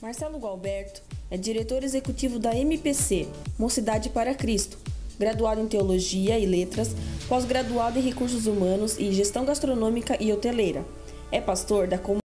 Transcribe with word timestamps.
Marcelo 0.00 0.38
Galberto 0.38 1.02
é 1.28 1.36
diretor 1.36 1.82
executivo 1.82 2.38
da 2.38 2.54
MPC, 2.54 3.28
Mocidade 3.58 4.10
para 4.10 4.32
Cristo, 4.32 4.78
graduado 5.18 5.60
em 5.60 5.66
Teologia 5.66 6.38
e 6.38 6.46
Letras, 6.46 6.90
pós-graduado 7.28 7.98
em 7.98 8.02
Recursos 8.02 8.46
Humanos 8.46 8.96
e 8.96 9.12
Gestão 9.12 9.44
Gastronômica 9.44 10.16
e 10.22 10.32
Hoteleira. 10.32 10.86
É 11.32 11.40
pastor 11.40 11.88
da 11.88 11.98
comunidade. 11.98 12.22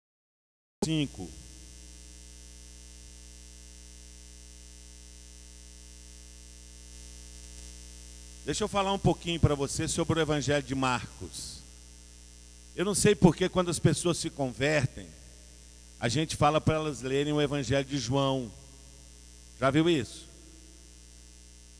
5. 0.82 1.28
Deixa 8.46 8.64
eu 8.64 8.68
falar 8.68 8.94
um 8.94 8.98
pouquinho 8.98 9.38
para 9.38 9.54
você 9.54 9.86
sobre 9.86 10.18
o 10.18 10.22
Evangelho 10.22 10.62
de 10.62 10.74
Marcos. 10.74 11.58
Eu 12.74 12.86
não 12.86 12.94
sei 12.94 13.14
porque 13.14 13.46
quando 13.46 13.70
as 13.70 13.78
pessoas 13.78 14.16
se 14.16 14.30
convertem, 14.30 15.06
a 16.00 16.08
gente 16.08 16.36
fala 16.36 16.60
para 16.60 16.76
elas 16.76 17.02
lerem 17.02 17.32
o 17.32 17.40
Evangelho 17.40 17.84
de 17.84 17.98
João. 17.98 18.50
Já 19.58 19.70
viu 19.70 19.88
isso? 19.90 20.26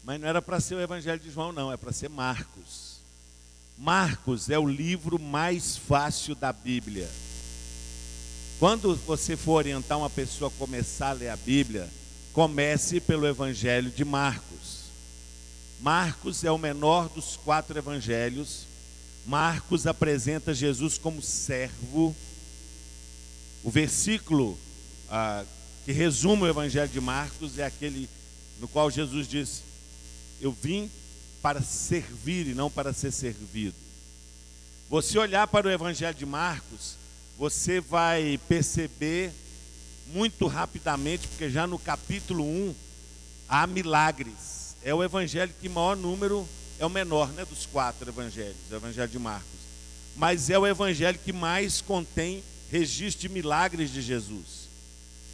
Mas 0.03 0.21
não 0.21 0.29
era 0.29 0.43
para 0.43 0.61
ser 0.61 0.75
o 0.75 0.81
Evangelho 0.81 1.21
de 1.21 1.31
João, 1.31 1.53
não, 1.53 1.73
é 1.73 1.77
para 1.77 1.93
ser 1.93 2.09
Marcos. 2.09 2.99
Marcos 3.77 4.51
é 4.51 4.59
o 4.59 4.67
livro 4.67 5.19
mais 5.19 5.77
fácil 5.77 6.35
da 6.35 6.53
Bíblia. 6.53 7.09
Quando 8.59 8.97
você 8.97 9.37
for 9.37 9.53
orientar 9.53 9.99
uma 9.99 10.11
pessoa 10.11 10.51
a 10.51 10.59
começar 10.59 11.11
a 11.11 11.13
ler 11.13 11.29
a 11.29 11.37
Bíblia, 11.37 11.89
comece 12.33 13.01
pelo 13.01 13.27
Evangelho 13.27 13.91
de 13.91 14.05
Marcos. 14.05 14.79
Marcos 15.81 16.43
é 16.43 16.51
o 16.51 16.59
menor 16.59 17.09
dos 17.09 17.37
quatro 17.37 17.79
evangelhos. 17.79 18.67
Marcos 19.25 19.87
apresenta 19.87 20.53
Jesus 20.53 20.99
como 20.99 21.23
servo. 21.23 22.15
O 23.63 23.71
versículo 23.71 24.59
ah, 25.11 25.45
que 25.85 25.93
resume 25.93 26.43
o 26.43 26.49
Evangelho 26.49 26.89
de 26.89 27.01
Marcos 27.01 27.59
é 27.59 27.65
aquele 27.65 28.09
no 28.61 28.69
qual 28.69 28.91
Jesus 28.91 29.27
diz: 29.27 29.63
Eu 30.41 30.53
vim 30.53 30.91
para 31.41 31.63
servir 31.63 32.47
e 32.47 32.55
não 32.55 32.71
para 32.71 32.93
ser 32.93 33.13
servido. 33.13 33.77
Você 34.89 35.19
olhar 35.19 35.47
para 35.47 35.67
o 35.67 35.71
Evangelho 35.71 36.17
de 36.17 36.27
Marcos, 36.27 36.97
você 37.39 37.81
vai 37.81 38.39
perceber 38.49 39.33
muito 40.09 40.47
rapidamente, 40.47 41.29
porque 41.29 41.51
já 41.51 41.67
no 41.67 41.79
capítulo 41.79 42.45
1 42.45 42.75
há 43.49 43.67
milagres. 43.67 44.77
É 44.83 44.95
o 44.95 45.03
evangelho 45.03 45.53
que 45.61 45.69
maior 45.69 45.97
número 45.97 46.49
é 46.79 46.87
o 46.87 46.91
menor, 46.91 47.29
né, 47.33 47.45
dos 47.45 47.67
quatro 47.67 48.09
evangelhos, 48.09 48.57
o 48.71 48.75
evangelho 48.75 49.09
de 49.09 49.19
Marcos. 49.19 49.59
Mas 50.17 50.51
é 50.51 50.59
o 50.59 50.67
evangelho 50.67 51.19
que 51.25 51.33
mais 51.33 51.81
contém 51.81 52.43
registro 52.71 53.23
de 53.23 53.29
milagres 53.29 53.91
de 53.91 54.03
Jesus. 54.03 54.69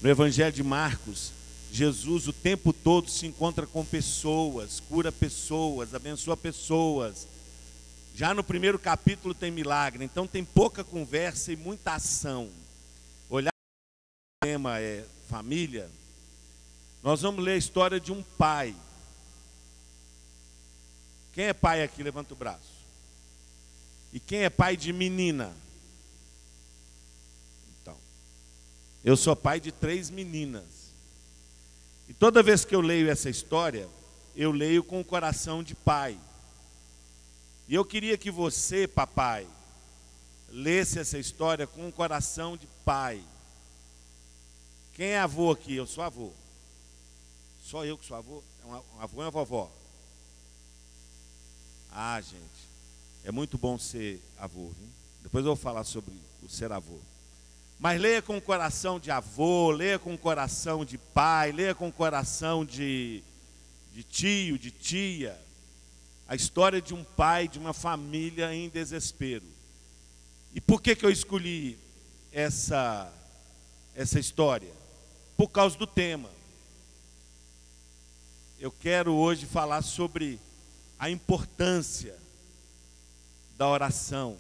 No 0.01 0.09
evangelho 0.09 0.53
de 0.53 0.63
Marcos, 0.63 1.33
Jesus 1.73 2.29
o 2.29 2.33
tempo 2.33 2.73
todo 2.73 3.11
se 3.11 3.27
encontra 3.27 3.67
com 3.67 3.85
pessoas, 3.85 4.81
cura 4.81 5.11
pessoas, 5.11 5.95
abençoa 5.95 6.37
pessoas. 6.37 7.27
Já 8.15 8.33
no 8.33 8.45
primeiro 8.45 8.79
capítulo 8.79 9.35
tem 9.35 9.51
milagre, 9.51 10.05
então 10.05 10.27
tem 10.27 10.45
pouca 10.45 10.85
conversa 10.85 11.53
e 11.53 11.57
muita 11.57 11.95
ação. 11.95 12.49
Olhar 13.29 13.51
o 13.51 14.47
tema 14.47 14.79
é 14.79 15.05
família. 15.29 15.91
Nós 17.03 17.23
vamos 17.23 17.45
ler 17.45 17.53
a 17.53 17.57
história 17.57 17.99
de 17.99 18.13
um 18.13 18.23
pai. 18.23 18.75
Quem 21.33 21.47
é 21.47 21.53
pai 21.53 21.83
aqui? 21.83 22.03
Levanta 22.03 22.33
o 22.33 22.37
braço. 22.37 22.75
E 24.13 24.21
quem 24.21 24.45
é 24.45 24.49
pai 24.49 24.77
de 24.77 24.93
menina? 24.93 25.53
Então, 27.83 27.97
eu 29.05 29.17
sou 29.19 29.37
pai 29.37 29.61
de 29.61 29.71
três 29.71 30.09
meninas. 30.09 30.65
E 32.09 32.15
toda 32.15 32.43
vez 32.43 32.65
que 32.65 32.75
eu 32.75 32.81
leio 32.81 33.11
essa 33.11 33.29
história, 33.29 33.87
eu 34.35 34.51
leio 34.51 34.83
com 34.83 34.99
o 34.99 35.05
coração 35.05 35.63
de 35.63 35.75
pai. 35.75 36.19
E 37.69 37.75
eu 37.75 37.85
queria 37.85 38.17
que 38.17 38.31
você, 38.31 38.89
papai, 38.89 39.47
lesse 40.49 40.99
essa 40.99 41.19
história 41.19 41.67
com 41.67 41.87
o 41.87 41.93
coração 41.93 42.57
de 42.57 42.67
pai. 42.85 43.23
Quem 44.95 45.09
é 45.09 45.21
avô 45.21 45.51
aqui? 45.51 45.75
Eu 45.75 45.87
sou 45.87 46.03
avô. 46.03 46.33
Só 47.63 47.85
eu 47.85 47.99
que 47.99 48.07
sou 48.07 48.17
avô? 48.17 48.43
É 48.63 48.67
um 48.67 49.01
avô 49.01 49.21
e 49.21 49.25
uma 49.25 49.31
vovó. 49.31 49.71
Ah, 51.91 52.21
gente, 52.21 52.69
é 53.23 53.31
muito 53.31 53.59
bom 53.59 53.79
ser 53.79 54.21
avô. 54.39 54.69
Viu? 54.69 54.89
Depois 55.23 55.45
eu 55.45 55.55
vou 55.55 55.63
falar 55.63 55.85
sobre 55.85 56.15
o 56.43 56.49
ser 56.49 56.73
avô. 56.73 56.99
Mas 57.79 58.01
leia 58.01 58.23
com 58.23 58.37
o 58.37 58.41
coração 58.41 58.99
de 58.99 59.11
avô, 59.11 59.71
leia 59.71 59.99
com 59.99 60.15
o 60.15 60.19
coração 60.19 60.85
de 60.85 60.97
pai, 60.97 61.53
leia 61.53 61.75
com 61.75 61.89
o 61.89 61.93
coração 61.93 62.65
de, 62.65 63.23
de 63.93 64.03
tio, 64.03 64.59
de 64.59 64.71
tia. 64.71 65.39
A 66.27 66.35
história 66.35 66.81
de 66.81 66.95
um 66.95 67.05
pai, 67.05 67.47
de 67.49 67.59
uma 67.59 67.75
família 67.75 68.55
em 68.55 68.69
desespero. 68.69 69.45
E 70.55 70.61
por 70.61 70.81
que, 70.81 70.95
que 70.95 71.05
eu 71.05 71.11
escolhi 71.11 71.79
essa, 72.33 73.13
essa 73.95 74.19
história? 74.19 74.73
Por 75.37 75.49
causa 75.49 75.77
do 75.77 75.87
tema. 75.87 76.31
Eu 78.59 78.71
quero 78.71 79.13
hoje 79.13 79.45
falar 79.47 79.83
sobre 79.83 80.41
a 80.99 81.11
importância 81.11 82.17
da 83.59 83.69
oração 83.69 84.39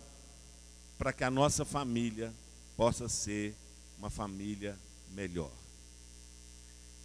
para 0.96 1.12
que 1.12 1.24
a 1.24 1.30
nossa 1.30 1.64
família 1.64 2.32
possa 2.76 3.08
ser 3.08 3.54
uma 3.98 4.10
família 4.10 4.78
melhor. 5.12 5.50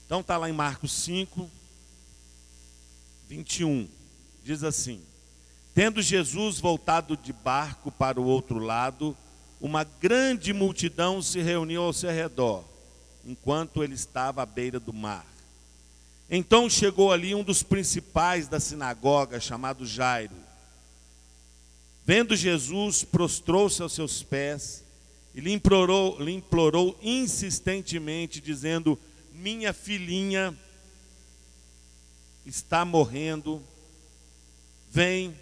Então 0.06 0.22
está 0.22 0.38
lá 0.38 0.50
em 0.50 0.53
Marcos 0.53 0.91
5, 0.91 1.50
21, 3.28 3.88
diz 4.44 4.63
assim: 4.63 5.02
Tendo 5.74 6.02
Jesus 6.02 6.59
voltado 6.59 7.16
de 7.16 7.31
barco 7.31 7.91
para 7.91 8.19
o 8.19 8.25
outro 8.25 8.58
lado, 8.58 9.16
uma 9.62 9.84
grande 9.84 10.52
multidão 10.52 11.22
se 11.22 11.41
reuniu 11.41 11.84
ao 11.84 11.94
seu 11.94 12.09
redor, 12.09 12.63
enquanto 13.25 13.84
ele 13.84 13.94
estava 13.94 14.41
à 14.41 14.46
beira 14.46 14.79
do 14.79 14.91
mar. 14.91 15.25
Então 16.29 16.69
chegou 16.69 17.12
ali 17.12 17.34
um 17.35 17.44
dos 17.44 17.63
principais 17.63 18.47
da 18.47 18.59
sinagoga, 18.59 19.40
chamado 19.40 19.85
Jairo. 19.85 20.35
Vendo 22.06 22.35
Jesus, 22.35 23.03
prostrou-se 23.03 23.81
aos 23.81 23.94
seus 23.94 24.24
pés 24.24 24.84
e 25.34 25.41
lhe 25.41 25.51
implorou, 25.53 26.22
lhe 26.22 26.31
implorou 26.31 26.97
insistentemente, 27.01 28.41
dizendo: 28.41 29.00
Minha 29.34 29.73
filhinha 29.73 30.56
está 32.45 32.84
morrendo, 32.84 33.62
vem, 34.91 35.35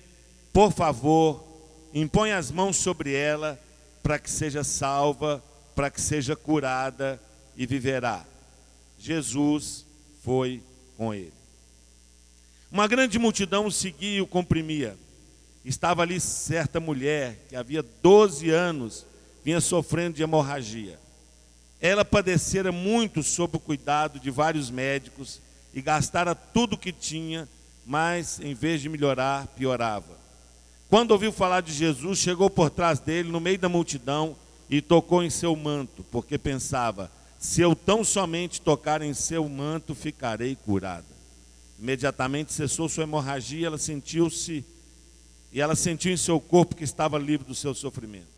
por 0.51 0.71
favor, 0.71 1.43
impõe 1.93 2.31
as 2.31 2.51
mãos 2.51 2.75
sobre 2.75 3.13
ela, 3.13 3.59
para 4.03 4.19
que 4.19 4.29
seja 4.29 4.63
salva, 4.63 5.43
para 5.75 5.89
que 5.89 6.01
seja 6.01 6.35
curada 6.35 7.21
e 7.55 7.65
viverá. 7.65 8.25
Jesus 8.99 9.85
foi 10.23 10.61
com 10.97 11.13
ele. 11.13 11.33
Uma 12.71 12.87
grande 12.87 13.17
multidão 13.17 13.65
o 13.65 13.71
seguia 13.71 14.17
e 14.17 14.21
o 14.21 14.27
comprimia. 14.27 14.97
Estava 15.63 16.01
ali 16.01 16.19
certa 16.19 16.79
mulher 16.79 17.45
que 17.49 17.55
havia 17.55 17.83
12 18.03 18.49
anos 18.49 19.05
vinha 19.47 19.62
sofrendo 19.62 20.18
de 20.18 20.24
hemorragia. 20.24 21.00
Ela 21.80 22.03
padecera 22.03 22.69
muito 22.69 23.24
sob 23.24 23.56
o 23.56 23.59
cuidado 23.62 24.19
de 24.19 24.30
vários 24.30 24.69
médicos 24.69 25.40
e 25.74 25.81
gastara 25.81 26.35
tudo 26.35 26.74
o 26.74 26.78
que 26.78 26.91
tinha, 26.91 27.47
mas 27.85 28.41
em 28.41 28.53
vez 28.53 28.81
de 28.81 28.90
melhorar, 28.90 29.47
piorava. 29.56 30.18
Quando 30.90 31.12
ouviu 31.12 31.31
falar 31.31 31.62
de 31.62 31.72
Jesus, 31.72 32.19
chegou 32.19 32.50
por 32.50 32.69
trás 32.69 33.00
dele, 33.00 33.30
no 33.30 33.40
meio 33.40 33.58
da 33.58 33.69
multidão, 33.69 34.35
e 34.69 34.81
tocou 34.81 35.24
em 35.24 35.30
seu 35.30 35.56
manto, 35.56 36.03
porque 36.12 36.38
pensava: 36.38 37.09
se 37.40 37.61
eu 37.61 37.73
tão 37.73 38.03
somente 38.03 38.59
tocar 38.59 39.02
em 39.02 39.14
seu 39.14 39.47
manto, 39.47 39.96
ficarei 39.96 40.58
curada. 40.58 41.08
Imediatamente 41.79 42.52
cessou 42.52 42.90
sua 42.90 43.05
hemorragia, 43.05 43.67
ela 43.67 43.78
sentiu-se 43.78 44.66
e 45.53 45.61
ela 45.61 45.73
sentiu 45.73 46.11
em 46.11 46.17
seu 46.17 46.38
corpo 46.38 46.76
que 46.76 46.84
estava 46.84 47.17
livre 47.17 47.47
do 47.47 47.55
seu 47.55 47.73
sofrimento. 47.73 48.36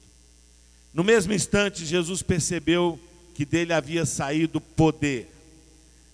No 0.93 1.03
mesmo 1.03 1.33
instante, 1.33 1.85
Jesus 1.85 2.21
percebeu 2.21 2.99
que 3.33 3.45
dele 3.45 3.73
havia 3.73 4.05
saído 4.05 4.59
poder. 4.59 5.29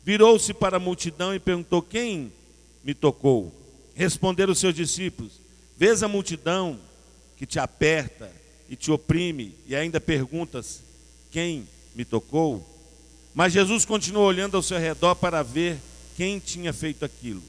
Virou-se 0.03 0.53
para 0.53 0.77
a 0.77 0.79
multidão 0.79 1.33
e 1.33 1.39
perguntou: 1.39 1.81
Quem 1.81 2.31
me 2.83 2.93
tocou? 2.93 3.51
Responderam 3.95 4.51
os 4.51 4.59
seus 4.59 4.75
discípulos: 4.75 5.39
Vês 5.77 6.03
a 6.03 6.07
multidão 6.07 6.79
que 7.37 7.45
te 7.45 7.57
aperta 7.57 8.31
e 8.69 8.75
te 8.75 8.91
oprime 8.91 9.55
e 9.65 9.75
ainda 9.75 9.99
perguntas: 9.99 10.81
Quem 11.31 11.67
me 11.95 12.05
tocou? 12.05 12.63
Mas 13.33 13.53
Jesus 13.53 13.85
continuou 13.85 14.25
olhando 14.25 14.55
ao 14.55 14.63
seu 14.63 14.77
redor 14.77 15.15
para 15.15 15.41
ver 15.41 15.77
quem 16.15 16.39
tinha 16.39 16.71
feito 16.71 17.03
aquilo. 17.03 17.43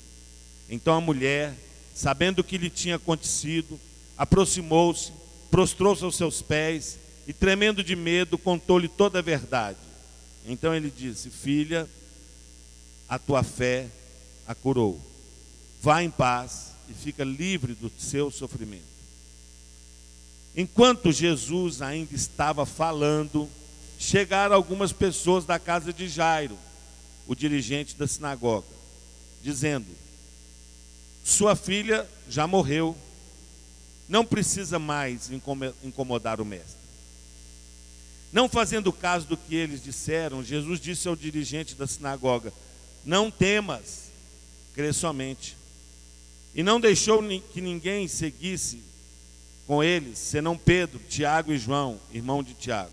Então 0.69 0.95
a 0.95 1.01
mulher, 1.01 1.55
sabendo 1.95 2.41
o 2.41 2.45
que 2.45 2.59
lhe 2.59 2.71
tinha 2.71 2.97
acontecido, 2.97 3.79
aproximou-se, 4.17 5.13
prostrou-se 5.51 6.03
aos 6.03 6.17
seus 6.17 6.43
pés 6.43 6.99
e, 7.27 7.33
tremendo 7.33 7.83
de 7.83 7.97
medo, 7.97 8.39
contou-lhe 8.39 8.89
toda 8.89 9.19
a 9.19 9.23
verdade. 9.23 9.79
Então 10.47 10.75
ele 10.75 10.91
disse: 10.91 11.29
Filha, 11.29 11.89
a 13.09 13.19
tua 13.19 13.43
fé 13.43 13.89
a 14.47 14.55
curou. 14.55 15.01
Vá 15.83 16.03
em 16.03 16.11
paz 16.11 16.73
e 16.89 16.95
fica 16.95 17.25
livre 17.25 17.75
do 17.75 17.91
seu 17.99 18.31
sofrimento. 18.31 18.97
Enquanto 20.57 21.13
Jesus 21.13 21.83
ainda 21.83 22.15
estava 22.15 22.65
falando, 22.65 23.49
chegaram 23.99 24.55
algumas 24.55 24.93
pessoas 24.93 25.45
da 25.45 25.59
casa 25.59 25.93
de 25.93 26.09
Jairo, 26.09 26.57
o 27.27 27.35
dirigente 27.35 27.97
da 27.97 28.07
sinagoga, 28.07 28.67
dizendo: 29.43 29.87
Sua 31.25 31.57
filha 31.57 32.09
já 32.29 32.47
morreu, 32.47 32.97
não 34.09 34.25
precisa 34.25 34.79
mais 34.79 35.31
incomodar 35.83 36.41
o 36.41 36.45
mestre. 36.45 36.76
Não 38.37 38.51
fazendo 38.51 38.93
caso 38.93 39.27
do 39.27 39.35
que 39.35 39.55
eles 39.55 39.83
disseram, 39.83 40.45
Jesus 40.45 40.79
disse 40.79 41.09
ao 41.09 41.17
dirigente 41.17 41.75
da 41.75 41.87
sinagoga: 41.87 42.53
Não 43.03 43.31
temas, 43.31 44.11
crê 44.75 44.93
somente. 44.93 45.57
E 46.55 46.63
não 46.63 46.79
deixou 46.79 47.23
que 47.51 47.63
ninguém 47.63 48.07
seguisse 48.07 48.83
com 49.67 49.83
eles, 49.83 50.19
senão 50.19 50.55
Pedro, 50.55 51.01
Tiago 51.09 51.51
e 51.51 51.57
João, 51.57 51.99
irmão 52.13 52.43
de 52.43 52.53
Tiago. 52.53 52.91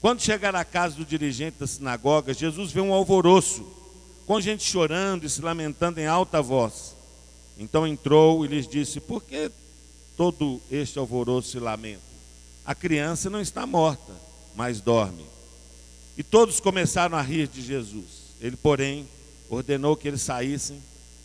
Quando 0.00 0.22
chegaram 0.22 0.58
à 0.58 0.64
casa 0.64 0.96
do 0.96 1.04
dirigente 1.04 1.58
da 1.60 1.66
sinagoga, 1.66 2.32
Jesus 2.32 2.72
vê 2.72 2.80
um 2.80 2.94
alvoroço, 2.94 3.70
com 4.24 4.40
gente 4.40 4.64
chorando 4.64 5.26
e 5.26 5.28
se 5.28 5.42
lamentando 5.42 6.00
em 6.00 6.06
alta 6.06 6.40
voz. 6.40 6.96
Então 7.58 7.86
entrou 7.86 8.42
e 8.42 8.48
lhes 8.48 8.66
disse: 8.66 9.00
Por 9.00 9.22
que 9.22 9.50
todo 10.16 10.62
este 10.70 10.98
alvoroço 10.98 11.58
e 11.58 11.60
lamento? 11.60 12.00
A 12.64 12.74
criança 12.74 13.28
não 13.28 13.42
está 13.42 13.66
morta, 13.66 14.29
mas 14.54 14.80
dorme. 14.80 15.24
E 16.16 16.22
todos 16.22 16.60
começaram 16.60 17.16
a 17.16 17.22
rir 17.22 17.48
de 17.48 17.62
Jesus. 17.62 18.34
Ele, 18.40 18.56
porém, 18.56 19.06
ordenou 19.48 19.96
que 19.96 20.08
eles 20.08 20.22
saíssem, 20.22 20.80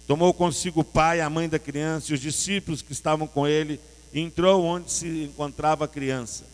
tomou 0.08 0.34
consigo 0.34 0.82
o 0.82 0.84
pai, 0.84 1.22
a 1.22 1.30
mãe 1.30 1.50
da 1.50 1.60
criança 1.60 2.12
e 2.12 2.16
os 2.16 2.22
discípulos 2.22 2.82
que 2.82 2.92
estavam 2.92 3.28
com 3.28 3.48
ele 3.48 3.80
entrou 4.14 4.64
onde 4.64 4.92
se 4.92 5.08
encontrava 5.24 5.86
a 5.86 5.88
criança. 5.88 6.46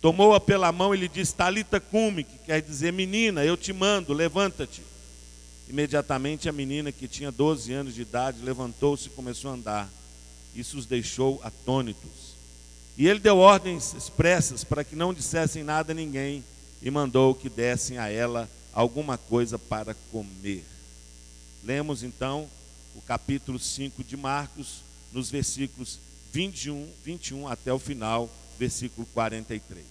Tomou-a 0.00 0.38
pela 0.38 0.70
mão 0.72 0.94
e 0.94 0.98
lhe 0.98 1.08
disse: 1.08 1.34
Talita 1.34 1.80
cume, 1.80 2.24
que 2.24 2.38
quer 2.38 2.62
dizer 2.62 2.92
menina, 2.92 3.44
eu 3.44 3.56
te 3.56 3.72
mando, 3.72 4.12
levanta-te. 4.12 4.82
Imediatamente 5.68 6.48
a 6.48 6.52
menina, 6.52 6.92
que 6.92 7.08
tinha 7.08 7.32
12 7.32 7.72
anos 7.72 7.94
de 7.94 8.02
idade, 8.02 8.42
levantou-se 8.42 9.08
e 9.08 9.10
começou 9.10 9.50
a 9.50 9.54
andar. 9.54 9.90
Isso 10.54 10.78
os 10.78 10.86
deixou 10.86 11.40
atônitos. 11.42 12.25
E 12.98 13.06
ele 13.06 13.20
deu 13.20 13.38
ordens 13.38 13.92
expressas 13.94 14.64
para 14.64 14.82
que 14.82 14.96
não 14.96 15.12
dissessem 15.12 15.62
nada 15.62 15.92
a 15.92 15.94
ninguém 15.94 16.42
e 16.80 16.90
mandou 16.90 17.34
que 17.34 17.48
dessem 17.48 17.98
a 17.98 18.08
ela 18.08 18.48
alguma 18.72 19.18
coisa 19.18 19.58
para 19.58 19.94
comer. 20.10 20.64
Lemos 21.62 22.02
então 22.02 22.48
o 22.94 23.02
capítulo 23.02 23.58
5 23.58 24.02
de 24.02 24.16
Marcos, 24.16 24.82
nos 25.12 25.30
versículos 25.30 25.98
21, 26.32 26.88
21 27.04 27.48
até 27.48 27.72
o 27.72 27.78
final, 27.78 28.30
versículo 28.58 29.06
43. 29.12 29.84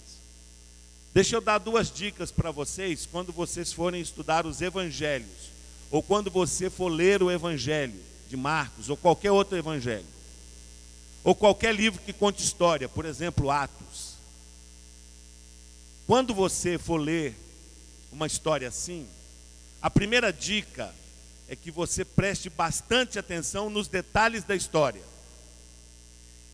Deixa 1.14 1.36
eu 1.36 1.40
dar 1.40 1.58
duas 1.58 1.90
dicas 1.90 2.30
para 2.30 2.50
vocês 2.50 3.08
quando 3.10 3.32
vocês 3.32 3.72
forem 3.72 4.00
estudar 4.00 4.46
os 4.46 4.60
evangelhos, 4.60 5.50
ou 5.90 6.02
quando 6.02 6.30
você 6.30 6.68
for 6.68 6.88
ler 6.88 7.22
o 7.22 7.30
evangelho 7.30 7.98
de 8.28 8.36
Marcos, 8.36 8.90
ou 8.90 8.96
qualquer 8.96 9.30
outro 9.30 9.56
evangelho, 9.56 10.04
ou 11.26 11.34
qualquer 11.34 11.74
livro 11.74 12.00
que 12.02 12.12
conte 12.12 12.40
história, 12.40 12.88
por 12.88 13.04
exemplo, 13.04 13.50
Atos. 13.50 14.14
Quando 16.06 16.32
você 16.32 16.78
for 16.78 16.98
ler 16.98 17.34
uma 18.12 18.28
história 18.28 18.68
assim, 18.68 19.08
a 19.82 19.90
primeira 19.90 20.32
dica 20.32 20.94
é 21.48 21.56
que 21.56 21.72
você 21.72 22.04
preste 22.04 22.48
bastante 22.48 23.18
atenção 23.18 23.68
nos 23.68 23.88
detalhes 23.88 24.44
da 24.44 24.54
história. 24.54 25.02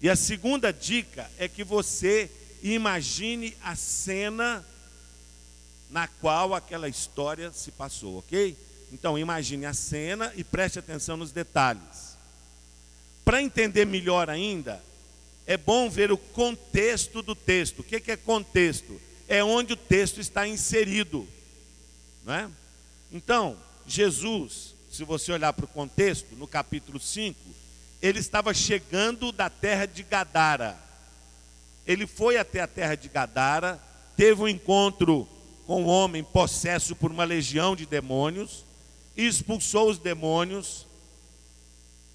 E 0.00 0.08
a 0.08 0.16
segunda 0.16 0.72
dica 0.72 1.30
é 1.36 1.46
que 1.46 1.62
você 1.62 2.30
imagine 2.62 3.54
a 3.62 3.76
cena 3.76 4.64
na 5.90 6.08
qual 6.08 6.54
aquela 6.54 6.88
história 6.88 7.52
se 7.52 7.70
passou, 7.72 8.20
ok? 8.20 8.56
Então 8.90 9.18
imagine 9.18 9.66
a 9.66 9.74
cena 9.74 10.32
e 10.34 10.42
preste 10.42 10.78
atenção 10.78 11.18
nos 11.18 11.30
detalhes. 11.30 12.11
Para 13.24 13.42
entender 13.42 13.84
melhor 13.86 14.28
ainda, 14.28 14.82
é 15.46 15.56
bom 15.56 15.88
ver 15.88 16.10
o 16.10 16.16
contexto 16.16 17.22
do 17.22 17.34
texto. 17.34 17.80
O 17.80 17.82
que 17.82 18.10
é 18.10 18.16
contexto? 18.16 19.00
É 19.28 19.42
onde 19.42 19.72
o 19.72 19.76
texto 19.76 20.20
está 20.20 20.46
inserido. 20.46 21.26
Não 22.24 22.34
é? 22.34 22.48
Então, 23.12 23.56
Jesus, 23.86 24.74
se 24.90 25.04
você 25.04 25.32
olhar 25.32 25.52
para 25.52 25.64
o 25.64 25.68
contexto, 25.68 26.34
no 26.36 26.46
capítulo 26.46 27.00
5, 27.00 27.38
ele 28.00 28.18
estava 28.18 28.52
chegando 28.52 29.32
da 29.32 29.48
terra 29.48 29.86
de 29.86 30.02
Gadara. 30.02 30.78
Ele 31.86 32.06
foi 32.06 32.36
até 32.36 32.60
a 32.60 32.66
terra 32.66 32.94
de 32.94 33.08
Gadara, 33.08 33.80
teve 34.16 34.42
um 34.42 34.48
encontro 34.48 35.28
com 35.66 35.82
um 35.82 35.86
homem 35.86 36.22
possesso 36.22 36.94
por 36.96 37.10
uma 37.10 37.24
legião 37.24 37.74
de 37.74 37.86
demônios, 37.86 38.64
expulsou 39.16 39.90
os 39.90 39.98
demônios, 39.98 40.86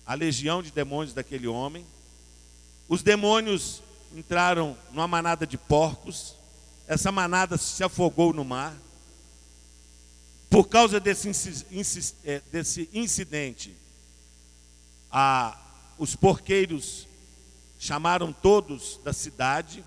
a 0.07 0.13
legião 0.13 0.63
de 0.63 0.71
demônios 0.71 1.13
daquele 1.13 1.47
homem. 1.47 1.85
Os 2.87 3.03
demônios 3.03 3.83
entraram 4.15 4.75
numa 4.91 5.07
manada 5.07 5.45
de 5.45 5.57
porcos, 5.57 6.33
essa 6.87 7.11
manada 7.11 7.57
se 7.57 7.83
afogou 7.83 8.33
no 8.33 8.45
mar. 8.45 8.73
Por 10.49 10.69
causa 10.69 10.97
desse, 10.97 11.29
é, 12.23 12.41
desse 12.49 12.89
incidente, 12.93 13.75
a 15.11 15.61
os 15.97 16.15
porqueiros 16.15 17.07
chamaram 17.79 18.31
todos 18.31 18.99
da 19.03 19.11
cidade 19.11 19.83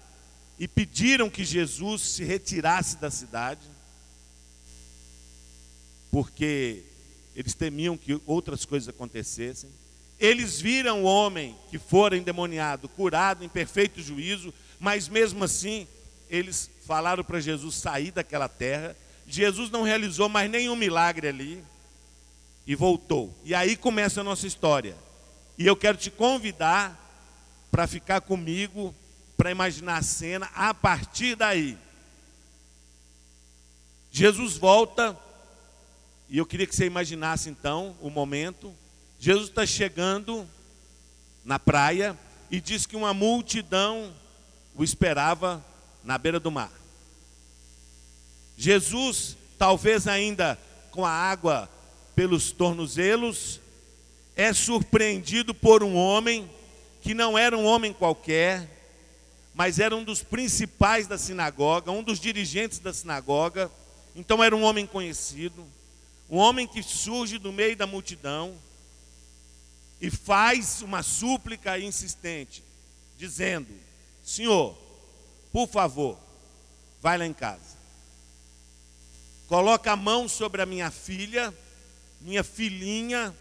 e 0.59 0.67
pediram 0.67 1.31
que 1.31 1.45
Jesus 1.45 2.03
se 2.03 2.25
retirasse 2.25 2.97
da 2.97 3.11
cidade, 3.11 3.63
porque 6.11 6.85
eles 7.35 7.55
temiam 7.55 7.97
que 7.97 8.21
outras 8.27 8.65
coisas 8.65 8.89
acontecessem. 8.89 9.71
Eles 10.21 10.61
viram 10.61 11.03
o 11.03 11.07
homem 11.07 11.57
que 11.71 11.79
fora 11.79 12.17
endemoniado, 12.17 12.89
curado 12.91 13.43
em 13.43 13.49
perfeito 13.49 14.03
juízo, 14.03 14.53
mas 14.79 15.09
mesmo 15.09 15.43
assim, 15.43 15.89
eles 16.29 16.71
falaram 16.87 17.25
para 17.25 17.41
Jesus 17.41 17.77
sair 17.77 18.11
daquela 18.11 18.49
terra. 18.49 18.95
Jesus 19.27 19.71
não 19.71 19.83
realizou 19.83 20.29
mais 20.29 20.51
nenhum 20.51 20.77
milagre 20.77 21.29
ali 21.29 21.65
e 22.67 22.75
voltou. 22.75 23.35
E 23.45 23.55
aí 23.55 23.77
começa 23.77 24.21
a 24.21 24.25
nossa 24.25 24.47
história. 24.47 24.95
E 25.57 25.67
eu 25.67 25.75
quero 25.75 25.97
te 25.97 26.11
convidar 26.11 26.99
para 27.71 27.87
ficar 27.87 28.21
comigo, 28.21 28.95
para 29.37 29.51
imaginar 29.51 29.97
a 29.97 30.03
cena 30.03 30.51
a 30.55 30.75
partir 30.75 31.35
daí. 31.35 31.79
Jesus 34.13 34.57
volta, 34.57 35.17
e 36.29 36.37
eu 36.39 36.45
queria 36.45 36.67
que 36.67 36.75
você 36.75 36.85
imaginasse 36.85 37.49
então 37.49 37.97
o 38.01 38.11
momento. 38.11 38.75
Jesus 39.23 39.51
está 39.51 39.67
chegando 39.67 40.49
na 41.45 41.59
praia 41.59 42.19
e 42.51 42.59
diz 42.59 42.87
que 42.87 42.97
uma 42.97 43.13
multidão 43.13 44.11
o 44.75 44.83
esperava 44.83 45.63
na 46.03 46.17
beira 46.17 46.41
do 46.41 46.51
mar. 46.51 46.73
Jesus, 48.57 49.37
talvez 49.59 50.09
ainda 50.09 50.59
com 50.91 51.05
a 51.05 51.11
água 51.11 51.69
pelos 52.17 52.51
tornozelos, 52.51 53.61
é 54.35 54.55
surpreendido 54.55 55.53
por 55.53 55.85
um 55.85 55.97
homem 55.97 56.51
que 57.03 57.13
não 57.13 57.37
era 57.37 57.55
um 57.59 57.67
homem 57.67 57.93
qualquer, 57.93 58.67
mas 59.55 59.79
era 59.79 59.95
um 59.95 60.03
dos 60.03 60.23
principais 60.23 61.07
da 61.07 61.19
sinagoga, 61.19 61.93
um 61.93 62.03
dos 62.03 62.19
dirigentes 62.19 62.79
da 62.79 62.91
sinagoga, 62.91 63.71
então 64.17 64.43
era 64.43 64.57
um 64.57 64.63
homem 64.63 64.87
conhecido, 64.87 65.63
um 66.31 66.39
homem 66.39 66.67
que 66.67 66.83
surge 66.83 67.37
do 67.37 67.53
meio 67.53 67.77
da 67.77 67.87
multidão 67.87 68.57
e 70.01 70.11
faz 70.11 70.83
uma 70.83 71.03
súplica 71.03 71.79
insistente, 71.79 72.63
dizendo: 73.19 73.69
Senhor, 74.25 74.77
por 75.53 75.69
favor, 75.69 76.19
vai 77.03 77.19
lá 77.19 77.27
em 77.27 77.33
casa. 77.33 77.79
Coloca 79.47 79.93
a 79.93 79.97
mão 79.97 80.29
sobre 80.29 80.63
a 80.63 80.67
minha 80.67 80.91
filha, 80.91 81.53
minha 82.21 82.45
filhinha, 82.45 83.35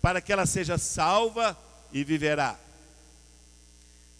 para 0.00 0.20
que 0.20 0.32
ela 0.32 0.46
seja 0.46 0.76
salva 0.76 1.58
e 1.92 2.04
viverá. 2.04 2.58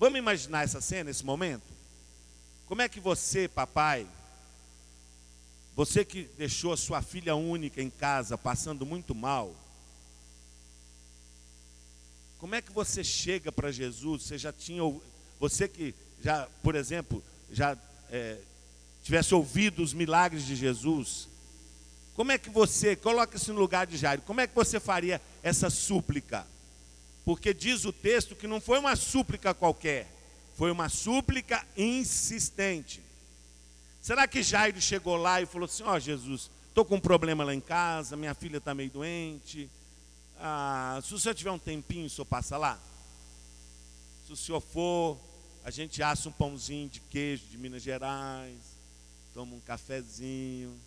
Vamos 0.01 0.19
imaginar 0.19 0.65
essa 0.65 0.81
cena, 0.81 1.11
esse 1.11 1.25
momento? 1.25 1.63
Como 2.67 2.83
é 2.83 2.89
que 2.89 2.99
você, 2.99 3.47
papai, 3.47 4.07
você 5.77 6.05
que 6.05 6.25
deixou 6.39 6.73
a 6.73 6.77
sua 6.77 7.03
filha 7.03 7.37
única 7.37 7.83
em 7.83 7.91
casa 7.91 8.39
passando 8.39 8.87
muito 8.87 9.15
mal, 9.15 9.55
como 12.45 12.57
é 12.57 12.61
que 12.61 12.73
você 12.73 13.03
chega 13.03 13.51
para 13.51 13.73
Jesus? 13.73 14.25
Você 14.25 14.37
já 14.37 14.53
tinha, 14.53 14.83
você 15.41 15.67
que 15.67 15.95
já, 16.23 16.47
por 16.63 16.75
exemplo, 16.75 17.25
já 17.51 17.75
é, 18.11 18.37
tivesse 19.03 19.35
ouvido 19.35 19.83
os 19.83 19.95
milagres 19.95 20.45
de 20.45 20.55
Jesus, 20.55 21.27
como 22.13 22.33
é 22.33 22.37
que 22.37 22.51
você, 22.51 22.95
coloca-se 22.97 23.51
no 23.51 23.59
lugar 23.59 23.87
de 23.87 23.97
Jairo, 23.97 24.21
como 24.27 24.43
é 24.43 24.47
que 24.47 24.55
você 24.55 24.79
faria 24.79 25.23
essa 25.43 25.71
súplica? 25.71 26.47
Porque 27.25 27.55
diz 27.55 27.87
o 27.87 27.93
texto 27.95 28.37
que 28.37 28.47
não 28.47 28.61
foi 28.61 28.79
uma 28.79 28.95
súplica 28.95 29.55
qualquer, 29.55 30.07
foi 30.55 30.71
uma 30.71 30.91
súplica 30.91 31.67
insistente. 31.75 33.01
Será 34.03 34.29
que 34.29 34.43
Jairo 34.43 34.83
chegou 34.83 35.17
lá 35.17 35.41
e 35.41 35.47
falou 35.47 35.65
assim: 35.65 35.83
Ó 35.83 35.95
oh, 35.95 35.99
Jesus, 35.99 36.51
estou 36.69 36.85
com 36.85 36.97
um 36.97 37.01
problema 37.01 37.43
lá 37.43 37.55
em 37.55 37.61
casa, 37.61 38.19
minha 38.19 38.35
filha 38.35 38.59
está 38.59 38.75
meio 38.75 38.91
doente. 38.91 39.71
Ah, 40.39 41.01
se 41.03 41.15
o 41.15 41.19
senhor 41.19 41.35
tiver 41.35 41.51
um 41.51 41.59
tempinho, 41.59 42.07
o 42.07 42.11
senhor 42.11 42.27
passa 42.27 42.57
lá? 42.57 42.79
Se 44.27 44.33
o 44.33 44.37
senhor 44.37 44.61
for, 44.61 45.19
a 45.65 45.71
gente 45.71 46.03
assa 46.03 46.29
um 46.29 46.33
pãozinho 46.33 46.89
de 46.89 47.01
queijo 47.01 47.47
de 47.47 47.57
Minas 47.57 47.83
Gerais, 47.83 48.59
toma 49.33 49.55
um 49.55 49.61
cafezinho. 49.61 50.79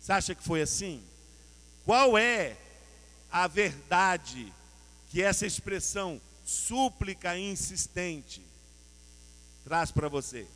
Você 0.00 0.12
acha 0.12 0.34
que 0.34 0.42
foi 0.42 0.62
assim? 0.62 1.02
Qual 1.84 2.16
é 2.18 2.56
a 3.30 3.46
verdade 3.46 4.52
que 5.10 5.22
essa 5.22 5.46
expressão 5.46 6.20
súplica 6.44 7.38
insistente 7.38 8.42
traz 9.64 9.90
para 9.90 10.08
você? 10.08 10.46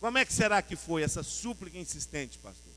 Como 0.00 0.16
é 0.18 0.24
que 0.24 0.32
será 0.32 0.62
que 0.62 0.76
foi 0.76 1.02
essa 1.02 1.22
súplica 1.22 1.76
insistente, 1.76 2.38
pastor? 2.38 2.67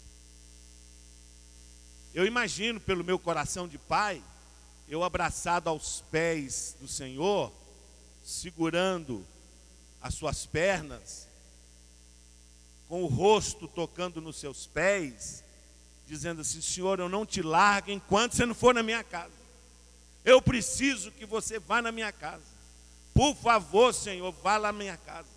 Eu 2.13 2.25
imagino 2.25 2.79
pelo 2.79 3.03
meu 3.03 3.17
coração 3.17 3.67
de 3.67 3.77
pai, 3.77 4.21
eu 4.87 5.03
abraçado 5.03 5.69
aos 5.69 6.01
pés 6.11 6.75
do 6.79 6.87
Senhor, 6.87 7.51
segurando 8.23 9.25
as 10.01 10.15
suas 10.15 10.45
pernas, 10.45 11.27
com 12.89 13.03
o 13.03 13.07
rosto 13.07 13.67
tocando 13.67 14.19
nos 14.19 14.35
seus 14.35 14.67
pés, 14.67 15.41
dizendo 16.05 16.41
assim: 16.41 16.59
Senhor, 16.59 16.99
eu 16.99 17.07
não 17.07 17.25
te 17.25 17.41
largo 17.41 17.89
enquanto 17.89 18.35
você 18.35 18.45
não 18.45 18.53
for 18.53 18.73
na 18.73 18.83
minha 18.83 19.03
casa. 19.03 19.31
Eu 20.25 20.41
preciso 20.41 21.11
que 21.11 21.25
você 21.25 21.57
vá 21.57 21.81
na 21.81 21.91
minha 21.91 22.11
casa. 22.11 22.43
Por 23.13 23.33
favor, 23.35 23.93
Senhor, 23.93 24.31
vá 24.43 24.57
lá 24.57 24.73
na 24.73 24.77
minha 24.77 24.97
casa. 24.97 25.29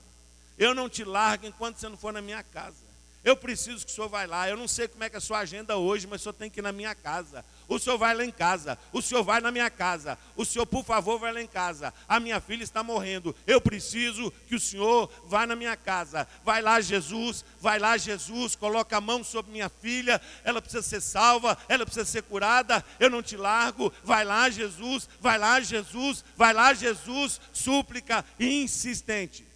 Eu 0.59 0.75
não 0.75 0.89
te 0.89 1.05
largo 1.05 1.47
enquanto 1.47 1.79
você 1.79 1.89
não 1.89 1.97
for 1.97 2.13
na 2.13 2.21
minha 2.21 2.43
casa. 2.43 2.84
Eu 3.25 3.37
preciso 3.37 3.87
que 3.87 3.91
o 3.91 3.95
senhor 3.95 4.09
vá 4.09 4.27
lá. 4.27 4.49
Eu 4.49 4.57
não 4.57 4.69
sei 4.69 4.87
como 4.87 5.03
é 5.03 5.09
que 5.09 5.17
é 5.17 5.19
a 5.19 5.21
sua 5.21 5.39
agenda 5.39 5.79
hoje, 5.79 6.07
mas 6.07 6.21
o 6.21 6.25
senhor 6.25 6.35
tem 6.35 6.51
que 6.51 6.61
ir 6.61 6.63
na 6.63 6.73
minha 6.73 6.95
casa. 6.95 7.43
O 7.67 7.79
senhor 7.79 7.97
vai 7.97 8.15
lá 8.15 8.23
em 8.23 8.31
casa. 8.31 8.79
O 8.93 9.01
senhor 9.01 9.25
vai 9.25 9.41
na 9.41 9.51
minha 9.51 9.71
casa. 9.71 10.19
O 10.37 10.45
senhor, 10.45 10.67
por 10.67 10.85
favor, 10.85 11.19
vai 11.19 11.33
lá 11.33 11.41
em 11.41 11.47
casa. 11.47 11.95
A 12.07 12.21
minha 12.21 12.39
filha 12.39 12.63
está 12.63 12.83
morrendo. 12.83 13.35
Eu 13.47 13.63
preciso 13.63 14.31
que 14.47 14.55
o 14.55 14.61
senhor 14.61 15.11
vá 15.25 15.47
na 15.47 15.57
minha 15.57 15.75
casa. 15.75 16.29
Vai 16.45 16.61
lá, 16.61 16.81
Jesus. 16.83 17.45
Vai 17.61 17.79
lá, 17.79 17.97
Jesus. 17.97 18.55
Coloca 18.55 18.95
a 18.95 19.01
mão 19.01 19.25
sobre 19.25 19.53
minha 19.53 19.71
filha. 19.71 20.21
Ela 20.45 20.61
precisa 20.61 20.83
ser 20.83 21.01
salva. 21.01 21.57
Ela 21.67 21.87
precisa 21.87 22.05
ser 22.05 22.23
curada. 22.25 22.85
Eu 23.01 23.09
não 23.09 23.23
te 23.23 23.39
largo. 23.39 23.91
Vai 24.03 24.25
lá, 24.27 24.51
Jesus. 24.51 25.09
Vai 25.19 25.39
lá, 25.39 25.59
Jesus. 25.61 26.23
Vai 26.37 26.53
lá, 26.53 26.75
Jesus. 26.75 27.41
Súplica 27.55 28.23
insistente 28.39 29.54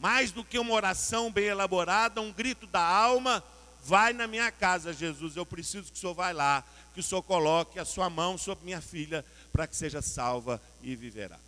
mais 0.00 0.32
do 0.32 0.42
que 0.42 0.58
uma 0.58 0.72
oração 0.72 1.30
bem 1.30 1.44
elaborada, 1.44 2.22
um 2.22 2.32
grito 2.32 2.66
da 2.66 2.80
alma, 2.80 3.44
vai 3.84 4.14
na 4.14 4.26
minha 4.26 4.50
casa, 4.50 4.94
Jesus, 4.94 5.36
eu 5.36 5.44
preciso 5.44 5.92
que 5.92 5.98
o 5.98 6.00
Senhor 6.00 6.14
vá 6.14 6.32
lá, 6.32 6.64
que 6.94 7.00
o 7.00 7.02
Senhor 7.02 7.22
coloque 7.22 7.78
a 7.78 7.84
sua 7.84 8.08
mão 8.08 8.38
sobre 8.38 8.64
minha 8.64 8.80
filha, 8.80 9.22
para 9.52 9.66
que 9.66 9.76
seja 9.76 10.00
salva 10.00 10.60
e 10.80 10.96
viverá. 10.96 11.38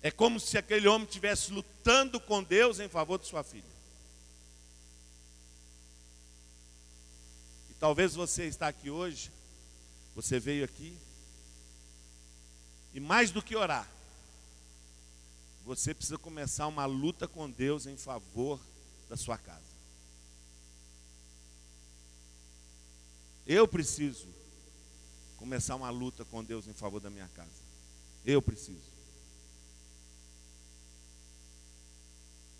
É 0.00 0.10
como 0.10 0.40
se 0.40 0.56
aquele 0.56 0.88
homem 0.88 1.06
estivesse 1.06 1.52
lutando 1.52 2.18
com 2.18 2.42
Deus 2.42 2.80
em 2.80 2.88
favor 2.88 3.18
de 3.18 3.26
sua 3.26 3.44
filha. 3.44 3.62
E 7.68 7.74
talvez 7.74 8.14
você 8.14 8.46
está 8.46 8.68
aqui 8.68 8.88
hoje, 8.88 9.30
você 10.14 10.40
veio 10.40 10.64
aqui, 10.64 10.96
e 12.94 13.00
mais 13.00 13.30
do 13.30 13.42
que 13.42 13.54
orar, 13.54 13.86
você 15.68 15.92
precisa 15.92 16.16
começar 16.16 16.66
uma 16.66 16.86
luta 16.86 17.28
com 17.28 17.50
Deus 17.50 17.84
em 17.84 17.94
favor 17.94 18.58
da 19.06 19.18
sua 19.18 19.36
casa. 19.36 19.68
Eu 23.46 23.68
preciso 23.68 24.26
começar 25.36 25.76
uma 25.76 25.90
luta 25.90 26.24
com 26.24 26.42
Deus 26.42 26.66
em 26.66 26.72
favor 26.72 27.00
da 27.00 27.10
minha 27.10 27.28
casa. 27.28 27.50
Eu 28.24 28.40
preciso. 28.40 28.80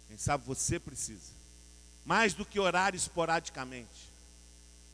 Quem 0.07 0.19
sabe 0.19 0.45
você 0.45 0.79
precisa. 0.79 1.33
Mais 2.05 2.35
do 2.35 2.45
que 2.45 2.61
orar 2.61 2.95
esporadicamente. 2.95 4.13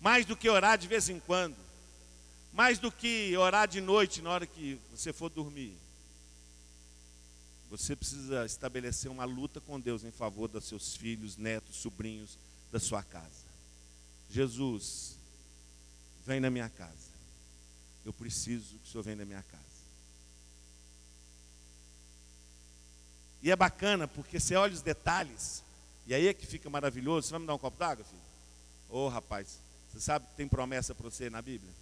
Mais 0.00 0.24
do 0.24 0.36
que 0.36 0.48
orar 0.48 0.78
de 0.78 0.86
vez 0.86 1.08
em 1.08 1.18
quando. 1.18 1.56
Mais 2.52 2.78
do 2.78 2.92
que 2.92 3.36
orar 3.36 3.66
de 3.66 3.80
noite 3.80 4.22
na 4.22 4.30
hora 4.30 4.46
que 4.46 4.78
você 4.92 5.12
for 5.12 5.28
dormir. 5.28 5.83
Você 7.76 7.96
precisa 7.96 8.46
estabelecer 8.46 9.10
uma 9.10 9.24
luta 9.24 9.60
com 9.60 9.80
Deus 9.80 10.04
em 10.04 10.12
favor 10.12 10.46
dos 10.46 10.64
seus 10.64 10.94
filhos, 10.94 11.36
netos, 11.36 11.74
sobrinhos, 11.74 12.38
da 12.70 12.78
sua 12.78 13.02
casa. 13.02 13.44
Jesus, 14.30 15.16
vem 16.24 16.38
na 16.38 16.50
minha 16.50 16.68
casa. 16.68 17.12
Eu 18.04 18.12
preciso 18.12 18.78
que 18.78 18.88
o 18.88 18.92
Senhor 18.92 19.02
venha 19.02 19.16
na 19.16 19.24
minha 19.24 19.42
casa. 19.42 19.64
E 23.42 23.50
é 23.50 23.56
bacana 23.56 24.06
porque 24.06 24.38
você 24.38 24.54
olha 24.54 24.72
os 24.72 24.80
detalhes, 24.80 25.64
e 26.06 26.14
aí 26.14 26.28
é 26.28 26.34
que 26.34 26.46
fica 26.46 26.70
maravilhoso. 26.70 27.26
Você 27.26 27.32
vai 27.32 27.40
me 27.40 27.46
dar 27.48 27.56
um 27.56 27.58
copo 27.58 27.76
d'água, 27.76 28.04
filho? 28.04 28.22
Ô 28.88 29.06
oh, 29.06 29.08
rapaz, 29.08 29.58
você 29.90 29.98
sabe 29.98 30.28
que 30.28 30.36
tem 30.36 30.46
promessa 30.46 30.94
para 30.94 31.10
você 31.10 31.28
na 31.28 31.42
Bíblia? 31.42 31.72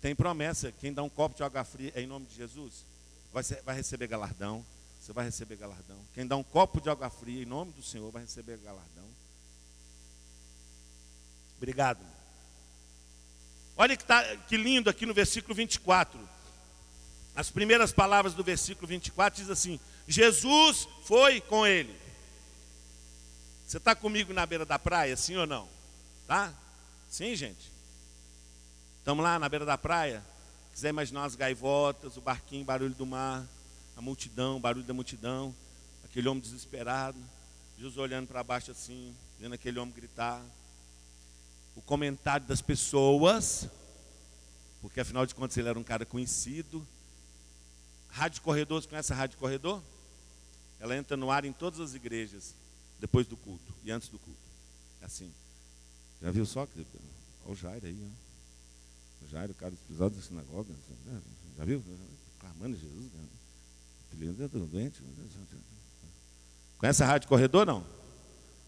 Tem 0.00 0.12
promessa, 0.12 0.72
quem 0.72 0.92
dá 0.92 1.04
um 1.04 1.08
copo 1.08 1.36
de 1.36 1.44
água 1.44 1.62
fria 1.62 1.92
é 1.94 2.02
em 2.02 2.06
nome 2.08 2.26
de 2.26 2.34
Jesus 2.34 2.93
vai, 3.34 3.42
vai 3.64 3.74
receber 3.74 4.06
galardão. 4.06 4.64
Você 5.00 5.12
vai 5.12 5.26
receber 5.26 5.56
galardão. 5.56 5.98
Quem 6.14 6.26
dá 6.26 6.36
um 6.36 6.42
copo 6.42 6.80
de 6.80 6.88
água 6.88 7.10
fria 7.10 7.42
em 7.42 7.46
nome 7.46 7.72
do 7.72 7.82
Senhor 7.82 8.10
vai 8.10 8.22
receber 8.22 8.56
galardão. 8.58 9.04
Obrigado. 11.58 12.00
Olha 13.76 13.96
que, 13.96 14.04
tá, 14.04 14.22
que 14.48 14.56
lindo 14.56 14.88
aqui 14.88 15.04
no 15.04 15.12
versículo 15.12 15.54
24. 15.54 16.18
As 17.34 17.50
primeiras 17.50 17.92
palavras 17.92 18.32
do 18.32 18.44
versículo 18.44 18.86
24 18.86 19.42
diz 19.42 19.50
assim: 19.50 19.80
Jesus 20.06 20.88
foi 21.04 21.40
com 21.40 21.66
ele. 21.66 21.94
Você 23.66 23.78
está 23.78 23.94
comigo 23.94 24.32
na 24.32 24.46
beira 24.46 24.64
da 24.64 24.78
praia, 24.78 25.16
sim 25.16 25.36
ou 25.36 25.46
não? 25.46 25.68
Tá? 26.26 26.54
Sim, 27.10 27.34
gente? 27.34 27.72
Estamos 29.00 29.22
lá 29.22 29.38
na 29.38 29.48
beira 29.48 29.66
da 29.66 29.76
praia? 29.76 30.24
Quiser 30.74 30.88
imaginar 30.88 31.24
as 31.24 31.36
gaivotas, 31.36 32.16
o 32.16 32.20
barquinho, 32.20 32.64
barulho 32.64 32.94
do 32.94 33.06
mar, 33.06 33.46
a 33.96 34.02
multidão, 34.02 34.60
barulho 34.60 34.84
da 34.84 34.92
multidão, 34.92 35.54
aquele 36.04 36.28
homem 36.28 36.42
desesperado, 36.42 37.16
Jesus 37.78 37.96
olhando 37.96 38.26
para 38.26 38.42
baixo 38.42 38.72
assim, 38.72 39.14
vendo 39.38 39.54
aquele 39.54 39.78
homem 39.78 39.94
gritar. 39.94 40.44
O 41.76 41.82
comentário 41.82 42.44
das 42.46 42.60
pessoas, 42.60 43.68
porque 44.80 44.98
afinal 44.98 45.24
de 45.24 45.34
contas 45.34 45.56
ele 45.56 45.68
era 45.68 45.78
um 45.78 45.84
cara 45.84 46.04
conhecido. 46.04 46.84
Rádio 48.08 48.42
Corredor, 48.42 48.82
você 48.82 48.88
conhece 48.88 49.12
a 49.12 49.16
Rádio 49.16 49.38
Corredor? 49.38 49.80
Ela 50.80 50.96
entra 50.96 51.16
no 51.16 51.30
ar 51.30 51.44
em 51.44 51.52
todas 51.52 51.78
as 51.78 51.94
igrejas, 51.94 52.52
depois 52.98 53.28
do 53.28 53.36
culto 53.36 53.72
e 53.84 53.92
antes 53.92 54.08
do 54.08 54.18
culto. 54.18 54.40
É 55.00 55.04
assim. 55.04 55.32
Já 56.20 56.32
viu 56.32 56.44
só? 56.44 56.62
Olha 56.62 57.52
o 57.52 57.54
Jair 57.54 57.84
aí, 57.84 58.10
ó. 58.10 58.23
Jairo, 59.30 59.54
cara 59.54 59.70
desprezado 59.70 60.14
da 60.14 60.22
sinagoga, 60.22 60.72
né? 61.06 61.20
já 61.56 61.64
viu? 61.64 61.82
Clamando 62.38 62.76
Jesus, 62.76 63.12
né? 63.12 63.24
doente. 64.70 65.02
Conhece 66.78 67.02
a 67.02 67.06
Rádio 67.06 67.28
Corredor, 67.28 67.66
não? 67.66 67.84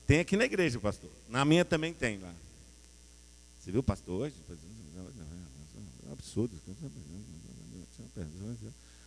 Tem 0.07 0.21
aqui 0.21 0.37
na 0.37 0.45
igreja, 0.45 0.79
pastor. 0.79 1.11
Na 1.29 1.45
minha 1.45 1.65
também 1.65 1.93
tem 1.93 2.19
lá. 2.19 2.33
Você 3.61 3.71
viu 3.71 3.81
o 3.81 3.85
pastor 3.85 4.23
hoje? 4.23 4.35
É 6.09 6.13
absurdo. 6.13 6.55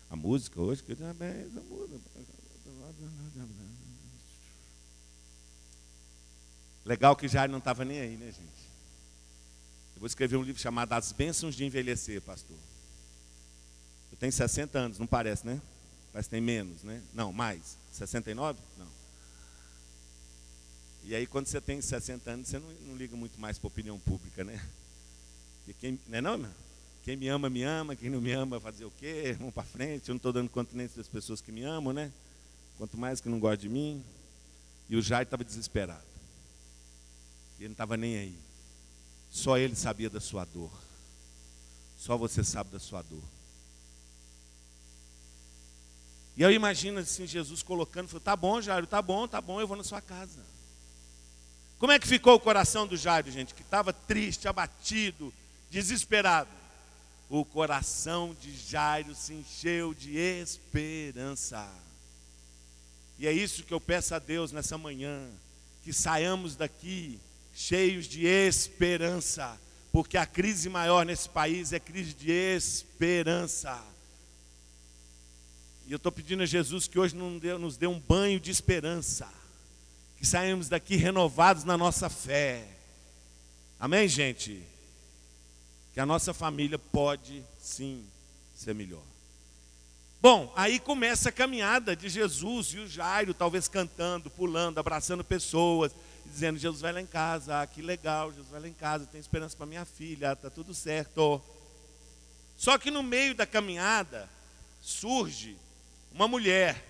A 0.09 0.15
música 0.15 0.61
hoje, 0.61 0.83
que 0.83 0.95
também 0.95 1.47
muda. 1.69 1.99
Legal 6.85 7.15
que 7.15 7.27
Jairo 7.27 7.51
não 7.51 7.59
estava 7.59 7.85
nem 7.85 7.99
aí, 7.99 8.17
né, 8.17 8.25
gente? 8.25 8.68
Eu 9.99 10.01
vou 10.01 10.07
escrever 10.07 10.37
um 10.37 10.43
livro 10.43 10.61
chamado 10.61 10.93
As 10.93 11.11
Bênçãos 11.11 11.53
de 11.53 11.65
Envelhecer, 11.65 12.21
pastor. 12.21 12.55
Eu 14.09 14.17
tenho 14.17 14.31
60 14.31 14.79
anos, 14.79 14.97
não 14.97 15.05
parece, 15.05 15.45
né? 15.45 15.61
Parece 16.13 16.29
que 16.29 16.35
tem 16.35 16.41
menos, 16.41 16.83
né? 16.83 17.03
Não, 17.13 17.33
mais. 17.33 17.77
69? 17.91 18.57
Não. 18.77 18.87
E 21.03 21.13
aí, 21.13 21.27
quando 21.27 21.47
você 21.47 21.59
tem 21.59 21.81
60 21.81 22.31
anos, 22.31 22.47
você 22.47 22.59
não, 22.59 22.71
não 22.87 22.95
liga 22.95 23.13
muito 23.17 23.37
mais 23.41 23.59
para 23.59 23.67
a 23.67 23.71
opinião 23.71 23.99
pública, 23.99 24.41
né? 24.41 24.65
E 25.67 25.73
quem, 25.73 25.99
não 26.07 26.17
é 26.17 26.21
não, 26.21 26.49
Quem 27.03 27.17
me 27.17 27.27
ama, 27.27 27.49
me 27.49 27.63
ama, 27.63 27.93
quem 27.93 28.09
não 28.09 28.21
me 28.21 28.31
ama, 28.31 28.57
fazer 28.57 28.85
o 28.85 28.91
quê? 28.91 29.35
Vamos 29.37 29.53
para 29.53 29.63
frente. 29.63 30.07
Eu 30.07 30.13
não 30.13 30.17
estou 30.17 30.31
dando 30.31 30.49
nem 30.71 30.87
das 30.95 31.09
pessoas 31.09 31.41
que 31.41 31.51
me 31.51 31.63
amam, 31.63 31.91
né? 31.91 32.09
Quanto 32.77 32.97
mais 32.97 33.19
que 33.19 33.27
não 33.27 33.37
gostam 33.37 33.63
de 33.63 33.67
mim. 33.67 34.01
E 34.87 34.95
o 34.95 35.01
Jair 35.01 35.23
estava 35.23 35.43
desesperado. 35.43 36.07
Ele 37.59 37.67
não 37.67 37.73
estava 37.73 37.97
nem 37.97 38.17
aí. 38.17 38.48
Só 39.29 39.57
ele 39.57 39.75
sabia 39.75 40.09
da 40.09 40.19
sua 40.19 40.45
dor. 40.45 40.71
Só 41.97 42.17
você 42.17 42.43
sabe 42.43 42.71
da 42.71 42.79
sua 42.79 43.01
dor. 43.01 43.23
E 46.35 46.41
eu 46.41 46.51
imagino 46.51 46.99
assim, 46.99 47.27
Jesus 47.27 47.61
colocando, 47.61 48.07
falou, 48.07 48.21
tá 48.21 48.35
bom, 48.35 48.61
Jairo, 48.61 48.87
tá 48.87 49.01
bom, 49.01 49.27
tá 49.27 49.41
bom, 49.41 49.59
eu 49.59 49.67
vou 49.67 49.75
na 49.75 49.83
sua 49.83 50.01
casa. 50.01 50.39
Como 51.77 51.91
é 51.91 51.99
que 51.99 52.07
ficou 52.07 52.35
o 52.35 52.39
coração 52.39 52.87
do 52.87 52.95
Jairo, 52.95 53.29
gente? 53.29 53.53
Que 53.53 53.61
estava 53.61 53.91
triste, 53.91 54.47
abatido, 54.47 55.33
desesperado. 55.69 56.49
O 57.29 57.43
coração 57.43 58.35
de 58.41 58.55
Jairo 58.55 59.13
se 59.13 59.33
encheu 59.33 59.93
de 59.93 60.17
esperança. 60.17 61.69
E 63.17 63.27
é 63.27 63.33
isso 63.33 63.63
que 63.63 63.73
eu 63.73 63.81
peço 63.81 64.15
a 64.15 64.19
Deus 64.19 64.53
nessa 64.53 64.77
manhã, 64.77 65.29
que 65.83 65.91
saiamos 65.91 66.55
daqui 66.55 67.19
cheios 67.59 68.05
de 68.05 68.25
esperança, 68.25 69.59
porque 69.91 70.17
a 70.17 70.25
crise 70.25 70.69
maior 70.69 71.05
nesse 71.05 71.27
país 71.27 71.73
é 71.73 71.79
crise 71.79 72.13
de 72.13 72.31
esperança. 72.31 73.77
E 75.85 75.91
eu 75.91 75.97
estou 75.97 76.09
pedindo 76.09 76.41
a 76.41 76.45
Jesus 76.45 76.87
que 76.87 76.97
hoje 76.97 77.17
nos 77.17 77.75
dê 77.75 77.85
um 77.85 77.99
banho 77.99 78.39
de 78.39 78.49
esperança, 78.49 79.27
que 80.17 80.25
saímos 80.25 80.69
daqui 80.69 80.95
renovados 80.95 81.65
na 81.65 81.77
nossa 81.77 82.09
fé. 82.09 82.65
Amém, 83.77 84.07
gente? 84.07 84.63
Que 85.93 85.99
a 85.99 86.05
nossa 86.05 86.33
família 86.33 86.79
pode 86.79 87.43
sim 87.61 88.05
ser 88.55 88.73
melhor. 88.73 89.03
Bom, 90.21 90.51
aí 90.55 90.79
começa 90.79 91.27
a 91.27 91.33
caminhada 91.33 91.93
de 91.93 92.07
Jesus 92.07 92.67
e 92.67 92.79
o 92.79 92.87
Jairo, 92.87 93.33
talvez 93.33 93.67
cantando, 93.67 94.29
pulando, 94.29 94.77
abraçando 94.77 95.25
pessoas, 95.25 95.91
dizendo: 96.29 96.57
Jesus 96.57 96.81
vai 96.81 96.93
lá 96.93 97.01
em 97.01 97.07
casa, 97.07 97.61
ah, 97.61 97.67
que 97.67 97.81
legal, 97.81 98.31
Jesus 98.31 98.49
vai 98.49 98.61
lá 98.61 98.67
em 98.67 98.73
casa, 98.73 99.05
tem 99.05 99.19
esperança 99.19 99.57
para 99.57 99.65
minha 99.65 99.85
filha, 99.85 100.33
está 100.33 100.49
tudo 100.49 100.73
certo. 100.73 101.41
Só 102.55 102.77
que 102.77 102.91
no 102.91 103.03
meio 103.03 103.35
da 103.35 103.45
caminhada 103.45 104.29
surge 104.81 105.57
uma 106.11 106.27
mulher 106.27 106.85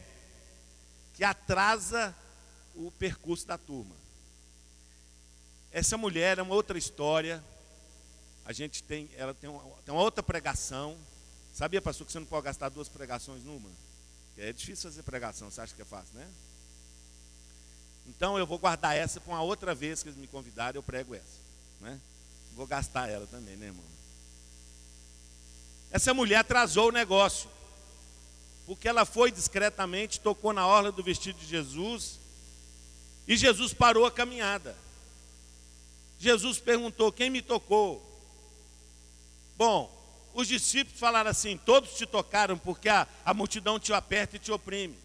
que 1.16 1.24
atrasa 1.24 2.16
o 2.76 2.92
percurso 2.92 3.46
da 3.46 3.58
turma. 3.58 3.96
Essa 5.72 5.98
mulher 5.98 6.40
é 6.40 6.42
uma 6.42 6.56
outra 6.56 6.78
história. 6.78 7.44
A 8.46 8.54
gente 8.54 8.82
tem, 8.82 9.10
ela 9.16 9.34
tem 9.34 9.50
uma, 9.50 9.62
tem 9.86 9.94
uma 9.94 10.02
outra 10.02 10.24
pregação. 10.24 10.98
Sabia, 11.54 11.82
pastor, 11.82 12.08
que 12.08 12.14
você 12.14 12.20
não 12.20 12.26
pode 12.26 12.46
gastar 12.46 12.70
duas 12.70 12.90
pregações 12.90 13.44
numa? 13.44 13.70
É 14.38 14.54
difícil 14.54 14.90
fazer 14.90 15.04
pregação, 15.04 15.52
você 15.52 15.62
acha 15.62 15.76
que 15.76 15.82
é 15.82 15.86
fácil, 15.86 16.16
né? 16.16 16.28
Então 18.08 18.38
eu 18.38 18.46
vou 18.46 18.58
guardar 18.58 18.96
essa 18.96 19.20
para 19.20 19.34
uma 19.34 19.42
outra 19.42 19.76
vez 19.76 20.02
que 20.02 20.10
eles 20.10 20.20
me 20.20 20.28
convidarem, 20.28 20.78
eu 20.78 20.84
prego 20.84 21.16
essa. 21.16 21.40
Né? 21.82 22.00
Vou 22.54 22.68
gastar 22.68 23.10
ela 23.10 23.28
também, 23.28 23.56
né, 23.56 23.68
irmão? 23.68 23.86
Essa 25.92 26.14
mulher 26.14 26.38
atrasou 26.38 26.90
o 26.90 26.92
negócio. 26.92 27.50
Porque 28.66 28.88
ela 28.88 29.04
foi 29.04 29.32
discretamente, 29.32 30.20
tocou 30.20 30.54
na 30.54 30.68
orla 30.68 30.92
do 30.92 31.02
vestido 31.02 31.40
de 31.40 31.48
Jesus, 31.48 32.20
e 33.28 33.36
Jesus 33.36 33.74
parou 33.74 34.06
a 34.06 34.12
caminhada. 34.12 34.76
Jesus 36.20 36.60
perguntou: 36.60 37.12
Quem 37.12 37.30
me 37.30 37.42
tocou? 37.42 38.06
Bom, 39.58 39.92
os 40.34 40.48
discípulos 40.48 41.00
falaram 41.00 41.30
assim: 41.30 41.58
todos 41.58 41.96
te 41.96 42.06
tocaram 42.06 42.58
porque 42.58 42.90
a, 42.90 43.08
a 43.26 43.34
multidão 43.34 43.80
te 43.80 43.94
aperta 43.94 44.36
e 44.36 44.40
te 44.40 44.52
oprime. 44.52 44.98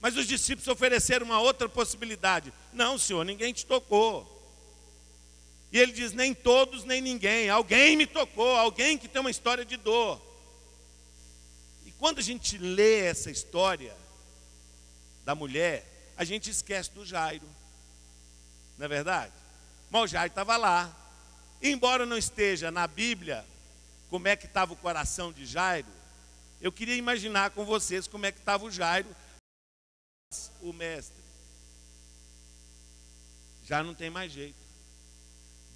Mas 0.00 0.16
os 0.16 0.26
discípulos 0.26 0.68
ofereceram 0.68 1.26
uma 1.26 1.40
outra 1.40 1.68
possibilidade: 1.68 2.52
não, 2.72 2.98
Senhor, 2.98 3.24
ninguém 3.24 3.52
te 3.52 3.64
tocou. 3.66 4.32
E 5.72 5.78
ele 5.78 5.92
diz: 5.92 6.12
nem 6.12 6.34
todos, 6.34 6.84
nem 6.84 7.00
ninguém. 7.00 7.48
Alguém 7.48 7.96
me 7.96 8.06
tocou, 8.06 8.56
alguém 8.56 8.96
que 8.98 9.08
tem 9.08 9.20
uma 9.20 9.30
história 9.30 9.64
de 9.64 9.76
dor. 9.76 10.20
E 11.84 11.90
quando 11.92 12.18
a 12.18 12.22
gente 12.22 12.58
lê 12.58 13.00
essa 13.00 13.30
história 13.30 13.96
da 15.24 15.34
mulher, 15.34 16.12
a 16.16 16.24
gente 16.24 16.50
esquece 16.50 16.90
do 16.90 17.04
Jairo. 17.04 17.48
Não 18.78 18.86
é 18.86 18.88
verdade? 18.88 19.32
Mas 19.90 20.02
o 20.02 20.06
Jairo 20.06 20.28
estava 20.28 20.56
lá, 20.56 20.94
Embora 21.62 22.04
não 22.04 22.16
esteja 22.16 22.70
na 22.70 22.86
Bíblia 22.86 23.44
como 24.10 24.28
é 24.28 24.36
que 24.36 24.46
estava 24.46 24.72
o 24.72 24.76
coração 24.76 25.32
de 25.32 25.46
Jairo, 25.46 25.88
eu 26.60 26.70
queria 26.70 26.96
imaginar 26.96 27.50
com 27.50 27.64
vocês 27.64 28.06
como 28.06 28.26
é 28.26 28.32
que 28.32 28.38
estava 28.38 28.64
o 28.64 28.70
Jairo, 28.70 29.08
o 30.60 30.72
mestre. 30.72 31.22
Já 33.64 33.82
não 33.82 33.94
tem 33.94 34.10
mais 34.10 34.32
jeito. 34.32 34.58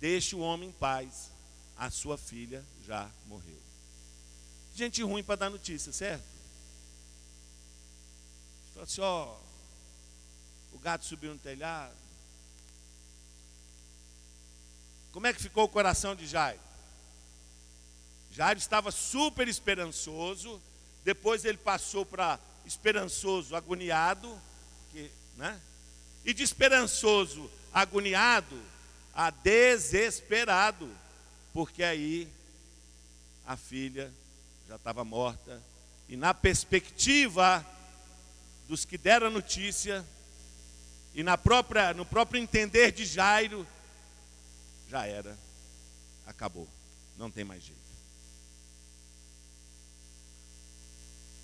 Deixe 0.01 0.35
o 0.35 0.41
homem 0.41 0.69
em 0.69 0.73
paz. 0.73 1.31
A 1.77 1.91
sua 1.91 2.19
filha 2.19 2.65
já 2.87 3.11
morreu. 3.27 3.61
Gente 4.75 5.03
ruim 5.03 5.23
para 5.23 5.37
dar 5.37 5.51
notícia, 5.51 5.93
certo? 5.93 6.25
Falou 8.75 8.85
assim, 8.85 9.01
ó, 9.01 9.39
o 10.73 10.79
gato 10.79 11.05
subiu 11.05 11.33
no 11.33 11.39
telhado, 11.39 11.95
Como 15.13 15.27
é 15.27 15.33
que 15.33 15.43
ficou 15.43 15.65
o 15.65 15.69
coração 15.69 16.15
de 16.15 16.27
Jairo? 16.27 16.61
Jairo 18.31 18.59
estava 18.59 18.93
super 18.93 19.49
esperançoso, 19.49 20.63
depois 21.05 21.45
ele 21.45 21.59
passou 21.59 22.07
para 22.07 22.39
esperançoso, 22.71 23.57
agoniado, 23.57 24.41
que, 24.93 25.11
né? 25.37 25.61
e 26.25 26.33
de 26.33 26.43
esperançoso, 26.43 27.51
agoniado, 27.73 28.61
a 29.13 29.31
desesperado, 29.31 30.89
porque 31.53 31.83
aí 31.83 32.29
a 33.45 33.57
filha 33.57 34.13
já 34.69 34.77
estava 34.77 35.05
morta, 35.05 35.61
e 36.09 36.17
na 36.17 36.33
perspectiva 36.33 37.67
dos 38.69 38.85
que 38.85 38.97
deram 38.97 39.27
a 39.27 39.31
notícia, 39.31 40.07
e 41.13 41.25
na 41.25 41.37
própria, 41.37 41.93
no 41.93 42.07
próprio 42.07 42.41
entender 42.41 42.93
de 42.93 43.05
Jairo, 43.05 43.67
já 44.89 45.07
era, 45.07 45.37
acabou, 46.25 46.69
não 47.17 47.31
tem 47.33 47.43
mais 47.43 47.65
jeito. 47.65 47.80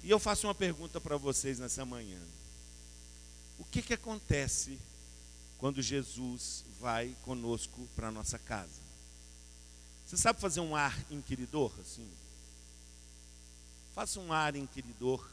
E 0.06 0.10
eu 0.10 0.20
faço 0.20 0.46
uma 0.46 0.54
pergunta 0.54 1.00
para 1.00 1.16
vocês 1.16 1.58
nessa 1.58 1.84
manhã. 1.84 2.20
O 3.58 3.64
que, 3.64 3.82
que 3.82 3.92
acontece 3.92 4.78
quando 5.58 5.82
Jesus 5.82 6.64
vai 6.78 7.16
conosco 7.22 7.88
para 7.96 8.06
a 8.06 8.10
nossa 8.12 8.38
casa? 8.38 8.80
Você 10.06 10.16
sabe 10.16 10.40
fazer 10.40 10.60
um 10.60 10.76
ar 10.76 10.96
inquiridor 11.10 11.72
assim? 11.80 12.08
Faça 13.96 14.20
um 14.20 14.32
ar 14.32 14.54
inquiridor 14.54 15.28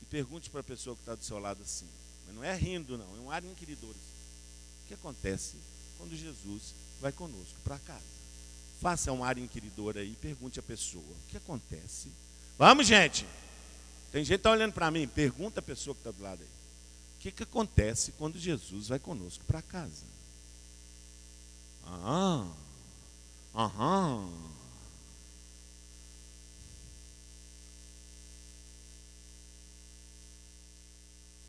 e 0.00 0.06
pergunte 0.06 0.48
para 0.48 0.60
a 0.60 0.64
pessoa 0.64 0.96
que 0.96 1.02
está 1.02 1.14
do 1.14 1.22
seu 1.22 1.38
lado 1.38 1.60
assim. 1.60 1.88
Mas 2.24 2.34
não 2.34 2.42
é 2.42 2.56
rindo, 2.56 2.96
não, 2.96 3.14
é 3.14 3.20
um 3.20 3.30
ar 3.30 3.44
inquiridor. 3.44 3.90
Assim. 3.90 4.84
O 4.84 4.88
que 4.88 4.94
acontece 4.94 5.56
quando 5.98 6.16
Jesus 6.16 6.74
vai 6.98 7.12
conosco 7.12 7.60
para 7.62 7.78
casa. 7.80 8.16
Faça 8.80 9.12
um 9.12 9.22
ar 9.22 9.36
inquiridor 9.36 9.98
aí, 9.98 10.16
pergunte 10.18 10.58
à 10.58 10.62
pessoa: 10.62 11.04
o 11.04 11.28
que 11.28 11.36
acontece? 11.36 12.10
Vamos, 12.56 12.86
gente. 12.86 13.26
Tem 14.16 14.24
gente 14.24 14.38
que 14.38 14.40
está 14.40 14.50
olhando 14.50 14.72
para 14.72 14.90
mim, 14.90 15.06
pergunta 15.06 15.60
a 15.60 15.62
pessoa 15.62 15.94
que 15.94 16.00
está 16.00 16.10
do 16.10 16.22
lado 16.22 16.40
aí. 16.40 16.48
O 16.48 17.20
que, 17.20 17.30
que 17.30 17.42
acontece 17.42 18.12
quando 18.12 18.38
Jesus 18.38 18.88
vai 18.88 18.98
conosco 18.98 19.44
para 19.44 19.60
casa? 19.60 20.06
Ah, 21.84 22.46
aham. 23.54 24.26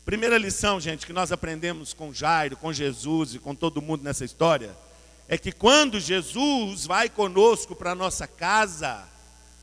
Primeira 0.04 0.36
lição, 0.36 0.78
gente, 0.78 1.06
que 1.06 1.12
nós 1.14 1.32
aprendemos 1.32 1.94
com 1.94 2.12
Jairo, 2.12 2.54
com 2.54 2.70
Jesus 2.70 3.34
e 3.34 3.38
com 3.38 3.54
todo 3.54 3.80
mundo 3.80 4.04
nessa 4.04 4.26
história 4.26 4.76
é 5.26 5.38
que 5.38 5.52
quando 5.52 5.98
Jesus 5.98 6.84
vai 6.84 7.08
conosco 7.08 7.74
para 7.74 7.94
nossa 7.94 8.26
casa, 8.26 9.08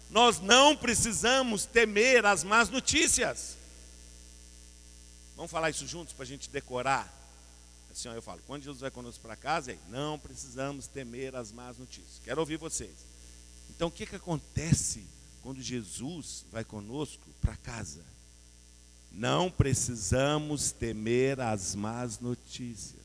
nós 0.10 0.40
não 0.40 0.76
precisamos 0.76 1.66
temer 1.66 2.26
as 2.26 2.44
más 2.44 2.70
notícias. 2.70 3.58
Vamos 5.36 5.52
falar 5.52 5.70
isso 5.70 5.88
juntos 5.88 6.14
para 6.14 6.24
a 6.24 6.28
gente 6.28 6.50
decorar? 6.50 7.12
Assim, 7.92 8.08
ó, 8.08 8.14
eu 8.14 8.22
falo, 8.22 8.42
quando 8.46 8.64
Jesus 8.64 8.82
vai 8.82 8.92
conosco 8.92 9.22
para 9.22 9.36
casa, 9.36 9.72
é, 9.72 9.78
não 9.90 10.20
precisamos 10.20 10.88
temer 10.88 11.36
as 11.36 11.52
más 11.52 11.78
notícias. 11.78 12.22
Quero 12.24 12.40
ouvir 12.40 12.58
vocês. 12.58 12.96
Então, 13.70 13.88
o 13.88 13.92
que, 13.92 14.06
que 14.06 14.16
acontece 14.16 15.06
quando 15.42 15.62
Jesus 15.62 16.46
vai 16.52 16.64
conosco 16.64 17.28
para 17.42 17.56
casa? 17.58 18.04
Não 19.12 19.50
precisamos 19.50 20.72
temer 20.72 21.40
as 21.40 21.74
más 21.74 22.20
notícias. 22.20 23.04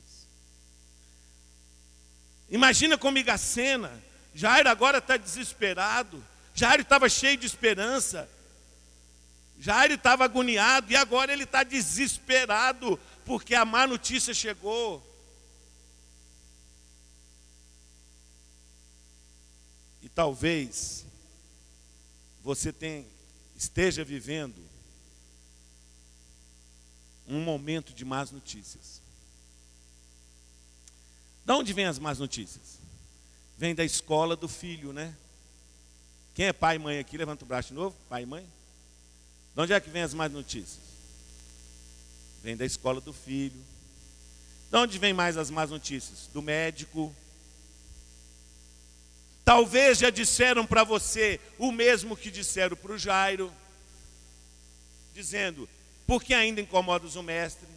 Imagina 2.49 2.97
comigo 2.97 3.31
a 3.31 3.37
cena 3.37 4.01
Jairo 4.33 4.69
agora 4.69 4.99
está 4.99 5.17
desesperado. 5.17 6.23
Jairo 6.53 6.81
estava 6.81 7.07
cheio 7.09 7.37
de 7.37 7.45
esperança. 7.45 8.29
Jairo 9.59 9.93
estava 9.93 10.25
agoniado 10.25 10.91
e 10.91 10.95
agora 10.95 11.31
ele 11.31 11.43
está 11.43 11.63
desesperado 11.63 12.99
porque 13.25 13.53
a 13.53 13.63
má 13.63 13.85
notícia 13.85 14.33
chegou. 14.33 15.07
E 20.01 20.09
talvez 20.09 21.05
você 22.43 22.73
esteja 23.55 24.03
vivendo 24.03 24.59
um 27.27 27.39
momento 27.41 27.93
de 27.93 28.03
más 28.03 28.31
notícias. 28.31 29.01
De 31.45 31.53
onde 31.53 31.71
vêm 31.71 31.85
as 31.85 31.99
más 31.99 32.19
notícias? 32.19 32.79
Vem 33.57 33.75
da 33.75 33.85
escola 33.85 34.35
do 34.35 34.47
filho, 34.47 34.91
né? 34.91 35.15
Quem 36.33 36.45
é 36.45 36.53
pai 36.53 36.77
e 36.77 36.79
mãe 36.79 36.99
aqui? 36.99 37.17
Levanta 37.17 37.43
o 37.43 37.47
braço 37.47 37.69
de 37.69 37.73
novo. 37.73 37.95
Pai 38.09 38.23
e 38.23 38.25
mãe. 38.25 38.47
De 39.53 39.61
onde 39.61 39.73
é 39.73 39.79
que 39.79 39.89
vem 39.89 40.01
as 40.01 40.13
más 40.13 40.31
notícias? 40.31 40.79
Vem 42.41 42.55
da 42.55 42.65
escola 42.65 43.01
do 43.01 43.13
filho. 43.13 43.59
De 44.69 44.77
onde 44.77 44.97
vem 44.97 45.13
mais 45.13 45.37
as 45.37 45.49
más 45.49 45.69
notícias? 45.69 46.29
Do 46.33 46.41
médico. 46.41 47.13
Talvez 49.43 49.97
já 49.97 50.09
disseram 50.09 50.65
para 50.65 50.83
você 50.83 51.39
o 51.57 51.71
mesmo 51.71 52.15
que 52.15 52.31
disseram 52.31 52.77
para 52.77 52.93
o 52.93 52.97
Jairo, 52.97 53.51
dizendo: 55.13 55.67
por 56.07 56.23
que 56.23 56.33
ainda 56.33 56.61
incomodas 56.61 57.15
o 57.15 57.23
mestre? 57.23 57.67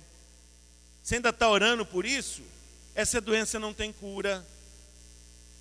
Você 1.03 1.17
ainda 1.17 1.31
está 1.31 1.49
orando 1.49 1.85
por 1.85 2.05
isso? 2.05 2.43
Essa 2.95 3.21
doença 3.21 3.59
não 3.59 3.75
tem 3.75 3.93
cura. 3.93 4.47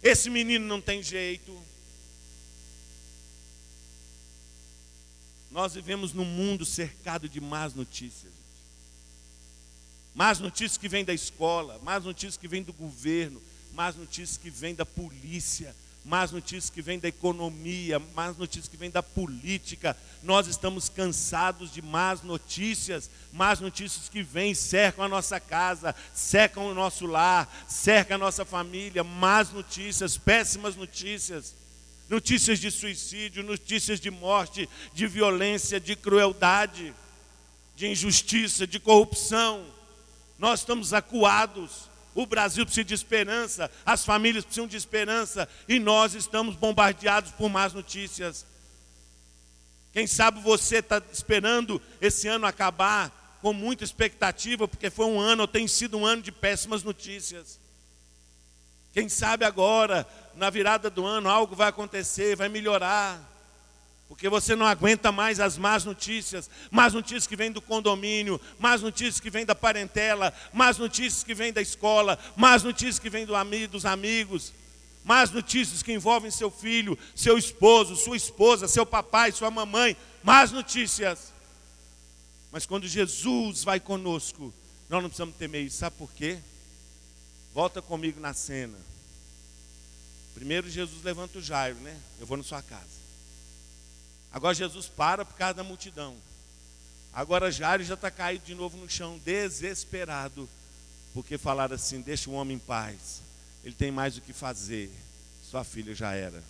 Esse 0.01 0.29
menino 0.29 0.65
não 0.65 0.79
tem 0.79 1.01
jeito. 1.01 1.55
Nós 5.53 5.75
vivemos 5.75 6.13
num 6.13 6.25
mundo 6.25 6.65
cercado 6.65 7.29
de 7.29 7.39
más 7.39 7.75
notícias. 7.75 8.33
Más 10.15 10.39
notícias 10.39 10.79
que 10.79 10.89
vêm 10.89 11.05
da 11.05 11.13
escola, 11.13 11.79
más 11.83 12.03
notícias 12.03 12.37
que 12.37 12.47
vêm 12.47 12.63
do 12.63 12.73
governo, 12.73 13.39
más 13.71 13.95
notícias 13.95 14.35
que 14.35 14.49
vêm 14.49 14.73
da 14.73 14.83
polícia, 14.83 15.75
más 16.03 16.31
notícias 16.31 16.71
que 16.71 16.81
vêm 16.81 16.97
da 16.97 17.07
economia, 17.07 17.99
más 18.15 18.35
notícias 18.35 18.67
que 18.67 18.75
vêm 18.75 18.89
da 18.89 19.03
política. 19.03 19.95
Nós 20.23 20.47
estamos 20.47 20.89
cansados 20.89 21.71
de 21.71 21.83
más 21.83 22.23
notícias, 22.23 23.07
más 23.31 23.59
notícias 23.59 24.09
que 24.09 24.23
vêm, 24.23 24.55
cercam 24.55 25.05
a 25.05 25.07
nossa 25.07 25.39
casa, 25.39 25.95
cercam 26.15 26.65
o 26.65 26.73
nosso 26.73 27.05
lar, 27.05 27.47
cercam 27.69 28.15
a 28.15 28.17
nossa 28.17 28.43
família, 28.43 29.03
más 29.03 29.51
notícias, 29.51 30.17
péssimas 30.17 30.75
notícias 30.75 31.53
notícias 32.09 32.59
de 32.59 32.69
suicídio, 32.69 33.43
notícias 33.43 33.99
de 33.99 34.11
morte, 34.11 34.69
de 34.93 35.07
violência, 35.07 35.79
de 35.79 35.95
crueldade, 35.95 36.93
de 37.75 37.87
injustiça, 37.87 38.67
de 38.67 38.79
corrupção. 38.79 39.65
Nós 40.37 40.61
estamos 40.61 40.93
acuados. 40.93 41.89
O 42.15 42.27
Brasil 42.27 42.63
precisa 42.63 42.85
de 42.85 42.93
esperança, 42.93 43.71
as 43.83 44.05
famílias 44.05 44.45
precisam 44.45 44.67
de 44.67 44.77
esperança 44.77 45.49
e 45.67 45.79
nós 45.79 46.13
estamos 46.13 46.55
bombardeados 46.55 47.31
por 47.31 47.49
más 47.49 47.73
notícias. 47.73 48.45
Quem 49.91 50.05
sabe 50.05 50.39
você 50.39 50.77
está 50.77 51.01
esperando 51.11 51.81
esse 51.99 52.27
ano 52.27 52.45
acabar 52.45 53.37
com 53.41 53.51
muita 53.51 53.83
expectativa, 53.83 54.67
porque 54.67 54.89
foi 54.89 55.05
um 55.05 55.19
ano, 55.19 55.41
ou 55.41 55.47
tem 55.47 55.67
sido 55.67 55.97
um 55.97 56.05
ano 56.05 56.21
de 56.21 56.31
péssimas 56.31 56.83
notícias. 56.83 57.59
Quem 58.93 59.09
sabe 59.09 59.43
agora 59.43 60.07
na 60.35 60.49
virada 60.49 60.89
do 60.89 61.05
ano 61.05 61.27
algo 61.27 61.55
vai 61.55 61.67
acontecer, 61.67 62.35
vai 62.35 62.47
melhorar. 62.47 63.31
Porque 64.07 64.29
você 64.29 64.55
não 64.55 64.67
aguenta 64.67 65.11
mais 65.11 65.39
as 65.39 65.57
más 65.57 65.83
notícias, 65.83 66.47
más 66.69 66.93
notícias 66.93 67.25
que 67.25 67.35
vêm 67.35 67.51
do 67.51 67.59
condomínio, 67.59 68.39
más 68.59 68.81
notícias 68.83 69.19
que 69.19 69.31
vêm 69.31 69.43
da 69.43 69.55
parentela, 69.55 70.31
más 70.53 70.77
notícias 70.77 71.23
que 71.23 71.33
vêm 71.33 71.51
da 71.51 71.61
escola, 71.61 72.19
más 72.35 72.61
notícias 72.61 72.99
que 72.99 73.09
vêm 73.09 73.25
do 73.25 73.35
amigo, 73.35 73.73
dos 73.73 73.85
amigos, 73.85 74.53
más 75.03 75.31
notícias 75.31 75.81
que 75.81 75.91
envolvem 75.91 76.29
seu 76.29 76.51
filho, 76.51 76.97
seu 77.15 77.37
esposo, 77.39 77.95
sua 77.95 78.15
esposa, 78.15 78.67
seu 78.67 78.85
papai, 78.85 79.31
sua 79.31 79.49
mamãe, 79.49 79.97
más 80.21 80.51
notícias. 80.51 81.33
Mas 82.51 82.67
quando 82.67 82.87
Jesus 82.87 83.63
vai 83.63 83.79
conosco, 83.79 84.53
nós 84.87 85.01
não 85.01 85.09
precisamos 85.09 85.35
temer 85.35 85.65
isso. 85.65 85.77
Sabe 85.77 85.95
por 85.97 86.11
quê? 86.11 86.37
Volta 87.53 87.81
comigo 87.81 88.19
na 88.19 88.33
cena. 88.33 88.77
Primeiro 90.33 90.69
Jesus 90.69 91.03
levanta 91.03 91.37
o 91.37 91.41
Jairo, 91.41 91.77
né? 91.79 91.99
Eu 92.19 92.25
vou 92.25 92.35
na 92.35 92.43
sua 92.43 92.61
casa. 92.63 93.03
Agora 94.31 94.55
Jesus 94.55 94.87
para 94.87 95.23
por 95.23 95.35
causa 95.35 95.53
da 95.53 95.63
multidão. 95.63 96.17
Agora 97.13 97.51
Jairo 97.51 97.83
já 97.83 97.93
está 97.93 98.09
caído 98.09 98.43
de 98.43 98.55
novo 98.55 98.75
no 98.75 98.89
chão, 98.89 99.19
desesperado, 99.19 100.49
porque 101.13 101.37
falaram 101.37 101.75
assim: 101.75 102.01
deixa 102.01 102.29
o 102.29 102.33
homem 102.33 102.57
em 102.57 102.59
paz. 102.59 103.21
Ele 103.63 103.75
tem 103.75 103.91
mais 103.91 104.17
o 104.17 104.21
que 104.21 104.33
fazer. 104.33 104.91
Sua 105.49 105.63
filha 105.63 105.93
já 105.93 106.13
era. 106.13 106.43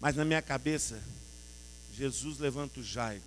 Mas 0.00 0.16
na 0.16 0.24
minha 0.24 0.42
cabeça, 0.42 1.00
Jesus 1.94 2.38
levanta 2.38 2.80
o 2.80 2.84
Jairo 2.84 3.22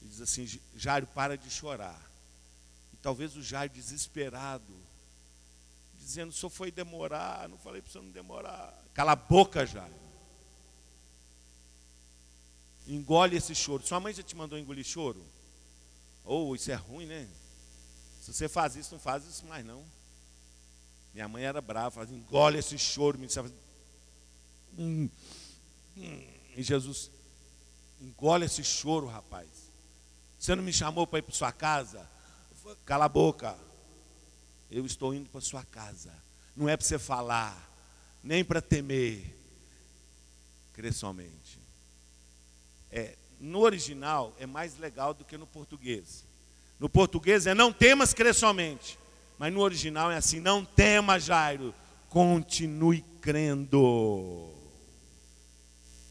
e 0.00 0.06
diz 0.06 0.22
assim: 0.22 0.48
Jairo, 0.74 1.06
para 1.08 1.36
de 1.36 1.50
chorar. 1.50 2.00
Talvez 3.04 3.36
o 3.36 3.42
Jairo 3.42 3.70
desesperado 3.70 4.74
dizendo, 5.98 6.32
só 6.32 6.48
foi 6.48 6.70
demorar, 6.70 7.46
não 7.50 7.58
falei 7.58 7.82
para 7.82 7.92
você 7.92 7.98
não 7.98 8.10
demorar. 8.10 8.82
Cala 8.94 9.12
a 9.12 9.16
boca 9.16 9.66
já. 9.66 9.86
Engole 12.88 13.36
esse 13.36 13.54
choro. 13.54 13.86
Sua 13.86 14.00
mãe 14.00 14.14
já 14.14 14.22
te 14.22 14.34
mandou 14.34 14.58
engolir 14.58 14.86
choro? 14.86 15.22
Ou 16.24 16.48
oh, 16.48 16.54
isso 16.54 16.70
é 16.70 16.74
ruim, 16.76 17.04
né? 17.04 17.28
Se 18.22 18.32
você 18.32 18.48
faz 18.48 18.74
isso, 18.74 18.94
não 18.94 18.98
faz 18.98 19.26
isso 19.26 19.44
mais 19.44 19.62
não. 19.66 19.84
Minha 21.12 21.28
mãe 21.28 21.44
era 21.44 21.60
brava, 21.60 21.90
fazia, 21.90 22.16
engole 22.16 22.58
esse 22.58 22.78
choro. 22.78 23.18
Me 23.18 23.28
hum, 24.78 25.10
hum. 25.94 26.26
E 26.56 26.62
Jesus, 26.62 27.10
engole 28.00 28.46
esse 28.46 28.64
choro, 28.64 29.06
rapaz. 29.08 29.46
Você 30.38 30.54
não 30.54 30.62
me 30.62 30.72
chamou 30.72 31.06
para 31.06 31.18
ir 31.18 31.22
para 31.22 31.34
sua 31.34 31.52
casa? 31.52 32.13
Cala 32.84 33.04
a 33.04 33.08
boca 33.08 33.56
eu 34.74 34.84
estou 34.84 35.14
indo 35.14 35.28
para 35.28 35.40
sua 35.40 35.62
casa. 35.64 36.12
Não 36.56 36.68
é 36.68 36.76
para 36.76 36.84
você 36.84 36.98
falar, 36.98 37.56
nem 38.22 38.44
para 38.44 38.60
temer. 38.60 39.24
Crer 40.72 40.92
somente. 40.92 41.60
É, 42.90 43.16
no 43.38 43.60
original 43.60 44.34
é 44.38 44.46
mais 44.46 44.76
legal 44.78 45.14
do 45.14 45.24
que 45.24 45.38
no 45.38 45.46
português. 45.46 46.24
No 46.80 46.88
português 46.88 47.46
é 47.46 47.54
não 47.54 47.72
temas, 47.72 48.12
crer 48.12 48.34
somente. 48.34 48.98
Mas 49.38 49.52
no 49.52 49.60
original 49.60 50.10
é 50.10 50.16
assim: 50.16 50.40
não 50.40 50.64
tema, 50.64 51.20
Jairo, 51.20 51.72
continue 52.08 53.04
crendo. 53.20 54.52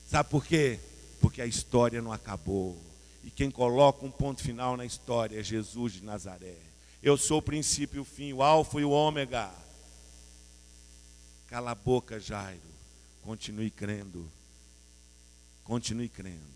Sabe 0.07 0.29
por 0.29 0.45
quê? 0.45 0.79
Porque 1.19 1.41
a 1.41 1.45
história 1.45 2.01
não 2.01 2.13
acabou. 2.13 2.79
E 3.23 3.31
quem 3.31 3.49
coloca 3.49 4.05
um 4.05 4.11
ponto 4.11 4.41
final 4.41 4.75
na 4.75 4.85
história 4.85 5.39
é 5.39 5.43
Jesus 5.43 5.93
de 5.93 6.03
Nazaré. 6.03 6.57
Eu 7.01 7.17
sou 7.17 7.39
o 7.39 7.41
princípio 7.41 7.97
e 7.97 7.99
o 7.99 8.05
fim, 8.05 8.33
o 8.33 8.43
alfa 8.43 8.79
e 8.79 8.83
o 8.83 8.91
ômega. 8.91 9.51
Cala 11.47 11.71
a 11.71 11.75
boca, 11.75 12.19
Jairo. 12.19 12.61
Continue 13.21 13.71
crendo. 13.71 14.29
Continue 15.63 16.09
crendo. 16.09 16.53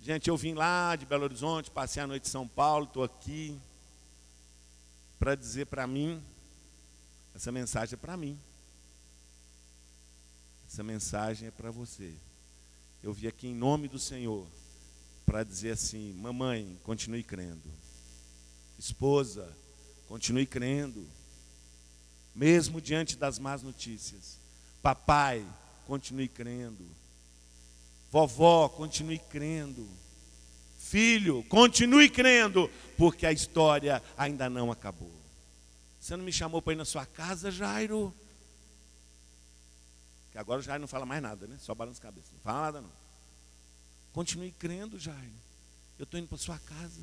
Gente, 0.00 0.28
eu 0.28 0.36
vim 0.36 0.54
lá 0.54 0.96
de 0.96 1.06
Belo 1.06 1.24
Horizonte, 1.24 1.70
passei 1.70 2.02
a 2.02 2.06
noite 2.06 2.26
em 2.26 2.30
São 2.30 2.46
Paulo, 2.46 2.84
estou 2.84 3.02
aqui 3.02 3.58
para 5.18 5.34
dizer 5.34 5.66
para 5.66 5.86
mim, 5.86 6.22
essa 7.34 7.50
mensagem 7.50 7.94
é 7.94 7.96
para 7.96 8.16
mim. 8.16 8.38
Essa 10.66 10.82
mensagem 10.82 11.48
é 11.48 11.50
para 11.50 11.70
você. 11.70 12.14
Eu 13.04 13.12
vim 13.12 13.26
aqui 13.26 13.48
em 13.48 13.54
nome 13.54 13.86
do 13.86 13.98
Senhor 13.98 14.46
para 15.26 15.44
dizer 15.44 15.72
assim: 15.72 16.14
mamãe, 16.14 16.78
continue 16.84 17.22
crendo. 17.22 17.70
Esposa, 18.78 19.46
continue 20.08 20.46
crendo, 20.46 21.06
mesmo 22.34 22.80
diante 22.80 23.14
das 23.14 23.38
más 23.38 23.62
notícias. 23.62 24.38
Papai, 24.82 25.46
continue 25.86 26.28
crendo. 26.28 26.82
Vovó, 28.10 28.70
continue 28.70 29.18
crendo. 29.18 29.86
Filho, 30.78 31.44
continue 31.50 32.08
crendo, 32.08 32.70
porque 32.96 33.26
a 33.26 33.32
história 33.32 34.02
ainda 34.16 34.48
não 34.48 34.72
acabou. 34.72 35.12
Você 36.00 36.16
não 36.16 36.24
me 36.24 36.32
chamou 36.32 36.62
para 36.62 36.72
ir 36.72 36.76
na 36.76 36.86
sua 36.86 37.04
casa, 37.04 37.50
Jairo? 37.50 38.14
Que 40.34 40.38
agora 40.38 40.60
o 40.60 40.62
Jairo 40.62 40.82
não 40.82 40.88
fala 40.88 41.06
mais 41.06 41.22
nada, 41.22 41.46
né? 41.46 41.56
Só 41.60 41.74
balança 41.74 42.00
a 42.00 42.02
cabeça. 42.02 42.28
Não 42.32 42.40
fala 42.40 42.60
nada, 42.62 42.80
não. 42.82 42.92
Continue 44.12 44.50
crendo, 44.50 44.98
Jairo. 44.98 45.32
Eu 45.96 46.02
estou 46.02 46.20
indo 46.20 46.28
para 46.28 46.36
sua 46.36 46.58
casa. 46.58 47.00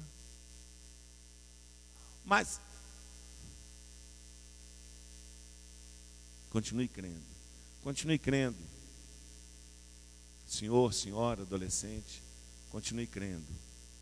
Mas 2.23 2.59
Continue 6.51 6.89
crendo. 6.89 7.23
Continue 7.81 8.19
crendo. 8.19 8.57
Senhor, 10.45 10.93
senhora, 10.93 11.43
adolescente, 11.43 12.21
continue 12.69 13.07
crendo. 13.07 13.47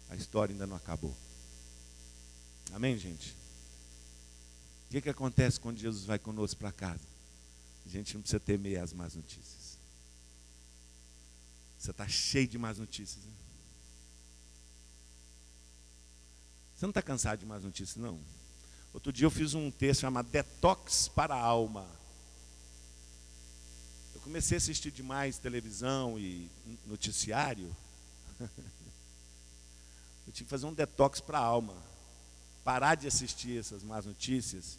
A 0.09 0.15
história 0.15 0.51
ainda 0.51 0.65
não 0.65 0.75
acabou. 0.75 1.15
Amém, 2.73 2.97
gente? 2.97 3.35
O 4.87 4.91
que, 4.91 5.01
que 5.01 5.09
acontece 5.09 5.59
quando 5.59 5.77
Jesus 5.77 6.05
vai 6.05 6.17
conosco 6.17 6.59
para 6.59 6.71
casa? 6.71 7.18
A 7.89 7.91
gente 7.91 8.13
não 8.13 8.21
precisa 8.21 8.39
temer 8.39 8.79
as 8.79 8.93
más 8.93 9.15
notícias. 9.15 9.79
Você 11.79 11.89
está 11.89 12.07
cheio 12.07 12.47
de 12.47 12.55
más 12.55 12.77
notícias. 12.77 13.25
Né? 13.25 13.31
Você 16.75 16.85
não 16.85 16.91
está 16.91 17.01
cansado 17.01 17.39
de 17.39 17.47
más 17.47 17.63
notícias, 17.63 17.97
não? 17.97 18.21
Outro 18.93 19.11
dia 19.11 19.25
eu 19.25 19.31
fiz 19.31 19.55
um 19.55 19.71
texto 19.71 20.01
chamado 20.01 20.29
Detox 20.29 21.07
para 21.07 21.33
a 21.33 21.41
Alma. 21.41 21.89
Eu 24.13 24.21
comecei 24.21 24.55
a 24.55 24.59
assistir 24.59 24.91
demais 24.91 25.39
televisão 25.39 26.19
e 26.19 26.47
noticiário. 26.85 27.75
Eu 30.27 30.33
tive 30.33 30.43
que 30.43 30.49
fazer 30.51 30.67
um 30.67 30.73
detox 30.73 31.19
para 31.19 31.39
a 31.39 31.41
alma. 31.41 31.75
Parar 32.63 32.93
de 32.93 33.07
assistir 33.07 33.57
essas 33.57 33.81
más 33.81 34.05
notícias 34.05 34.77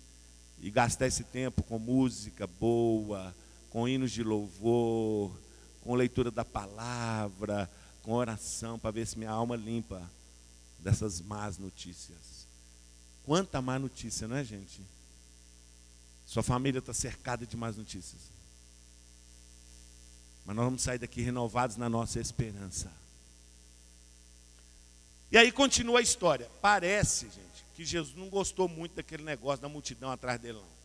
e 0.61 0.71
gastar 0.71 1.07
esse 1.07 1.25
tempo 1.25 1.63
com 1.63 1.79
música 1.79 2.47
boa, 2.47 3.35
com 3.71 3.89
hinos 3.89 4.11
de 4.11 4.23
louvor, 4.23 5.33
com 5.81 5.95
leitura 5.95 6.31
da 6.31 6.45
palavra, 6.45 7.71
com 8.03 8.13
oração, 8.13 8.79
para 8.79 8.91
ver 8.91 9.07
se 9.07 9.19
minha 9.19 9.31
alma 9.31 9.57
limpa 9.57 10.09
dessas 10.79 11.21
más 11.21 11.59
notícias. 11.59 12.47
Quanta 13.25 13.63
má 13.63 13.79
notícia, 13.79 14.27
não 14.27 14.37
é, 14.37 14.45
gente? 14.45 14.83
Sua 16.27 16.43
família 16.43 16.79
está 16.79 16.93
cercada 16.93 17.47
de 17.47 17.57
más 17.57 17.77
notícias. 17.77 18.21
Mas 20.45 20.57
nós 20.57 20.65
vamos 20.65 20.83
sair 20.83 20.99
daqui 20.99 21.23
renovados 21.23 21.77
na 21.77 21.89
nossa 21.89 22.21
esperança. 22.21 22.91
E 25.31 25.39
aí 25.39 25.53
continua 25.53 26.01
a 26.01 26.03
história. 26.03 26.51
Parece, 26.61 27.27
gente, 27.27 27.65
que 27.75 27.85
Jesus 27.85 28.17
não 28.17 28.29
gostou 28.29 28.69
muito 28.69 28.97
daquele 28.97 29.23
negócio 29.23 29.63
da 29.63 29.69
multidão 29.69 30.11
atrás 30.11 30.41
dele, 30.41 30.59
não. 30.59 30.81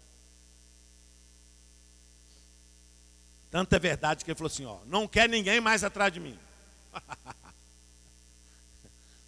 Tanto 3.50 3.74
é 3.74 3.80
verdade 3.80 4.24
que 4.24 4.32
ele 4.32 4.38
falou 4.38 4.52
assim: 4.52 4.66
ó, 4.66 4.80
não 4.86 5.08
quer 5.08 5.30
ninguém 5.30 5.60
mais 5.62 5.84
atrás 5.84 6.14
de 6.14 6.20
mim. 6.20 6.38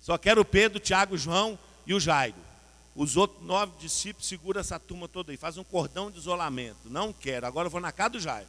Só 0.02 0.18
quero 0.18 0.42
o 0.42 0.46
Pedro, 0.46 0.78
o 0.78 0.82
Tiago, 0.82 1.16
o 1.16 1.18
João 1.18 1.58
e 1.86 1.94
o 1.94 2.00
Jairo. 2.00 2.48
Os 2.96 3.16
outros 3.16 3.46
nove 3.46 3.74
discípulos 3.80 4.28
seguram 4.28 4.60
essa 4.60 4.80
turma 4.80 5.08
toda 5.08 5.32
aí, 5.32 5.38
faz 5.38 5.58
um 5.58 5.64
cordão 5.64 6.10
de 6.10 6.18
isolamento. 6.18 6.90
Não 6.90 7.14
quero, 7.14 7.46
agora 7.46 7.68
eu 7.68 7.72
vou 7.72 7.82
na 7.82 7.92
casa 7.92 8.12
do 8.12 8.20
Jairo. 8.20 8.48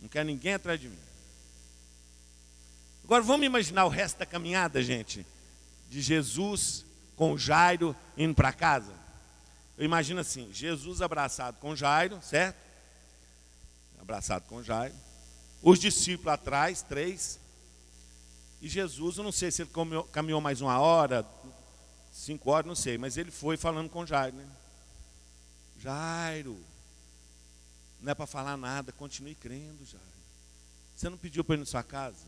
Não 0.00 0.08
quero 0.08 0.26
ninguém 0.26 0.54
atrás 0.54 0.80
de 0.80 0.88
mim. 0.88 1.07
Agora 3.08 3.22
vamos 3.22 3.46
imaginar 3.46 3.86
o 3.86 3.88
resto 3.88 4.18
da 4.18 4.26
caminhada, 4.26 4.82
gente, 4.82 5.24
de 5.88 6.02
Jesus 6.02 6.84
com 7.16 7.38
Jairo 7.38 7.96
indo 8.18 8.34
para 8.34 8.52
casa. 8.52 8.92
Eu 9.78 9.86
imagino 9.86 10.20
assim: 10.20 10.52
Jesus 10.52 11.00
abraçado 11.00 11.56
com 11.56 11.74
Jairo, 11.74 12.20
certo? 12.20 12.58
Abraçado 13.98 14.42
com 14.42 14.62
Jairo. 14.62 14.94
Os 15.62 15.78
discípulos 15.78 16.34
atrás, 16.34 16.82
três. 16.82 17.40
E 18.60 18.68
Jesus, 18.68 19.16
eu 19.16 19.24
não 19.24 19.32
sei 19.32 19.50
se 19.50 19.62
ele 19.62 19.70
caminhou 20.12 20.42
mais 20.42 20.60
uma 20.60 20.78
hora, 20.78 21.24
cinco 22.12 22.50
horas, 22.50 22.66
não 22.66 22.74
sei, 22.74 22.98
mas 22.98 23.16
ele 23.16 23.30
foi 23.30 23.56
falando 23.56 23.88
com 23.88 24.04
Jairo, 24.04 24.36
né? 24.36 24.46
Jairo, 25.78 26.58
não 28.02 28.12
é 28.12 28.14
para 28.14 28.26
falar 28.26 28.58
nada, 28.58 28.92
continue 28.92 29.34
crendo, 29.34 29.82
Jairo. 29.86 30.06
Você 30.94 31.08
não 31.08 31.16
pediu 31.16 31.42
para 31.42 31.54
ir 31.54 31.60
na 31.60 31.64
sua 31.64 31.82
casa? 31.82 32.27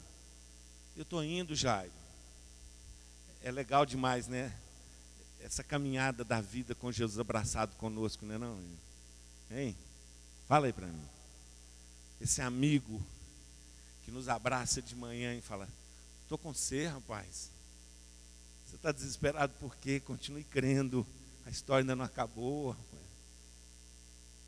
Eu 0.97 1.03
estou 1.03 1.23
indo, 1.23 1.55
Jairo. 1.55 1.93
É 3.43 3.51
legal 3.51 3.87
demais, 3.87 4.27
né? 4.27 4.55
Essa 5.41 5.65
caminhada 5.65 6.25
da 6.25 6.41
vida 6.41 6.75
com 6.75 6.93
Jesus 6.93 7.19
abraçado 7.19 7.75
conosco, 7.77 8.27
não 8.27 8.35
é 8.35 8.39
não? 8.39 8.61
Hein? 9.51 9.77
Fala 10.47 10.67
aí 10.67 10.73
para 10.73 10.87
mim. 10.87 11.09
Esse 12.21 12.43
amigo 12.43 13.01
que 14.05 14.11
nos 14.11 14.29
abraça 14.29 14.83
de 14.83 14.95
manhã 14.95 15.35
e 15.35 15.41
fala, 15.41 15.69
estou 16.23 16.37
com 16.37 16.53
você, 16.53 16.87
rapaz. 16.87 17.51
Você 18.67 18.77
está 18.77 18.93
desesperado 18.93 19.55
por 19.59 19.75
quê? 19.77 20.01
Continue 20.01 20.45
crendo. 20.45 21.07
A 21.47 21.51
história 21.51 21.83
ainda 21.83 21.97
não 21.97 22.05
acabou. 22.05 22.77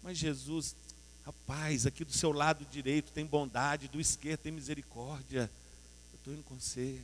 Mas 0.02 0.18
Jesus, 0.18 0.76
rapaz, 1.24 1.86
aqui 1.86 2.04
do 2.04 2.12
seu 2.12 2.32
lado 2.32 2.66
direito 2.66 3.12
tem 3.12 3.24
bondade, 3.24 3.88
do 3.88 4.00
esquerdo 4.00 4.40
tem 4.40 4.52
misericórdia 4.52 5.50
estou 6.22 6.32
indo 6.32 6.44
com 6.44 6.54
você. 6.54 7.00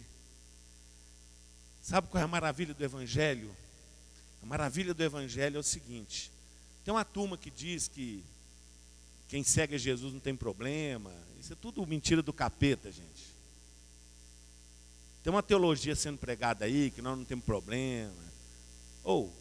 Sabe 1.82 2.06
qual 2.06 2.20
é 2.20 2.24
a 2.24 2.28
maravilha 2.28 2.72
do 2.72 2.84
Evangelho? 2.84 3.50
A 4.40 4.46
maravilha 4.46 4.94
do 4.94 5.02
Evangelho 5.02 5.56
é 5.56 5.60
o 5.60 5.62
seguinte: 5.62 6.30
tem 6.84 6.94
uma 6.94 7.04
turma 7.04 7.36
que 7.36 7.50
diz 7.50 7.88
que 7.88 8.22
quem 9.28 9.42
segue 9.42 9.76
Jesus 9.76 10.12
não 10.12 10.20
tem 10.20 10.36
problema. 10.36 11.12
Isso 11.40 11.52
é 11.52 11.56
tudo 11.56 11.84
mentira 11.84 12.22
do 12.22 12.32
capeta, 12.32 12.92
gente. 12.92 13.26
Tem 15.24 15.32
uma 15.32 15.42
teologia 15.42 15.96
sendo 15.96 16.18
pregada 16.18 16.64
aí 16.64 16.90
que 16.92 17.02
nós 17.02 17.18
não 17.18 17.24
temos 17.24 17.44
problema. 17.44 18.14
Ou, 19.02 19.34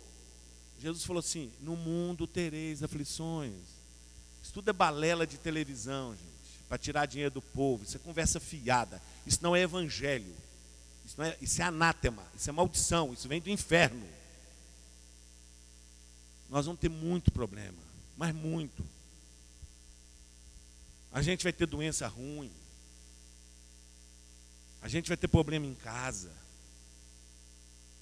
Jesus 0.79 1.03
falou 1.03 1.19
assim: 1.19 1.51
no 1.61 1.75
mundo 1.75 2.25
tereis 2.25 2.81
aflições. 2.81 3.77
Isso 4.41 4.53
tudo 4.53 4.71
é 4.71 4.73
balela 4.73 5.27
de 5.27 5.37
televisão, 5.37 6.15
gente 6.15 6.36
para 6.67 6.77
tirar 6.77 7.05
dinheiro 7.05 7.33
do 7.33 7.41
povo. 7.41 7.83
Isso 7.83 7.97
é 7.97 7.99
conversa 7.99 8.39
fiada. 8.39 9.01
Isso 9.25 9.39
não 9.41 9.55
é 9.55 9.61
evangelho. 9.61 10.35
Isso, 11.05 11.21
é, 11.21 11.37
isso 11.41 11.61
é 11.61 11.65
anátema. 11.65 12.23
Isso 12.35 12.49
é 12.49 12.53
maldição. 12.53 13.13
Isso 13.13 13.27
vem 13.27 13.39
do 13.39 13.49
inferno. 13.49 14.05
Nós 16.49 16.65
vamos 16.65 16.79
ter 16.79 16.89
muito 16.89 17.31
problema. 17.31 17.77
Mas 18.17 18.35
muito. 18.35 18.83
A 21.11 21.21
gente 21.21 21.43
vai 21.43 21.53
ter 21.53 21.65
doença 21.65 22.07
ruim. 22.07 22.51
A 24.81 24.87
gente 24.87 25.07
vai 25.07 25.17
ter 25.17 25.27
problema 25.27 25.65
em 25.65 25.75
casa. 25.75 26.31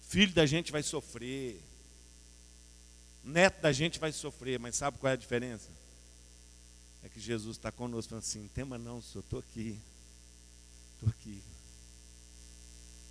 Filho 0.08 0.34
da 0.34 0.46
gente 0.46 0.72
vai 0.72 0.82
sofrer. 0.82 1.62
Neto 3.24 3.62
da 3.62 3.72
gente 3.72 4.00
vai 4.00 4.12
sofrer. 4.12 4.60
Mas 4.60 4.76
sabe 4.76 4.98
qual 4.98 5.12
é 5.12 5.14
a 5.14 5.18
diferença? 5.18 5.70
É 7.06 7.10
que 7.10 7.20
Jesus 7.20 7.56
está 7.56 7.72
conosco, 7.72 8.10
falando 8.10 8.24
assim: 8.24 8.48
tema 8.48 8.80
não, 8.80 9.00
senhor, 9.00 9.24
estou 9.24 9.40
aqui. 9.40 9.80
Estou 10.96 11.10
aqui. 11.10 11.44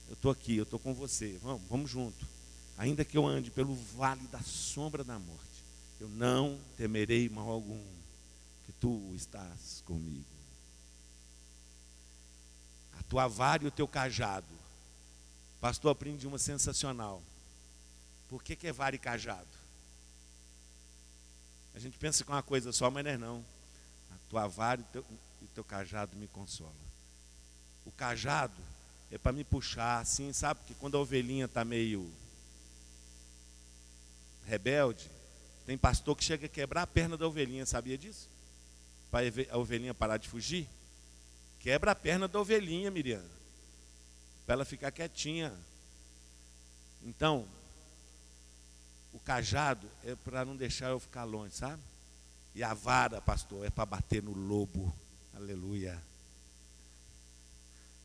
Eu 0.09 0.15
estou 0.15 0.31
aqui, 0.33 0.57
eu 0.57 0.65
estou 0.65 0.81
com 0.81 0.93
você. 0.93 1.39
Vamos, 1.41 1.63
vamos 1.69 1.91
junto. 1.91 2.27
Ainda 2.77 3.05
que 3.05 3.17
eu 3.17 3.25
ande 3.25 3.53
pelo 3.53 3.73
vale 3.97 4.27
da 4.27 4.41
sombra 4.41 5.05
da 5.05 5.17
morte, 5.17 5.65
eu 6.01 6.09
não 6.09 6.61
temerei 6.77 7.29
mal 7.29 7.49
algum, 7.49 7.81
que 8.67 8.73
tu 8.73 9.13
estás 9.15 9.81
comigo. 9.87 10.25
A 12.99 13.03
tua 13.05 13.29
vara 13.29 13.63
e 13.63 13.69
o 13.69 13.71
teu 13.71 13.87
cajado. 13.87 14.47
Pastor, 15.61 15.93
aprendi 15.93 16.27
uma 16.27 16.39
sensacional. 16.39 17.23
Por 18.29 18.43
que, 18.43 18.57
que 18.57 18.67
é 18.67 18.73
vara 18.73 18.97
e 18.97 18.99
cajado? 18.99 19.47
A 21.77 21.79
gente 21.79 21.97
pensa 21.97 22.25
que 22.25 22.31
é 22.31 22.35
uma 22.35 22.43
coisa 22.43 22.73
só, 22.73 22.91
mas 22.91 23.05
não 23.05 23.11
é 23.13 23.17
não 23.17 23.55
tua 24.35 24.49
vara 24.49 24.81
e 24.81 24.85
teu, 24.85 25.05
e 25.43 25.47
teu 25.55 25.63
cajado 25.63 26.17
me 26.17 26.27
consola. 26.27 26.75
O 27.87 27.93
cajado 27.93 28.61
é 29.13 29.17
para 29.17 29.31
me 29.33 29.45
puxar 29.45 30.01
assim, 30.01 30.33
sabe? 30.33 30.59
Que 30.67 30.75
quando 30.75 30.97
a 30.97 31.01
ovelhinha 31.01 31.45
está 31.45 31.65
meio 31.65 32.13
rebelde, 34.45 35.09
tem 35.65 35.79
pastor 35.79 36.17
que 36.17 36.25
chega 36.25 36.47
a 36.47 36.49
quebrar 36.49 36.83
a 36.83 36.87
perna 36.87 37.17
da 37.17 37.29
ovelhinha, 37.29 37.65
sabia 37.65 37.97
disso? 37.97 38.29
Para 39.09 39.27
a 39.53 39.57
ovelhinha 39.57 39.95
parar 39.95 40.17
de 40.17 40.29
fugir. 40.29 40.69
Quebra 41.61 41.93
a 41.93 41.95
perna 41.95 42.27
da 42.27 42.41
ovelhinha, 42.41 42.91
Miriam. 42.91 43.25
Para 44.45 44.55
ela 44.55 44.65
ficar 44.65 44.91
quietinha. 44.91 45.57
Então, 47.05 47.47
o 49.13 49.21
cajado 49.21 49.89
é 50.05 50.17
para 50.17 50.45
não 50.45 50.57
deixar 50.57 50.89
eu 50.89 50.99
ficar 50.99 51.23
longe, 51.23 51.55
sabe? 51.55 51.81
E 52.55 52.63
a 52.63 52.73
vara, 52.73 53.21
pastor, 53.21 53.67
é 53.67 53.71
para 53.71 53.85
bater 53.85 54.23
no 54.23 54.33
lobo. 54.33 54.95
Aleluia. 55.35 56.01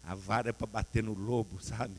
A 0.03 0.15
vara 0.15 0.49
é 0.49 0.53
para 0.53 0.65
bater 0.65 1.03
no 1.03 1.13
lobo, 1.13 1.61
sabe? 1.61 1.95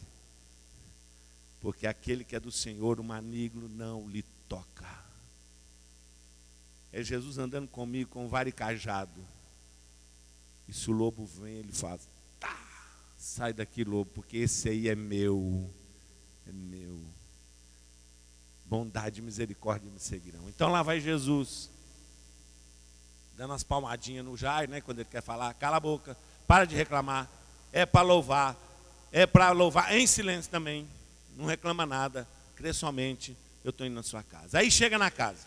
Porque 1.61 1.87
aquele 1.87 2.25
que 2.25 2.35
é 2.35 2.41
do 2.41 2.51
Senhor, 2.51 2.99
o 2.99 3.05
maligno 3.05 3.69
não 3.69 4.09
lhe 4.09 4.23
toca. 4.49 4.89
É 6.93 7.03
Jesus 7.05 7.39
andando 7.39 7.69
comigo 7.69 8.11
com 8.11 8.27
vara 8.27 8.49
e 8.49 8.53
cajado. 8.53 9.25
E 10.67 10.73
se 10.73 10.91
o 10.91 10.93
lobo 10.93 11.25
vem, 11.25 11.59
ele 11.59 11.73
faz, 11.73 12.09
tá, 12.41 12.57
sai 13.17 13.53
daqui, 13.53 13.85
lobo, 13.85 14.11
porque 14.13 14.39
esse 14.39 14.69
aí 14.69 14.89
é 14.89 14.97
meu. 14.97 15.71
É 16.49 16.53
meu. 16.53 17.01
Bondade 18.67 19.21
e 19.21 19.23
misericórdia 19.23 19.91
me 19.91 20.01
seguirão. 20.01 20.49
Então 20.49 20.71
lá 20.71 20.83
vai 20.83 21.01
Jesus 21.01 21.71
dando 23.41 23.53
umas 23.53 23.65
palmadinhas 23.65 24.23
no 24.23 24.37
Jair, 24.37 24.69
né? 24.69 24.83
Quando 24.83 24.99
ele 24.99 25.09
quer 25.11 25.23
falar, 25.23 25.55
cala 25.55 25.79
a 25.79 25.81
boca, 25.81 26.15
para 26.47 26.67
de 26.67 26.77
reclamar. 26.77 27.27
É 27.73 27.87
para 27.87 28.03
louvar, 28.03 28.55
é 29.11 29.25
para 29.25 29.51
louvar 29.51 29.97
em 29.97 30.07
silêncio 30.07 30.51
também. 30.51 30.87
Não 31.39 31.47
reclama 31.47 31.87
nada, 31.87 32.29
crê 32.55 32.71
somente, 32.75 33.35
eu 33.65 33.71
estou 33.71 33.87
indo 33.87 33.95
na 33.95 34.03
sua 34.03 34.23
casa. 34.23 34.59
Aí 34.59 34.71
chega 34.71 34.99
na 34.99 35.11
casa. 35.11 35.47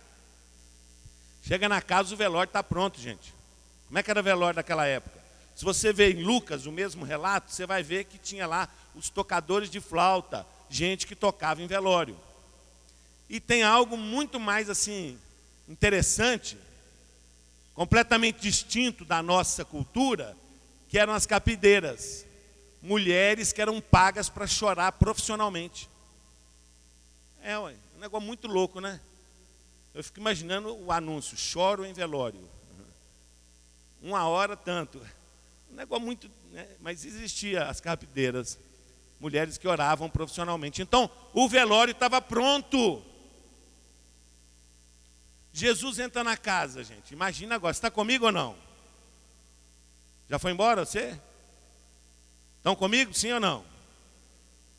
Chega 1.44 1.70
na 1.70 1.84
casa, 1.84 2.16
o 2.16 2.18
velório 2.18 2.50
está 2.50 2.64
pronto, 2.64 3.00
gente. 3.00 3.32
Como 3.86 4.00
é 4.00 4.02
que 4.02 4.10
era 4.10 4.22
o 4.22 4.24
velório 4.24 4.56
daquela 4.56 4.88
época? 4.88 5.20
Se 5.56 5.64
você 5.64 5.94
vê 5.94 6.14
em 6.14 6.24
Lucas 6.24 6.66
o 6.66 6.72
mesmo 6.72 7.06
relato, 7.06 7.52
você 7.52 7.68
vai 7.68 7.84
ver 7.84 8.06
que 8.06 8.18
tinha 8.18 8.48
lá 8.48 8.68
os 8.96 9.08
tocadores 9.12 9.70
de 9.70 9.80
flauta, 9.80 10.48
gente 10.68 11.06
que 11.06 11.16
tocava 11.16 11.62
em 11.62 11.68
velório. 11.68 12.18
E 13.30 13.40
tem 13.40 13.62
algo 13.62 13.96
muito 13.96 14.40
mais 14.40 14.68
assim 14.68 15.16
interessante, 15.70 16.58
completamente 17.74 18.42
distinto 18.42 19.04
da 19.04 19.22
nossa 19.22 19.66
cultura, 19.66 20.38
que 20.88 20.98
eram 20.98 21.14
as 21.14 21.26
capideiras, 21.26 22.26
mulheres 22.82 23.52
que 23.52 23.62
eram 23.62 23.82
pagas 23.82 24.30
para 24.30 24.46
chorar 24.46 24.92
profissionalmente. 24.94 25.90
É, 27.42 27.58
ué, 27.58 27.76
um 27.98 28.00
negócio 28.00 28.26
muito 28.26 28.48
louco, 28.48 28.80
né? 28.80 29.00
Eu 29.94 30.04
fico 30.04 30.20
imaginando 30.20 30.76
o 30.76 30.92
anúncio, 30.92 31.38
choro 31.38 31.86
em 31.86 31.94
velório. 31.94 32.40
Uma 34.02 34.28
hora 34.28 34.58
tanto. 34.58 35.00
Um 35.72 35.76
negócio 35.76 36.06
muito. 36.06 36.32
Né? 36.52 36.68
Mas 36.80 37.06
existia 37.06 37.66
as 37.66 37.80
capideiras, 37.80 38.58
mulheres 39.20 39.58
que 39.58 39.68
oravam 39.68 40.10
profissionalmente. 40.10 40.82
Então, 40.82 41.10
o 41.34 41.48
velório 41.48 41.92
estava 41.92 42.22
pronto. 42.22 43.02
Jesus 45.54 46.00
entra 46.00 46.24
na 46.24 46.36
casa, 46.36 46.84
gente. 46.84 47.14
Imagina 47.14 47.54
agora, 47.54 47.72
está 47.72 47.92
comigo 47.92 48.26
ou 48.26 48.32
não? 48.32 48.58
Já 50.28 50.40
foi 50.40 50.52
embora 50.52 50.84
você? 50.84 51.18
Estão 52.58 52.76
comigo, 52.76 53.14
sim 53.14 53.32
ou 53.32 53.40
não? 53.40 53.64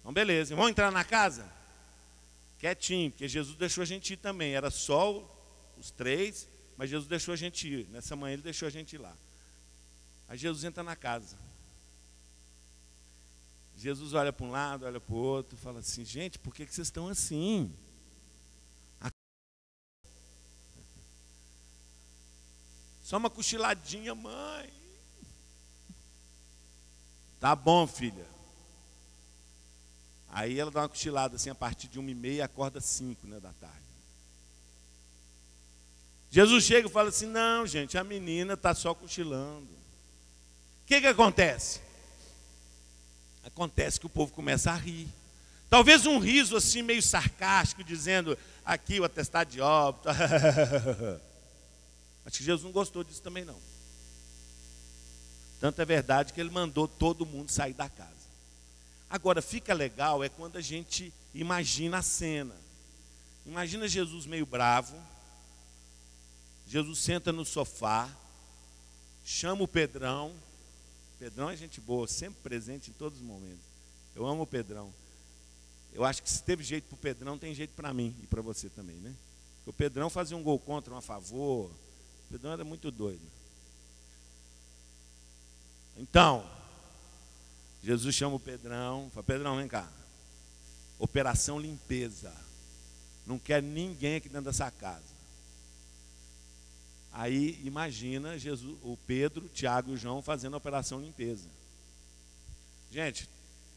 Então, 0.00 0.12
beleza. 0.12 0.56
Vamos 0.56 0.72
entrar 0.72 0.90
na 0.90 1.04
casa? 1.04 1.48
Quietinho, 2.58 3.12
porque 3.12 3.28
Jesus 3.28 3.56
deixou 3.56 3.82
a 3.82 3.86
gente 3.86 4.14
ir 4.14 4.16
também. 4.16 4.54
Era 4.54 4.68
só 4.68 5.22
os 5.78 5.92
três, 5.92 6.48
mas 6.76 6.90
Jesus 6.90 7.08
deixou 7.08 7.34
a 7.34 7.36
gente 7.36 7.68
ir. 7.68 7.86
Nessa 7.90 8.16
manhã 8.16 8.32
ele 8.32 8.42
deixou 8.42 8.66
a 8.66 8.70
gente 8.70 8.94
ir 8.94 8.98
lá. 8.98 9.16
Aí 10.28 10.36
Jesus 10.36 10.64
entra 10.64 10.82
na 10.82 10.96
casa. 10.96 11.36
Jesus 13.76 14.12
olha 14.12 14.32
para 14.32 14.46
um 14.46 14.50
lado, 14.50 14.86
olha 14.86 15.00
para 15.00 15.14
o 15.14 15.18
outro, 15.18 15.56
fala 15.56 15.80
assim: 15.80 16.04
gente, 16.04 16.38
por 16.38 16.54
que, 16.54 16.66
que 16.66 16.74
vocês 16.74 16.88
estão 16.88 17.06
assim? 17.08 17.72
Só 23.04 23.18
uma 23.18 23.28
cochiladinha, 23.28 24.14
mãe. 24.14 24.72
Tá 27.38 27.54
bom, 27.54 27.86
filha. 27.86 28.24
Aí 30.30 30.58
ela 30.58 30.70
dá 30.70 30.80
uma 30.80 30.88
cochilada 30.88 31.36
assim 31.36 31.50
a 31.50 31.54
partir 31.54 31.86
de 31.86 31.98
uma 31.98 32.10
e 32.10 32.14
meia, 32.14 32.46
acorda 32.46 32.80
cinco 32.80 33.26
né, 33.26 33.38
da 33.38 33.52
tarde. 33.52 33.76
Jesus 36.30 36.64
chega 36.64 36.88
e 36.88 36.90
fala 36.90 37.10
assim: 37.10 37.26
não, 37.26 37.66
gente, 37.66 37.98
a 37.98 38.02
menina 38.02 38.54
está 38.54 38.74
só 38.74 38.94
cochilando. 38.94 39.68
O 40.82 40.86
que, 40.86 41.02
que 41.02 41.06
acontece? 41.06 41.82
Acontece 43.44 44.00
que 44.00 44.06
o 44.06 44.10
povo 44.10 44.32
começa 44.32 44.72
a 44.72 44.76
rir. 44.76 45.08
Talvez 45.68 46.06
um 46.06 46.18
riso 46.18 46.56
assim 46.56 46.80
meio 46.80 47.02
sarcástico, 47.02 47.84
dizendo 47.84 48.36
aqui 48.64 48.98
o 48.98 49.04
atestado 49.04 49.50
de 49.50 49.60
óbito. 49.60 50.08
Acho 52.24 52.38
que 52.38 52.44
Jesus 52.44 52.64
não 52.64 52.72
gostou 52.72 53.04
disso 53.04 53.22
também 53.22 53.44
não. 53.44 53.60
Tanto 55.60 55.80
é 55.80 55.84
verdade 55.84 56.32
que 56.32 56.40
ele 56.40 56.50
mandou 56.50 56.86
todo 56.86 57.24
mundo 57.24 57.50
sair 57.50 57.74
da 57.74 57.88
casa. 57.88 58.12
Agora, 59.08 59.40
fica 59.40 59.72
legal 59.72 60.24
é 60.24 60.28
quando 60.28 60.56
a 60.56 60.60
gente 60.60 61.12
imagina 61.32 61.98
a 61.98 62.02
cena. 62.02 62.54
Imagina 63.46 63.86
Jesus 63.86 64.26
meio 64.26 64.46
bravo. 64.46 64.96
Jesus 66.66 66.98
senta 66.98 67.30
no 67.30 67.44
sofá, 67.44 68.10
chama 69.24 69.62
o 69.62 69.68
Pedrão. 69.68 70.34
Pedrão 71.18 71.50
é 71.50 71.56
gente 71.56 71.80
boa, 71.80 72.08
sempre 72.08 72.40
presente 72.42 72.90
em 72.90 72.94
todos 72.94 73.20
os 73.20 73.24
momentos. 73.24 73.64
Eu 74.16 74.26
amo 74.26 74.42
o 74.42 74.46
Pedrão. 74.46 74.92
Eu 75.92 76.04
acho 76.04 76.22
que 76.22 76.30
se 76.30 76.42
teve 76.42 76.64
jeito 76.64 76.88
para 76.88 76.94
o 76.94 76.98
Pedrão, 76.98 77.38
tem 77.38 77.54
jeito 77.54 77.72
para 77.74 77.94
mim 77.94 78.14
e 78.22 78.26
para 78.26 78.42
você 78.42 78.68
também, 78.68 78.96
né? 78.96 79.14
Porque 79.58 79.70
o 79.70 79.72
Pedrão 79.72 80.10
fazia 80.10 80.36
um 80.36 80.42
gol 80.42 80.58
contra, 80.58 80.92
um 80.92 80.96
a 80.96 81.02
favor, 81.02 81.70
Pedrão 82.30 82.52
era 82.52 82.64
muito 82.64 82.90
doido. 82.90 83.22
Então, 85.96 86.44
Jesus 87.82 88.14
chama 88.14 88.36
o 88.36 88.40
Pedrão, 88.40 89.10
fala, 89.12 89.24
Pedrão, 89.24 89.56
vem 89.56 89.68
cá. 89.68 89.88
Operação 90.98 91.58
limpeza. 91.58 92.34
Não 93.26 93.38
quer 93.38 93.62
ninguém 93.62 94.16
aqui 94.16 94.28
dentro 94.28 94.46
dessa 94.46 94.70
casa. 94.70 95.14
Aí 97.12 97.60
imagina 97.64 98.36
Jesus, 98.36 98.76
o 98.82 98.98
Pedro, 99.06 99.48
Tiago 99.48 99.90
e 99.90 99.94
o 99.94 99.96
João 99.96 100.20
fazendo 100.20 100.54
a 100.54 100.56
operação 100.56 101.00
limpeza. 101.00 101.48
Gente, 102.90 103.28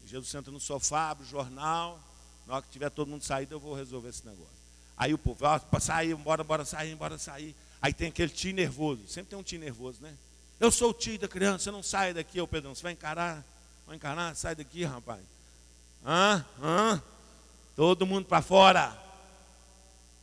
Jesus 0.06 0.28
senta 0.28 0.50
no 0.50 0.58
sofá, 0.58 1.10
abre 1.10 1.24
o 1.24 1.28
jornal. 1.28 2.00
Na 2.46 2.54
hora 2.54 2.62
que 2.62 2.70
tiver 2.70 2.90
todo 2.90 3.08
mundo 3.08 3.24
saído, 3.24 3.54
eu 3.54 3.60
vou 3.60 3.74
resolver 3.74 4.08
esse 4.08 4.26
negócio. 4.26 4.58
Aí 4.96 5.14
o 5.14 5.18
povo, 5.18 5.44
ó, 5.44 5.58
para 5.58 5.80
sair, 5.80 6.14
bora, 6.16 6.42
bora 6.42 6.64
sair, 6.64 6.96
bora 6.96 7.18
sair. 7.18 7.54
Aí 7.80 7.92
tem 7.92 8.08
aquele 8.08 8.30
tio 8.30 8.52
nervoso, 8.52 9.06
sempre 9.06 9.30
tem 9.30 9.38
um 9.38 9.42
tio 9.42 9.58
nervoso, 9.58 10.02
né? 10.02 10.14
Eu 10.58 10.70
sou 10.72 10.90
o 10.90 10.94
tio 10.94 11.18
da 11.18 11.28
criança, 11.28 11.64
você 11.64 11.70
não 11.70 11.82
sai 11.82 12.12
daqui, 12.12 12.40
ô 12.40 12.48
Pedrão, 12.48 12.74
você 12.74 12.82
vai 12.82 12.92
encarar? 12.92 13.44
Vai 13.86 13.96
encarar? 13.96 14.34
Sai 14.34 14.54
daqui, 14.54 14.84
rapaz. 14.84 15.22
Hã? 16.04 16.44
Hã? 16.60 17.02
Todo 17.76 18.06
mundo 18.06 18.26
para 18.26 18.42
fora. 18.42 18.98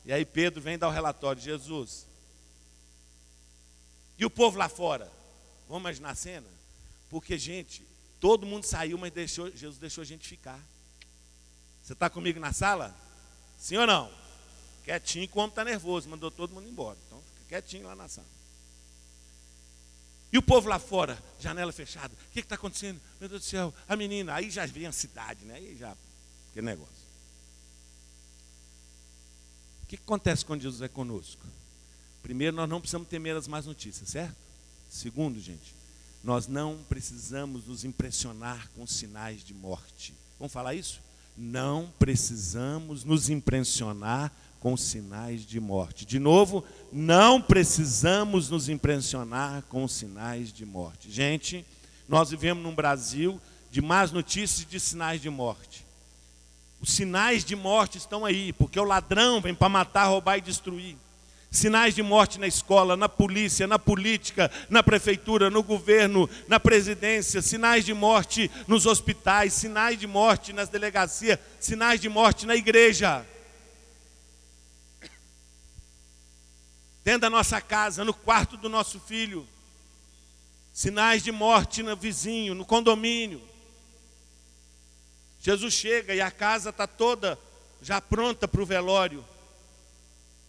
E 0.04 0.12
aí 0.12 0.26
Pedro 0.26 0.62
vem 0.62 0.78
dar 0.78 0.90
o 0.90 0.92
relatório, 0.92 1.42
Jesus. 1.42 2.06
E 4.18 4.26
o 4.26 4.30
povo 4.30 4.58
lá 4.58 4.68
fora? 4.68 5.10
Vamos 5.68 5.82
imaginar 5.82 6.12
a 6.12 6.16
cena? 6.16 6.48
Porque, 7.10 7.38
gente, 7.38 7.86
todo 8.20 8.46
mundo 8.46 8.66
saiu, 8.66 8.98
mas 8.98 9.12
deixou, 9.14 9.50
Jesus 9.52 9.78
deixou 9.78 10.02
a 10.02 10.06
gente 10.06 10.28
ficar. 10.28 10.60
Você 11.82 11.94
está 11.94 12.10
comigo 12.10 12.40
na 12.40 12.52
sala? 12.52 12.96
Sim 13.58 13.78
ou 13.78 13.88
não? 13.88 14.12
Quietinho, 14.84 15.28
como 15.30 15.48
está 15.48 15.64
nervoso, 15.64 16.10
mandou 16.10 16.30
todo 16.30 16.54
mundo 16.54 16.68
embora. 16.68 16.98
Então 17.08 17.24
quietinho 17.56 17.88
lá 17.88 17.96
na 17.96 18.08
sala. 18.08 18.28
E 20.32 20.38
o 20.38 20.42
povo 20.42 20.68
lá 20.68 20.80
fora, 20.80 21.22
janela 21.40 21.72
fechada. 21.72 22.14
O 22.14 22.32
que 22.34 22.42
está 22.42 22.56
acontecendo? 22.56 23.00
Meu 23.20 23.30
Deus 23.30 23.42
do 23.42 23.48
céu, 23.48 23.74
a 23.88 23.96
menina. 23.96 24.34
Aí 24.34 24.50
já 24.50 24.66
vem 24.66 24.86
a 24.86 24.92
cidade, 24.92 25.46
né? 25.46 25.56
Aí 25.56 25.78
já, 25.78 25.96
que 26.54 26.62
negócio. 26.62 26.94
O 29.84 29.86
que 29.88 29.96
acontece 29.96 30.44
quando 30.44 30.62
Jesus 30.62 30.82
é 30.82 30.88
conosco? 30.88 31.46
Primeiro, 32.22 32.56
nós 32.56 32.68
não 32.68 32.82
precisamos 32.82 33.08
temer 33.08 33.36
as 33.36 33.48
más 33.48 33.66
notícias, 33.66 34.10
certo? 34.10 34.36
Segundo, 34.90 35.40
gente, 35.40 35.74
nós 36.24 36.48
não 36.48 36.84
precisamos 36.90 37.68
nos 37.68 37.86
impressionar 37.86 38.70
com 38.76 38.86
sinais 38.86 39.44
de 39.44 39.54
morte. 39.54 40.14
Vamos 40.40 40.52
falar 40.52 40.74
isso? 40.74 41.00
Não 41.38 41.94
precisamos 42.00 43.04
nos 43.04 43.30
impressionar 43.30 44.34
com 44.66 44.76
sinais 44.76 45.46
de 45.46 45.60
morte. 45.60 46.08
De 46.08 46.18
novo, 46.18 46.66
não 46.92 47.40
precisamos 47.40 48.50
nos 48.50 48.68
impressionar 48.68 49.62
com 49.70 49.88
sinais 49.88 50.52
de 50.52 50.66
morte. 50.66 51.12
Gente, 51.12 51.64
nós 52.10 52.32
vivemos 52.32 52.64
num 52.64 52.74
Brasil 52.74 53.40
de 53.70 53.80
más 53.80 54.12
notícias 54.12 54.62
e 54.62 54.66
de 54.66 54.80
sinais 54.80 55.22
de 55.22 55.30
morte. 55.30 55.86
Os 56.82 56.90
sinais 56.90 57.46
de 57.46 57.56
morte 57.56 58.00
estão 58.00 58.26
aí, 58.26 58.52
porque 58.54 58.80
o 58.80 58.84
ladrão 58.84 59.40
vem 59.40 59.54
para 59.54 59.70
matar, 59.70 60.06
roubar 60.06 60.40
e 60.40 60.42
destruir. 60.42 60.98
Sinais 61.52 61.94
de 61.94 62.02
morte 62.02 62.40
na 62.40 62.48
escola, 62.48 62.98
na 62.98 63.08
polícia, 63.08 63.68
na 63.68 63.78
política, 63.78 64.50
na 64.68 64.82
prefeitura, 64.82 65.52
no 65.52 65.62
governo, 65.62 66.28
na 66.48 66.60
presidência, 66.60 67.40
sinais 67.40 67.86
de 67.86 67.94
morte 67.94 68.50
nos 68.68 68.88
hospitais, 68.88 69.54
sinais 69.54 70.00
de 70.00 70.08
morte 70.08 70.54
nas 70.54 70.70
delegacias, 70.70 71.38
sinais 71.60 72.02
de 72.02 72.10
morte 72.10 72.48
na 72.48 72.56
igreja. 72.56 73.24
Dentro 77.06 77.22
da 77.22 77.30
nossa 77.30 77.62
casa, 77.62 78.04
no 78.04 78.16
quarto 78.16 78.58
do 78.58 78.68
nosso 78.68 79.00
filho. 79.00 79.48
Sinais 80.74 81.24
de 81.24 81.32
morte 81.32 81.84
no 81.84 81.96
vizinho, 81.96 82.56
no 82.56 82.66
condomínio. 82.66 83.42
Jesus 85.40 85.76
chega 85.76 86.16
e 86.16 86.20
a 86.20 86.32
casa 86.32 86.72
está 86.72 86.88
toda 86.88 87.40
já 87.80 88.02
pronta 88.02 88.48
para 88.48 88.62
o 88.62 88.66
velório. 88.66 89.24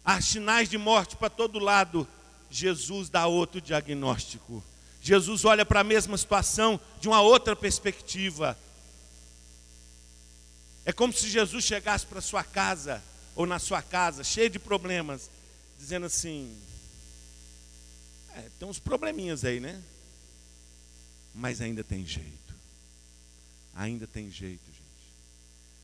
Há 0.02 0.18
sinais 0.22 0.70
de 0.70 0.78
morte 0.78 1.14
para 1.14 1.28
todo 1.28 1.58
lado. 1.58 2.08
Jesus 2.50 3.10
dá 3.10 3.26
outro 3.26 3.60
diagnóstico. 3.60 4.64
Jesus 5.02 5.44
olha 5.44 5.66
para 5.66 5.80
a 5.80 5.84
mesma 5.84 6.16
situação 6.16 6.80
de 6.98 7.06
uma 7.06 7.20
outra 7.20 7.54
perspectiva. 7.54 8.58
É 10.86 10.92
como 10.92 11.12
se 11.12 11.28
Jesus 11.28 11.64
chegasse 11.64 12.06
para 12.06 12.22
sua 12.22 12.42
casa, 12.42 13.04
ou 13.34 13.44
na 13.44 13.58
sua 13.58 13.82
casa, 13.82 14.24
cheio 14.24 14.48
de 14.48 14.58
problemas, 14.58 15.28
dizendo 15.78 16.06
assim: 16.06 16.56
É, 18.34 18.50
tem 18.58 18.68
uns 18.68 18.78
probleminhas 18.78 19.44
aí, 19.44 19.60
né? 19.60 19.82
Mas 21.34 21.60
ainda 21.60 21.84
tem 21.84 22.04
jeito. 22.04 22.54
Ainda 23.74 24.06
tem 24.06 24.30
jeito, 24.30 24.64
gente. 24.66 24.86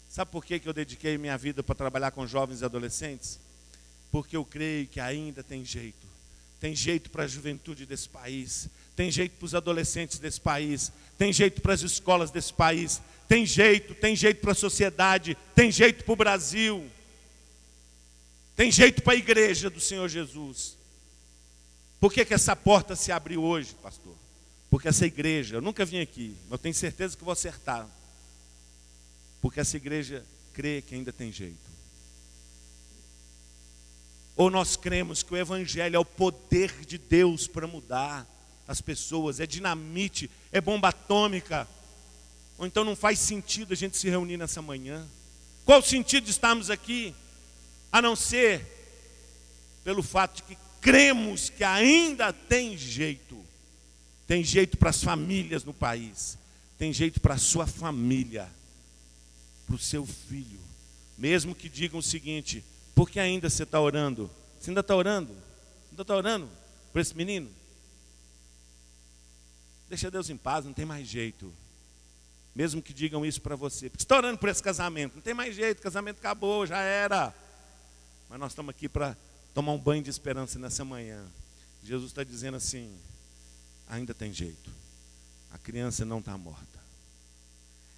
Sabe 0.08 0.30
por 0.30 0.44
que, 0.44 0.58
que 0.58 0.68
eu 0.68 0.72
dediquei 0.72 1.16
minha 1.18 1.36
vida 1.36 1.62
para 1.62 1.74
trabalhar 1.74 2.10
com 2.10 2.26
jovens 2.26 2.60
e 2.60 2.64
adolescentes? 2.64 3.38
Porque 4.10 4.36
eu 4.36 4.44
creio 4.44 4.86
que 4.86 5.00
ainda 5.00 5.42
tem 5.42 5.64
jeito. 5.64 6.06
Tem 6.60 6.76
jeito 6.76 7.10
para 7.10 7.24
a 7.24 7.26
juventude 7.26 7.84
desse 7.84 8.08
país, 8.08 8.68
tem 8.94 9.10
jeito 9.10 9.36
para 9.36 9.46
os 9.46 9.54
adolescentes 9.54 10.18
desse 10.18 10.40
país, 10.40 10.92
tem 11.18 11.32
jeito 11.32 11.60
para 11.60 11.74
as 11.74 11.82
escolas 11.82 12.30
desse 12.30 12.52
país, 12.52 13.00
tem 13.26 13.44
jeito, 13.44 13.94
tem 13.94 14.14
jeito 14.14 14.40
para 14.40 14.52
a 14.52 14.54
sociedade, 14.54 15.36
tem 15.54 15.72
jeito 15.72 16.04
para 16.04 16.12
o 16.12 16.16
Brasil, 16.16 16.88
tem 18.56 18.70
jeito 18.70 19.02
para 19.02 19.14
a 19.14 19.16
igreja 19.16 19.70
do 19.70 19.80
Senhor 19.80 20.08
Jesus. 20.08 20.76
Por 21.98 22.12
que, 22.12 22.24
que 22.24 22.34
essa 22.34 22.54
porta 22.56 22.96
se 22.96 23.12
abriu 23.12 23.42
hoje, 23.42 23.74
pastor? 23.82 24.14
Porque 24.68 24.88
essa 24.88 25.06
igreja, 25.06 25.56
eu 25.56 25.60
nunca 25.60 25.84
vim 25.84 26.00
aqui, 26.00 26.36
mas 26.44 26.52
eu 26.52 26.58
tenho 26.58 26.74
certeza 26.74 27.16
que 27.16 27.24
vou 27.24 27.32
acertar. 27.32 27.88
Porque 29.40 29.60
essa 29.60 29.76
igreja 29.76 30.24
crê 30.52 30.82
que 30.82 30.94
ainda 30.94 31.12
tem 31.12 31.30
jeito. 31.30 31.72
Ou 34.34 34.50
nós 34.50 34.76
cremos 34.76 35.22
que 35.22 35.32
o 35.34 35.36
Evangelho 35.36 35.96
é 35.96 35.98
o 35.98 36.04
poder 36.04 36.72
de 36.86 36.96
Deus 36.96 37.46
para 37.46 37.66
mudar 37.66 38.26
as 38.66 38.80
pessoas, 38.80 39.40
é 39.40 39.46
dinamite, 39.46 40.30
é 40.50 40.60
bomba 40.60 40.88
atômica. 40.88 41.68
Ou 42.56 42.66
então 42.66 42.84
não 42.84 42.96
faz 42.96 43.18
sentido 43.18 43.72
a 43.72 43.76
gente 43.76 43.96
se 43.96 44.08
reunir 44.08 44.36
nessa 44.36 44.62
manhã. 44.62 45.06
Qual 45.64 45.80
o 45.80 45.82
sentido 45.82 46.24
de 46.24 46.30
estarmos 46.30 46.70
aqui? 46.70 47.14
A 47.92 48.00
não 48.00 48.16
ser 48.16 48.66
pelo 49.84 50.02
fato 50.02 50.36
de 50.36 50.42
que 50.42 50.58
cremos 50.80 51.50
que 51.50 51.62
ainda 51.62 52.32
tem 52.32 52.76
jeito. 52.76 53.44
Tem 54.26 54.42
jeito 54.42 54.78
para 54.78 54.90
as 54.90 55.04
famílias 55.04 55.62
no 55.62 55.74
país. 55.74 56.38
Tem 56.78 56.92
jeito 56.92 57.20
para 57.20 57.34
a 57.34 57.38
sua 57.38 57.66
família. 57.66 58.50
Para 59.66 59.76
o 59.76 59.78
seu 59.78 60.06
filho. 60.06 60.60
Mesmo 61.16 61.54
que 61.54 61.68
digam 61.68 62.00
o 62.00 62.02
seguinte: 62.02 62.64
por 62.94 63.08
que 63.08 63.20
ainda 63.20 63.48
você 63.48 63.62
está 63.62 63.80
orando? 63.80 64.30
Você 64.58 64.70
ainda 64.70 64.80
está 64.80 64.96
orando? 64.96 65.32
Ainda 65.90 66.02
está 66.02 66.16
orando 66.16 66.48
por 66.92 67.00
esse 67.00 67.16
menino? 67.16 67.50
Deixa 69.88 70.10
Deus 70.10 70.30
em 70.30 70.36
paz, 70.36 70.64
não 70.64 70.72
tem 70.72 70.86
mais 70.86 71.06
jeito. 71.06 71.52
Mesmo 72.54 72.82
que 72.82 72.92
digam 72.92 73.24
isso 73.24 73.40
para 73.40 73.56
você. 73.56 73.90
Porque 73.90 74.02
você 74.02 74.04
está 74.04 74.16
orando 74.16 74.38
por 74.38 74.48
esse 74.48 74.62
casamento, 74.62 75.16
não 75.16 75.22
tem 75.22 75.34
mais 75.34 75.54
jeito, 75.54 75.80
o 75.80 75.82
casamento 75.82 76.18
acabou, 76.18 76.66
já 76.66 76.78
era. 76.78 77.34
Mas 78.32 78.40
nós 78.40 78.52
estamos 78.52 78.70
aqui 78.70 78.88
para 78.88 79.14
tomar 79.52 79.72
um 79.72 79.78
banho 79.78 80.02
de 80.02 80.08
esperança 80.08 80.58
nessa 80.58 80.82
manhã. 80.86 81.22
Jesus 81.84 82.12
está 82.12 82.24
dizendo 82.24 82.56
assim: 82.56 82.90
ainda 83.86 84.14
tem 84.14 84.32
jeito. 84.32 84.70
A 85.50 85.58
criança 85.58 86.02
não 86.06 86.18
está 86.18 86.38
morta. 86.38 86.80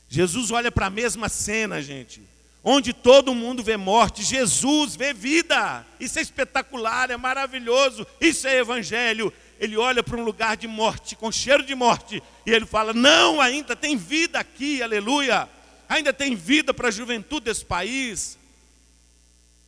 Jesus 0.09 0.51
olha 0.51 0.72
para 0.72 0.87
a 0.87 0.91
mesma 0.91 1.28
cena, 1.28 1.80
gente 1.80 2.20
onde 2.64 2.93
todo 2.93 3.32
mundo 3.32 3.62
vê 3.62 3.76
morte, 3.76 4.24
Jesus 4.24 4.97
vê 4.97 5.12
vida. 5.12 5.87
Isso 6.01 6.18
é 6.18 6.22
espetacular, 6.22 7.12
é 7.12 7.16
maravilhoso. 7.16 8.05
Isso 8.20 8.49
é 8.49 8.59
evangelho. 8.59 9.32
Ele 9.61 9.76
olha 9.76 10.03
para 10.03 10.16
um 10.16 10.24
lugar 10.24 10.57
de 10.57 10.66
morte, 10.66 11.14
com 11.14 11.30
cheiro 11.30 11.64
de 11.64 11.76
morte, 11.76 12.20
e 12.45 12.51
ele 12.51 12.66
fala: 12.66 12.93
Não, 12.93 13.41
ainda 13.41 13.76
tem 13.76 13.97
vida 13.97 14.41
aqui, 14.41 14.82
aleluia. 14.82 15.49
Ainda 15.89 16.12
tem 16.12 16.35
vida 16.35 16.74
para 16.74 16.89
a 16.89 16.91
juventude 16.91 17.45
desse 17.45 17.64
país. 17.64 18.37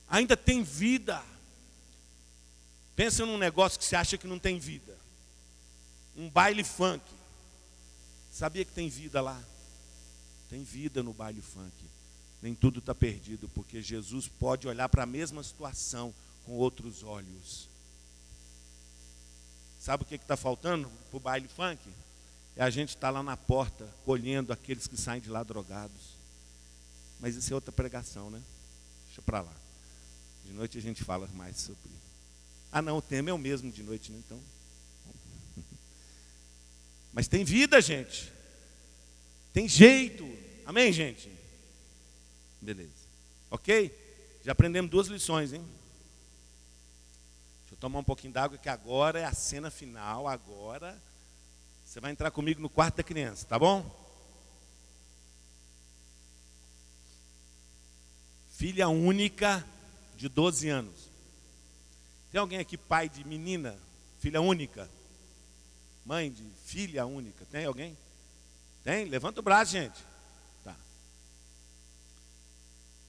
Ainda 0.08 0.36
tem 0.36 0.62
vida. 0.62 1.22
Pensa 2.94 3.26
num 3.26 3.38
negócio 3.38 3.78
que 3.78 3.84
você 3.84 3.96
acha 3.96 4.16
que 4.16 4.26
não 4.26 4.38
tem 4.38 4.58
vida. 4.58 4.96
Um 6.16 6.30
baile 6.30 6.64
funk. 6.64 7.04
Sabia 8.30 8.64
que 8.64 8.72
tem 8.72 8.88
vida 8.88 9.20
lá? 9.20 9.42
Tem 10.48 10.62
vida 10.62 11.02
no 11.02 11.12
baile 11.12 11.42
funk 11.42 11.72
nem 12.46 12.54
tudo 12.54 12.78
está 12.78 12.94
perdido, 12.94 13.48
porque 13.48 13.82
Jesus 13.82 14.28
pode 14.28 14.68
olhar 14.68 14.88
para 14.88 15.02
a 15.02 15.06
mesma 15.06 15.42
situação 15.42 16.14
com 16.44 16.52
outros 16.52 17.02
olhos. 17.02 17.68
Sabe 19.80 20.02
o 20.02 20.06
que 20.06 20.14
está 20.14 20.36
faltando 20.36 20.88
para 21.10 21.16
o 21.16 21.20
baile 21.20 21.48
funk? 21.48 21.80
É 22.54 22.62
a 22.62 22.70
gente 22.70 22.90
estar 22.90 23.08
tá 23.08 23.10
lá 23.10 23.22
na 23.22 23.36
porta, 23.36 23.88
colhendo 24.04 24.52
aqueles 24.52 24.86
que 24.86 24.96
saem 24.96 25.20
de 25.20 25.28
lá 25.28 25.42
drogados. 25.42 26.16
Mas 27.20 27.34
isso 27.34 27.52
é 27.52 27.54
outra 27.54 27.72
pregação, 27.72 28.30
né? 28.30 28.42
Deixa 29.06 29.22
para 29.22 29.40
lá. 29.40 29.65
De 30.46 30.52
noite 30.52 30.78
a 30.78 30.80
gente 30.80 31.02
fala 31.02 31.28
mais 31.34 31.56
sobre. 31.58 31.90
Ah, 32.70 32.80
não, 32.80 32.98
o 32.98 33.02
tema 33.02 33.30
é 33.30 33.32
o 33.32 33.38
mesmo 33.38 33.70
de 33.70 33.82
noite, 33.82 34.12
né? 34.12 34.18
Então. 34.24 34.40
Mas 37.12 37.26
tem 37.26 37.44
vida, 37.44 37.80
gente. 37.80 38.32
Tem 39.52 39.68
jeito. 39.68 40.24
Amém, 40.64 40.92
gente? 40.92 41.30
Beleza. 42.62 42.90
Ok? 43.50 43.92
Já 44.44 44.52
aprendemos 44.52 44.90
duas 44.90 45.08
lições, 45.08 45.52
hein? 45.52 45.62
Deixa 47.62 47.74
eu 47.74 47.78
tomar 47.78 47.98
um 47.98 48.04
pouquinho 48.04 48.32
d'água, 48.32 48.56
que 48.56 48.68
agora 48.68 49.18
é 49.18 49.24
a 49.24 49.34
cena 49.34 49.70
final. 49.70 50.28
Agora 50.28 50.96
você 51.84 51.98
vai 51.98 52.12
entrar 52.12 52.30
comigo 52.30 52.60
no 52.60 52.68
quarto 52.68 52.96
da 52.96 53.02
criança, 53.02 53.46
tá 53.46 53.58
bom? 53.58 53.84
Filha 58.52 58.88
única 58.88 59.66
de 60.16 60.28
12 60.28 60.68
anos. 60.68 61.10
Tem 62.32 62.40
alguém 62.40 62.58
aqui, 62.58 62.76
pai 62.76 63.08
de 63.08 63.24
menina, 63.24 63.78
filha 64.18 64.40
única? 64.40 64.88
Mãe 66.04 66.30
de 66.30 66.44
filha 66.64 67.06
única? 67.06 67.44
Tem 67.46 67.64
alguém? 67.64 67.96
Tem? 68.82 69.04
Levanta 69.06 69.40
o 69.40 69.42
braço, 69.42 69.72
gente. 69.72 70.16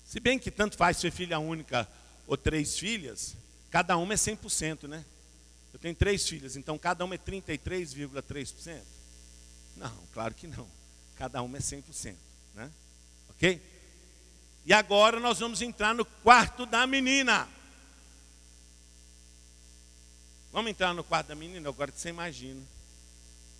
Se 0.07 0.21
bem 0.21 0.39
que 0.39 0.49
tanto 0.49 0.77
faz 0.77 0.95
ser 0.97 1.11
filha 1.11 1.37
única 1.37 1.85
ou 2.25 2.37
três 2.37 2.79
filhas, 2.79 3.35
cada 3.69 3.97
uma 3.97 4.13
é 4.13 4.15
100%, 4.15 4.87
né? 4.87 5.03
Eu 5.73 5.79
tenho 5.79 5.93
três 5.93 6.25
filhas, 6.25 6.55
então 6.55 6.77
cada 6.77 7.03
uma 7.03 7.15
é 7.15 7.17
33,3%? 7.17 8.81
Não, 9.75 9.93
claro 10.13 10.33
que 10.33 10.47
não. 10.47 10.65
Cada 11.17 11.41
uma 11.41 11.57
é 11.57 11.59
100%, 11.59 12.15
né? 12.55 12.71
Ok? 13.31 13.61
E 14.67 14.73
agora 14.73 15.19
nós 15.19 15.39
vamos 15.39 15.63
entrar 15.63 15.95
no 15.95 16.05
quarto 16.05 16.65
da 16.67 16.85
menina. 16.85 17.49
Vamos 20.51 20.69
entrar 20.69 20.93
no 20.93 21.03
quarto 21.03 21.29
da 21.29 21.35
menina? 21.35 21.69
Agora 21.69 21.91
que 21.91 21.99
você 21.99 22.09
imagina. 22.09 22.61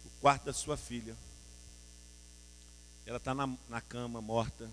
O 0.05 0.09
quarto 0.21 0.43
da 0.43 0.53
sua 0.53 0.77
filha. 0.77 1.17
Ela 3.07 3.17
está 3.17 3.33
na, 3.33 3.49
na 3.67 3.81
cama, 3.81 4.21
morta 4.21 4.69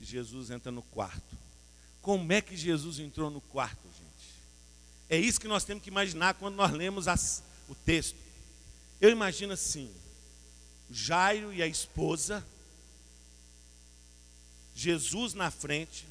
e 0.00 0.04
Jesus 0.04 0.50
entra 0.50 0.72
no 0.72 0.82
quarto. 0.82 1.38
Como 2.00 2.32
é 2.32 2.40
que 2.40 2.56
Jesus 2.56 2.98
entrou 2.98 3.30
no 3.30 3.40
quarto, 3.40 3.82
gente? 3.82 4.30
É 5.08 5.18
isso 5.18 5.40
que 5.40 5.48
nós 5.48 5.64
temos 5.64 5.82
que 5.82 5.90
imaginar 5.90 6.34
quando 6.34 6.54
nós 6.56 6.72
lemos 6.72 7.06
as, 7.06 7.42
o 7.68 7.74
texto. 7.74 8.16
Eu 9.00 9.10
imagino 9.10 9.52
assim: 9.52 9.92
Jairo 10.90 11.52
e 11.52 11.62
a 11.62 11.66
esposa, 11.66 12.44
Jesus 14.80 15.34
na 15.34 15.50
frente, 15.50 16.08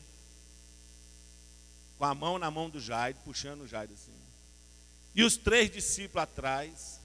com 1.97 2.05
a 2.05 2.13
mão 2.13 2.37
na 2.37 2.51
mão 2.51 2.69
do 2.69 2.79
Jairo, 2.79 3.17
puxando 3.25 3.61
o 3.61 3.67
Jairo 3.67 3.91
assim. 3.91 4.13
E 5.15 5.23
os 5.23 5.35
três 5.35 5.71
discípulos 5.71 6.21
atrás. 6.21 6.99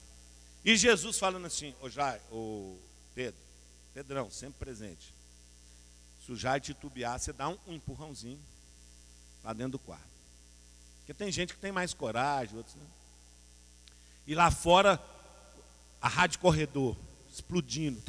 E 0.63 0.77
Jesus 0.77 1.17
falando 1.17 1.47
assim: 1.47 1.73
Ô 1.81 1.89
Jairo, 1.89 2.21
ô 2.31 2.77
Pedro, 3.15 3.39
Pedrão, 3.95 4.29
sempre 4.29 4.59
presente. 4.59 5.11
Se 6.23 6.31
o 6.31 6.37
Jair 6.37 6.61
titubear, 6.61 7.19
você 7.19 7.33
dá 7.33 7.49
um, 7.49 7.57
um 7.65 7.73
empurrãozinho 7.73 8.39
lá 9.43 9.51
dentro 9.51 9.73
do 9.73 9.79
quarto. 9.79 10.05
Porque 10.99 11.15
tem 11.15 11.31
gente 11.31 11.55
que 11.55 11.59
tem 11.59 11.71
mais 11.71 11.95
coragem, 11.95 12.55
outros 12.55 12.75
não. 12.75 12.87
E 14.27 14.35
lá 14.35 14.51
fora, 14.51 15.03
a 15.99 16.07
rádio 16.07 16.39
corredor 16.39 16.95
explodindo. 17.31 18.01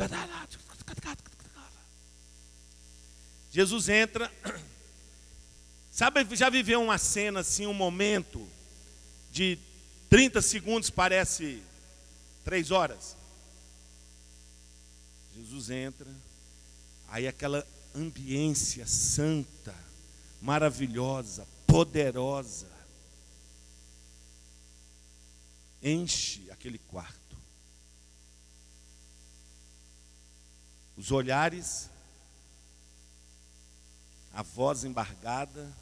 Jesus 3.56 3.88
entra. 3.88 4.30
Sabe, 5.90 6.26
já 6.36 6.50
viveu 6.50 6.82
uma 6.82 6.98
cena 6.98 7.40
assim, 7.40 7.66
um 7.66 7.72
momento 7.72 8.46
de 9.32 9.58
30 10.10 10.42
segundos, 10.42 10.90
parece 10.90 11.62
três 12.44 12.70
horas? 12.70 13.16
Jesus 15.34 15.70
entra, 15.70 16.06
aí 17.08 17.26
aquela 17.26 17.66
ambiência 17.94 18.86
santa, 18.86 19.74
maravilhosa, 20.42 21.48
poderosa. 21.66 22.68
Enche 25.82 26.46
aquele 26.50 26.76
quarto. 26.76 27.16
Os 30.94 31.10
olhares, 31.10 31.88
a 34.36 34.42
voz 34.42 34.84
embargada, 34.84 35.74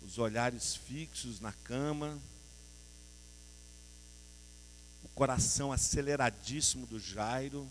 os 0.00 0.16
olhares 0.16 0.76
fixos 0.76 1.40
na 1.40 1.52
cama. 1.52 2.16
coração 5.12 5.70
aceleradíssimo 5.70 6.86
do 6.86 6.98
Jairo, 6.98 7.68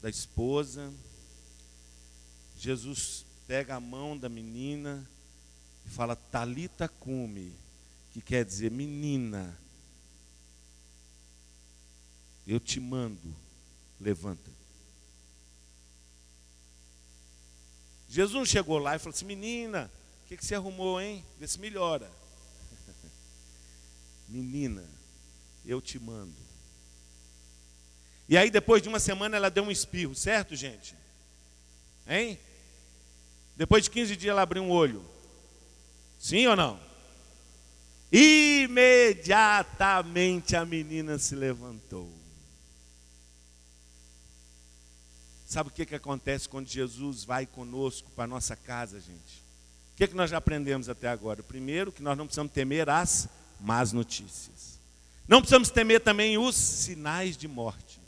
da 0.00 0.08
esposa. 0.08 0.92
Jesus 2.58 3.24
pega 3.46 3.74
a 3.74 3.80
mão 3.80 4.16
da 4.16 4.28
menina 4.28 5.06
e 5.86 5.90
fala 5.90 6.16
talita 6.16 6.88
cume, 6.88 7.54
que 8.12 8.20
quer 8.22 8.44
dizer 8.44 8.70
menina, 8.70 9.54
eu 12.46 12.58
te 12.60 12.80
mando, 12.80 13.34
levanta. 13.98 14.59
Jesus 18.10 18.48
chegou 18.48 18.78
lá 18.78 18.96
e 18.96 18.98
falou 18.98 19.14
assim: 19.14 19.24
menina, 19.24 19.88
o 20.24 20.28
que, 20.28 20.36
que 20.36 20.44
você 20.44 20.56
arrumou, 20.56 21.00
hein? 21.00 21.24
Vê 21.38 21.46
se 21.46 21.60
melhora. 21.60 22.10
menina, 24.28 24.84
eu 25.64 25.80
te 25.80 25.96
mando. 25.98 26.34
E 28.28 28.36
aí, 28.36 28.50
depois 28.50 28.82
de 28.82 28.88
uma 28.88 28.98
semana, 28.98 29.36
ela 29.36 29.48
deu 29.48 29.62
um 29.62 29.70
espirro, 29.70 30.16
certo, 30.16 30.56
gente? 30.56 30.96
Hein? 32.06 32.38
Depois 33.56 33.84
de 33.84 33.90
15 33.90 34.16
dias, 34.16 34.32
ela 34.32 34.42
abriu 34.42 34.64
um 34.64 34.70
olho. 34.70 35.04
Sim 36.18 36.48
ou 36.48 36.56
não? 36.56 36.80
Imediatamente 38.10 40.56
a 40.56 40.64
menina 40.64 41.16
se 41.18 41.36
levantou. 41.36 42.19
Sabe 45.50 45.68
o 45.68 45.72
que, 45.72 45.84
que 45.84 45.96
acontece 45.96 46.48
quando 46.48 46.68
Jesus 46.68 47.24
vai 47.24 47.44
conosco 47.44 48.08
para 48.14 48.22
a 48.22 48.28
nossa 48.28 48.54
casa, 48.54 49.00
gente? 49.00 49.42
O 49.92 49.96
que, 49.96 50.06
que 50.06 50.14
nós 50.14 50.30
já 50.30 50.38
aprendemos 50.38 50.88
até 50.88 51.08
agora? 51.08 51.42
Primeiro, 51.42 51.90
que 51.90 52.04
nós 52.04 52.16
não 52.16 52.24
precisamos 52.24 52.52
temer 52.52 52.88
as 52.88 53.28
más 53.58 53.90
notícias. 53.90 54.78
Não 55.26 55.40
precisamos 55.40 55.68
temer 55.68 56.02
também 56.02 56.38
os 56.38 56.54
sinais 56.54 57.36
de 57.36 57.48
morte. 57.48 58.00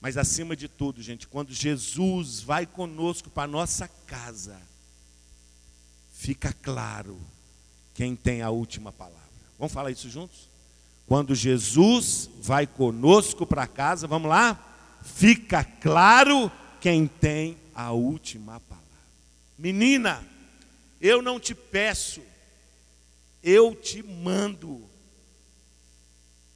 Mas 0.00 0.16
acima 0.16 0.56
de 0.56 0.66
tudo, 0.66 1.00
gente, 1.00 1.28
quando 1.28 1.52
Jesus 1.52 2.40
vai 2.40 2.66
conosco 2.66 3.30
para 3.30 3.44
a 3.44 3.46
nossa 3.46 3.86
casa, 3.86 4.60
fica 6.12 6.52
claro 6.52 7.20
quem 7.94 8.16
tem 8.16 8.42
a 8.42 8.50
última 8.50 8.90
palavra. 8.90 9.20
Vamos 9.56 9.72
falar 9.72 9.92
isso 9.92 10.10
juntos? 10.10 10.48
Quando 11.06 11.36
Jesus 11.36 12.28
vai 12.42 12.66
conosco 12.66 13.46
para 13.46 13.68
casa, 13.68 14.08
vamos 14.08 14.28
lá? 14.28 14.69
Fica 15.02 15.64
claro 15.64 16.50
quem 16.80 17.06
tem 17.06 17.56
a 17.74 17.92
última 17.92 18.60
palavra. 18.60 18.80
Menina, 19.58 20.26
eu 21.00 21.22
não 21.22 21.38
te 21.38 21.54
peço, 21.54 22.22
eu 23.42 23.74
te 23.74 24.02
mando. 24.02 24.88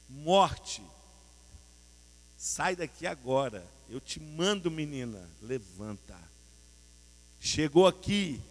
Morte, 0.09 0.81
sai 2.37 2.75
daqui 2.75 3.05
agora, 3.05 3.65
eu 3.89 3.99
te 3.99 4.19
mando, 4.19 4.71
menina, 4.71 5.29
levanta. 5.41 6.17
Chegou 7.39 7.85
aqui 7.85 8.41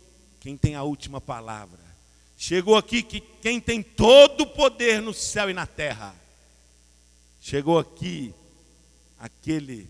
quem 0.41 0.57
tem 0.57 0.75
a 0.75 0.83
última 0.83 1.21
palavra. 1.21 1.83
Chegou 2.37 2.77
aqui 2.77 3.03
que 3.03 3.21
quem 3.21 3.61
tem 3.61 3.83
todo 3.83 4.43
o 4.43 4.47
poder 4.47 5.01
no 5.01 5.15
céu 5.15 5.49
e 5.49 5.55
na 5.55 5.67
terra. 5.67 6.15
Chegou 7.41 7.79
aqui 7.79 8.35
aquele 9.19 9.89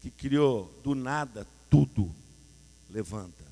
que 0.00 0.10
criou 0.10 0.72
do 0.82 0.94
nada 0.94 1.46
tudo, 1.70 2.14
levanta. 2.90 3.44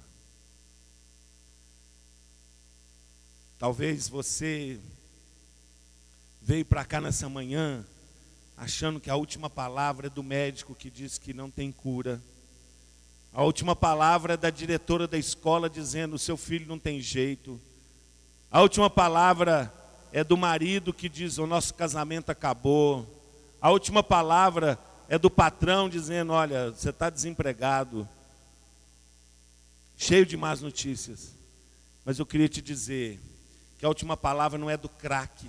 Talvez 3.59 4.09
você 4.09 4.81
veio 6.41 6.65
para 6.65 6.85
cá 6.85 7.01
nessa 7.01 7.29
manhã 7.29 7.87
achando 8.57 9.01
que 9.01 9.11
a 9.11 9.17
última 9.17 9.49
palavra 9.49 10.09
é 10.09 10.11
do 10.11 10.23
médico 10.23 10.75
que 10.75 10.91
diz 10.91 11.19
que 11.19 11.33
não 11.33 11.51
tem 11.51 11.73
cura. 11.73 12.23
A 13.33 13.43
última 13.43 13.75
palavra 13.75 14.35
é 14.35 14.37
da 14.37 14.51
diretora 14.51 15.09
da 15.09 15.17
escola 15.17 15.71
dizendo: 15.71 16.19
seu 16.19 16.37
filho 16.37 16.67
não 16.67 16.79
tem 16.79 17.01
jeito. 17.01 17.61
A 18.51 18.61
última 18.61 18.91
palavra 18.91 19.73
é 20.13 20.23
do 20.23 20.37
marido 20.37 20.93
que 20.93 21.09
diz: 21.09 21.39
o 21.39 21.47
nosso 21.47 21.73
casamento 21.75 22.31
acabou. 22.31 23.09
A 23.61 23.71
última 23.71 24.03
palavra 24.03 24.79
é 25.13 25.19
do 25.19 25.29
patrão 25.29 25.91
dizendo: 25.91 26.33
olha, 26.33 26.71
você 26.71 26.89
está 26.89 27.11
desempregado, 27.11 28.09
cheio 29.95 30.25
de 30.25 30.39
más 30.39 30.63
notícias. 30.63 31.35
Mas 32.03 32.19
eu 32.19 32.25
queria 32.25 32.49
te 32.49 32.63
dizer 32.63 33.21
que 33.79 33.85
a 33.85 33.89
última 33.91 34.17
palavra 34.17 34.59
não 34.59 34.71
é 34.71 34.77
do 34.79 34.89
crack, 34.89 35.47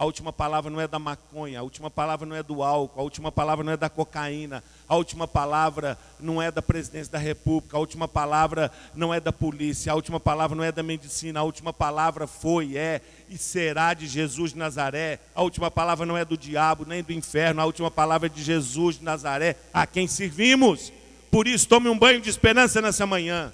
a 0.00 0.06
última 0.06 0.32
palavra 0.32 0.70
não 0.70 0.80
é 0.80 0.88
da 0.88 0.98
maconha, 0.98 1.60
a 1.60 1.62
última 1.62 1.90
palavra 1.90 2.26
não 2.26 2.34
é 2.34 2.42
do 2.42 2.62
álcool, 2.62 2.98
a 2.98 3.02
última 3.02 3.30
palavra 3.30 3.62
não 3.62 3.70
é 3.70 3.76
da 3.76 3.90
cocaína, 3.90 4.64
a 4.88 4.96
última 4.96 5.28
palavra 5.28 5.98
não 6.18 6.40
é 6.40 6.50
da 6.50 6.62
presidência 6.62 7.12
da 7.12 7.18
república, 7.18 7.76
a 7.76 7.80
última 7.80 8.08
palavra 8.08 8.72
não 8.94 9.12
é 9.12 9.20
da 9.20 9.30
polícia, 9.30 9.92
a 9.92 9.94
última 9.94 10.18
palavra 10.18 10.56
não 10.56 10.64
é 10.64 10.72
da 10.72 10.82
medicina, 10.82 11.40
a 11.40 11.42
última 11.42 11.70
palavra 11.70 12.26
foi, 12.26 12.78
é 12.78 13.02
e 13.28 13.36
será 13.36 13.92
de 13.92 14.06
Jesus 14.06 14.52
de 14.52 14.58
Nazaré. 14.58 15.20
A 15.34 15.42
última 15.42 15.70
palavra 15.70 16.06
não 16.06 16.16
é 16.16 16.24
do 16.24 16.34
diabo 16.34 16.86
nem 16.86 17.02
do 17.02 17.12
inferno, 17.12 17.60
a 17.60 17.66
última 17.66 17.90
palavra 17.90 18.26
é 18.26 18.30
de 18.30 18.42
Jesus 18.42 18.98
de 18.98 19.04
Nazaré, 19.04 19.54
a 19.70 19.86
quem 19.86 20.08
servimos. 20.08 20.90
Por 21.30 21.46
isso, 21.46 21.68
tome 21.68 21.90
um 21.90 21.98
banho 21.98 22.22
de 22.22 22.30
esperança 22.30 22.80
nessa 22.80 23.04
manhã. 23.06 23.52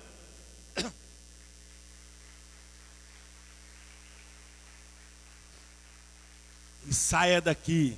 E 6.87 6.95
saia 6.95 7.41
daqui 7.41 7.97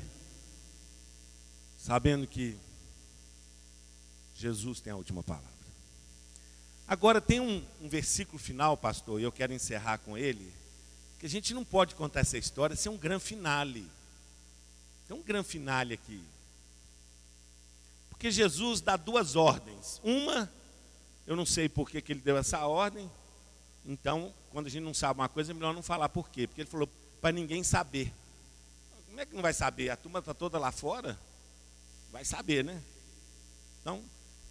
sabendo 1.77 2.27
que 2.27 2.57
Jesus 4.35 4.81
tem 4.81 4.93
a 4.93 4.97
última 4.97 5.23
palavra. 5.23 5.49
Agora 6.87 7.21
tem 7.21 7.41
um, 7.41 7.65
um 7.81 7.89
versículo 7.89 8.39
final, 8.39 8.77
pastor, 8.77 9.21
e 9.21 9.25
eu 9.25 9.33
quero 9.33 9.53
encerrar 9.53 9.99
com 9.99 10.17
ele 10.17 10.53
que 11.19 11.27
a 11.27 11.29
gente 11.29 11.53
não 11.53 11.65
pode 11.65 11.95
contar 11.95 12.21
essa 12.21 12.39
história 12.39 12.77
sem 12.77 12.91
um 12.91 12.97
grande 12.97 13.25
finale. 13.25 13.87
Tem 15.07 15.17
um 15.17 15.23
grande 15.23 15.49
finale 15.49 15.95
aqui. 15.95 16.23
Porque 18.11 18.31
Jesus 18.31 18.81
dá 18.81 18.97
duas 18.97 19.35
ordens. 19.35 20.01
Uma, 20.05 20.51
eu 21.27 21.35
não 21.35 21.45
sei 21.45 21.69
por 21.69 21.91
que, 21.91 22.01
que 22.01 22.13
ele 22.13 22.21
deu 22.21 22.37
essa 22.37 22.67
ordem. 22.67 23.11
Então, 23.85 24.33
quando 24.51 24.67
a 24.67 24.71
gente 24.71 24.85
não 24.85 24.95
sabe 24.95 25.21
uma 25.21 25.29
coisa, 25.29 25.53
é 25.53 25.55
melhor 25.55 25.75
não 25.75 25.83
falar 25.83 26.09
por 26.09 26.29
quê. 26.29 26.47
Porque 26.47 26.61
ele 26.61 26.71
falou 26.71 26.89
para 27.21 27.33
ninguém 27.33 27.63
saber. 27.63 28.13
Como 29.19 29.25
é 29.25 29.27
que 29.27 29.35
não 29.35 29.43
vai 29.43 29.53
saber? 29.53 29.91
A 29.91 29.97
turma 29.97 30.21
está 30.21 30.33
toda 30.33 30.61
lá 30.61 30.71
fora? 30.71 31.19
Vai 32.13 32.25
saber, 32.25 32.63
né? 32.63 32.81
Então, 33.81 34.01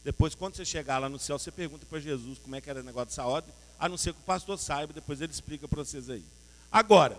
depois, 0.04 0.36
quando 0.36 0.58
você 0.58 0.66
chegar 0.66 0.98
lá 0.98 1.08
no 1.08 1.18
céu, 1.18 1.40
você 1.40 1.50
pergunta 1.50 1.86
para 1.86 2.02
Jesus 2.02 2.38
como 2.40 2.54
é 2.54 2.60
que 2.60 2.70
era 2.70 2.82
o 2.82 2.84
negócio 2.84 3.08
dessa 3.08 3.24
ordem, 3.24 3.50
a 3.80 3.88
não 3.88 3.96
ser 3.96 4.14
que 4.14 4.20
o 4.20 4.24
pastor 4.24 4.60
saiba, 4.60 4.92
depois 4.92 5.22
ele 5.22 5.32
explica 5.32 5.70
para 5.70 5.82
vocês 5.82 6.10
aí. 6.10 6.22
Agora, 6.70 7.18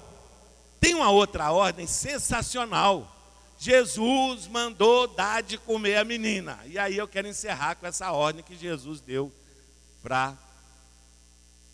tem 0.78 0.94
uma 0.94 1.10
outra 1.10 1.50
ordem 1.50 1.86
sensacional. 1.86 3.16
Jesus 3.58 4.46
mandou 4.46 5.08
dar 5.08 5.42
de 5.42 5.56
comer 5.56 5.96
a 5.96 6.04
menina. 6.04 6.60
E 6.66 6.78
aí 6.78 6.98
eu 6.98 7.08
quero 7.08 7.28
encerrar 7.28 7.76
com 7.76 7.86
essa 7.86 8.12
ordem 8.12 8.44
que 8.44 8.58
Jesus 8.58 9.00
deu 9.00 9.32
para, 10.02 10.36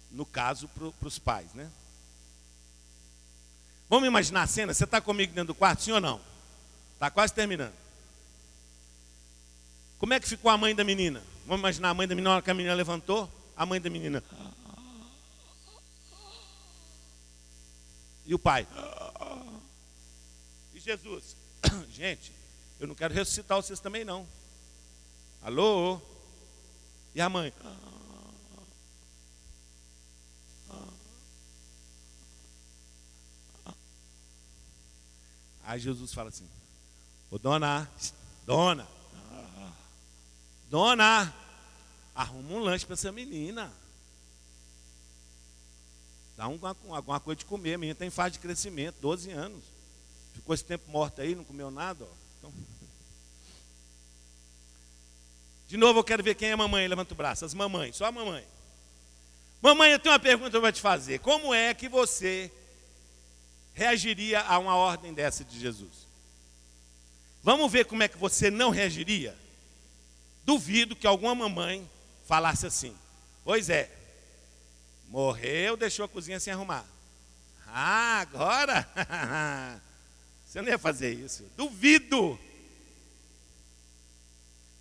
no 0.08 0.24
caso, 0.24 0.68
para 0.68 1.08
os 1.08 1.18
pais, 1.18 1.52
né? 1.52 1.68
Vamos 3.94 4.08
imaginar 4.08 4.42
a 4.42 4.46
cena? 4.48 4.74
Você 4.74 4.82
está 4.82 5.00
comigo 5.00 5.32
dentro 5.32 5.54
do 5.54 5.54
quarto, 5.54 5.84
sim 5.84 5.92
ou 5.92 6.00
não? 6.00 6.20
Está 6.94 7.12
quase 7.12 7.32
terminando. 7.32 7.72
Como 9.98 10.12
é 10.12 10.18
que 10.18 10.28
ficou 10.28 10.50
a 10.50 10.58
mãe 10.58 10.74
da 10.74 10.82
menina? 10.82 11.22
Vamos 11.46 11.60
imaginar 11.60 11.90
a 11.90 11.94
mãe 11.94 12.08
da 12.08 12.12
menina, 12.12 12.30
na 12.30 12.34
hora 12.34 12.42
que 12.42 12.50
a 12.50 12.54
menina 12.54 12.74
levantou, 12.74 13.30
a 13.56 13.64
mãe 13.64 13.80
da 13.80 13.88
menina. 13.88 14.20
E 18.26 18.34
o 18.34 18.38
pai? 18.38 18.66
E 20.74 20.80
Jesus? 20.80 21.36
Gente, 21.94 22.32
eu 22.80 22.88
não 22.88 22.96
quero 22.96 23.14
ressuscitar 23.14 23.62
vocês 23.62 23.78
também 23.78 24.04
não. 24.04 24.26
Alô? 25.40 26.00
E 27.14 27.20
a 27.20 27.28
mãe? 27.28 27.52
Aí 35.64 35.80
Jesus 35.80 36.12
fala 36.12 36.28
assim: 36.28 36.48
Ô 37.30 37.38
dona, 37.38 37.90
dona, 38.46 38.86
dona, 40.70 41.34
arruma 42.14 42.54
um 42.54 42.58
lanche 42.58 42.86
para 42.86 42.94
essa 42.94 43.10
menina. 43.10 43.72
Dá 46.36 46.48
um, 46.48 46.58
alguma 46.90 47.20
coisa 47.20 47.38
de 47.38 47.44
comer. 47.44 47.74
A 47.74 47.78
menina 47.78 47.94
tem 47.94 48.10
fase 48.10 48.34
de 48.34 48.38
crescimento, 48.40 48.96
12 49.00 49.30
anos. 49.30 49.62
Ficou 50.34 50.54
esse 50.54 50.64
tempo 50.64 50.90
morta 50.90 51.22
aí, 51.22 51.34
não 51.34 51.44
comeu 51.44 51.70
nada. 51.70 52.04
Ó. 52.04 52.14
Então... 52.38 52.52
De 55.68 55.76
novo, 55.76 56.00
eu 56.00 56.04
quero 56.04 56.22
ver 56.22 56.34
quem 56.34 56.50
é 56.50 56.56
mamãe. 56.56 56.86
Levanta 56.86 57.14
o 57.14 57.16
braço. 57.16 57.44
As 57.44 57.54
mamães, 57.54 57.96
só 57.96 58.06
a 58.06 58.12
mamãe. 58.12 58.44
Mamãe, 59.62 59.92
eu 59.92 59.98
tenho 59.98 60.12
uma 60.12 60.18
pergunta 60.18 60.60
para 60.60 60.72
te 60.72 60.80
fazer. 60.80 61.20
Como 61.20 61.54
é 61.54 61.72
que 61.72 61.88
você 61.88 62.52
reagiria 63.74 64.40
a 64.40 64.58
uma 64.58 64.76
ordem 64.76 65.12
dessa 65.12 65.44
de 65.44 65.58
Jesus? 65.58 66.06
Vamos 67.42 67.70
ver 67.70 67.84
como 67.84 68.02
é 68.02 68.08
que 68.08 68.16
você 68.16 68.50
não 68.50 68.70
reagiria? 68.70 69.36
Duvido 70.44 70.96
que 70.96 71.06
alguma 71.06 71.34
mamãe 71.34 71.88
falasse 72.26 72.66
assim: 72.66 72.96
Pois 73.44 73.68
é, 73.68 73.90
morreu, 75.08 75.76
deixou 75.76 76.06
a 76.06 76.08
cozinha 76.08 76.40
sem 76.40 76.52
arrumar. 76.52 76.86
Ah, 77.66 78.20
agora? 78.20 78.88
você 80.46 80.62
não 80.62 80.68
ia 80.68 80.78
fazer 80.78 81.12
isso. 81.12 81.44
Duvido. 81.56 82.38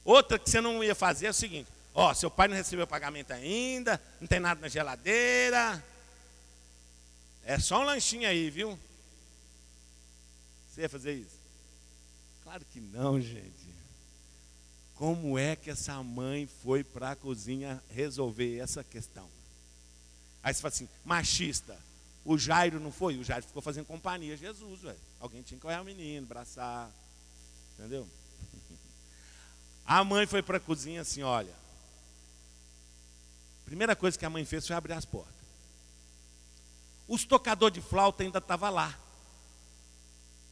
Outra 0.06 0.38
que 0.38 0.50
você 0.50 0.62
não 0.62 0.84
ia 0.84 0.96
fazer 0.96 1.28
é 1.28 1.32
o 1.32 1.34
seguinte: 1.34 1.70
Ó, 1.94 2.14
seu 2.14 2.32
pai 2.32 2.48
não 2.48 2.56
recebeu 2.56 2.88
pagamento 2.88 3.32
ainda, 3.32 4.02
não 4.22 4.28
tem 4.28 4.40
nada 4.40 4.62
na 4.62 4.68
geladeira. 4.68 5.84
É 7.46 7.60
só 7.60 7.82
um 7.82 7.84
lanchinho 7.84 8.28
aí, 8.28 8.50
viu? 8.50 8.80
Você 10.70 10.82
ia 10.82 10.90
fazer 10.90 11.14
isso? 11.14 11.38
Claro 12.44 12.66
que 12.72 12.80
não, 12.80 13.20
gente. 13.20 13.74
Como 14.96 15.38
é 15.38 15.56
que 15.56 15.70
essa 15.70 16.02
mãe 16.02 16.48
foi 16.64 16.84
para 16.84 17.12
a 17.12 17.16
cozinha 17.16 17.84
resolver 17.90 18.58
essa 18.60 18.84
questão? 18.84 19.30
Aí 20.42 20.54
você 20.54 20.62
fala 20.62 20.74
assim, 20.74 20.90
machista. 21.04 21.78
O 22.26 22.38
Jairo 22.38 22.80
não 22.80 22.92
foi? 22.92 23.18
O 23.18 23.24
Jairo 23.24 23.46
ficou 23.46 23.62
fazendo 23.62 23.86
companhia 23.86 24.34
a 24.34 24.38
Jesus, 24.38 24.82
velho. 24.82 25.00
Alguém 25.20 25.42
tinha 25.42 25.60
que 25.60 25.68
olhar 25.68 25.82
o 25.82 25.86
menino, 25.86 26.26
abraçar. 26.26 26.90
Entendeu? 27.78 28.08
A 29.86 30.04
mãe 30.04 30.26
foi 30.26 30.42
para 30.42 30.58
a 30.58 30.62
cozinha 30.62 31.02
assim, 31.02 31.22
olha. 31.24 31.54
Primeira 33.66 33.96
coisa 33.96 34.18
que 34.18 34.26
a 34.26 34.30
mãe 34.30 34.46
fez 34.46 34.66
foi 34.66 34.76
abrir 34.76 34.94
as 34.94 35.06
portas. 35.06 35.43
Os 37.08 37.26
tocadores 37.26 37.74
de 37.74 37.88
flauta 37.88 38.24
ainda 38.24 38.40
estavam 38.40 38.72
lá. 38.72 38.98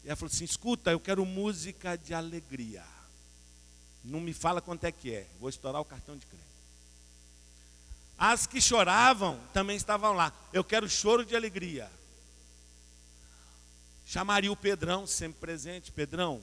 E 0.04 0.08
ela 0.08 0.16
falou 0.16 0.32
assim: 0.32 0.44
escuta, 0.44 0.92
eu 0.92 1.00
quero 1.00 1.26
música 1.26 1.98
de 1.98 2.14
alegria. 2.14 2.84
Não 4.04 4.20
me 4.20 4.34
fala 4.34 4.62
quanto 4.62 4.84
é 4.86 4.92
que 4.92 5.14
é. 5.14 5.28
Vou 5.40 5.50
estourar 5.50 5.82
o 5.82 5.86
cartão 5.86 6.18
de 6.18 6.26
crédito. 6.26 6.52
As 8.18 8.46
que 8.46 8.62
choravam 8.62 9.40
também 9.54 9.76
estavam 9.76 10.14
lá. 10.14 10.32
Eu 10.52 10.64
quero 10.64 10.90
choro 10.90 11.26
de 11.26 11.36
alegria. 11.36 11.92
Chamaria 14.06 14.52
o 14.52 14.56
Pedrão, 14.56 15.08
sempre 15.08 15.40
presente. 15.40 15.92
Pedrão, 15.92 16.42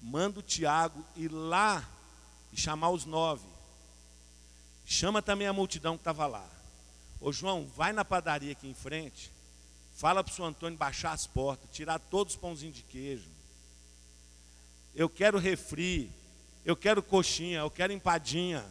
manda 0.00 0.40
o 0.40 0.42
Tiago 0.42 1.04
ir 1.16 1.28
lá 1.28 1.86
e 2.52 2.56
chamar 2.56 2.90
os 2.90 3.04
nove. 3.04 3.46
Chama 4.86 5.20
também 5.20 5.46
a 5.46 5.52
multidão 5.52 5.96
que 5.96 6.00
estava 6.00 6.26
lá. 6.26 6.48
Ô 7.24 7.32
João, 7.32 7.66
vai 7.74 7.90
na 7.90 8.04
padaria 8.04 8.52
aqui 8.52 8.68
em 8.68 8.74
frente. 8.74 9.32
Fala 9.96 10.22
para 10.22 10.30
o 10.30 10.34
senhor 10.36 10.48
Antônio 10.48 10.76
baixar 10.76 11.12
as 11.12 11.26
portas, 11.26 11.70
tirar 11.72 11.98
todos 11.98 12.34
os 12.34 12.38
pãozinhos 12.38 12.76
de 12.76 12.82
queijo. 12.82 13.30
Eu 14.94 15.08
quero 15.08 15.38
refri, 15.38 16.10
eu 16.66 16.76
quero 16.76 17.02
coxinha, 17.02 17.60
eu 17.60 17.70
quero 17.70 17.94
empadinha. 17.94 18.62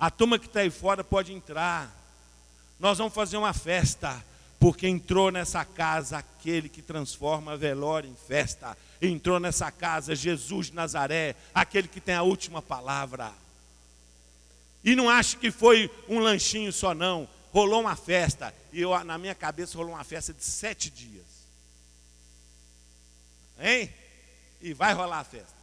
A 0.00 0.10
turma 0.10 0.38
que 0.38 0.46
está 0.46 0.60
aí 0.60 0.70
fora 0.70 1.04
pode 1.04 1.30
entrar. 1.30 1.94
Nós 2.80 2.96
vamos 2.96 3.12
fazer 3.12 3.36
uma 3.36 3.52
festa, 3.52 4.24
porque 4.58 4.88
entrou 4.88 5.30
nessa 5.30 5.66
casa 5.66 6.16
aquele 6.16 6.70
que 6.70 6.80
transforma 6.80 7.58
velório 7.58 8.08
em 8.08 8.16
festa. 8.16 8.74
Entrou 9.02 9.38
nessa 9.38 9.70
casa 9.70 10.16
Jesus 10.16 10.68
de 10.68 10.74
Nazaré, 10.74 11.36
aquele 11.52 11.88
que 11.88 12.00
tem 12.00 12.14
a 12.14 12.22
última 12.22 12.62
palavra. 12.62 13.34
E 14.84 14.94
não 14.94 15.08
acho 15.08 15.38
que 15.38 15.50
foi 15.50 15.90
um 16.08 16.18
lanchinho 16.18 16.72
só, 16.72 16.94
não. 16.94 17.28
Rolou 17.52 17.80
uma 17.80 17.96
festa. 17.96 18.54
E 18.72 18.80
eu, 18.80 19.04
na 19.04 19.18
minha 19.18 19.34
cabeça 19.34 19.76
rolou 19.76 19.94
uma 19.94 20.04
festa 20.04 20.32
de 20.32 20.44
sete 20.44 20.90
dias. 20.90 21.26
Hein? 23.58 23.92
E 24.60 24.72
vai 24.72 24.92
rolar 24.92 25.20
a 25.20 25.24
festa. 25.24 25.56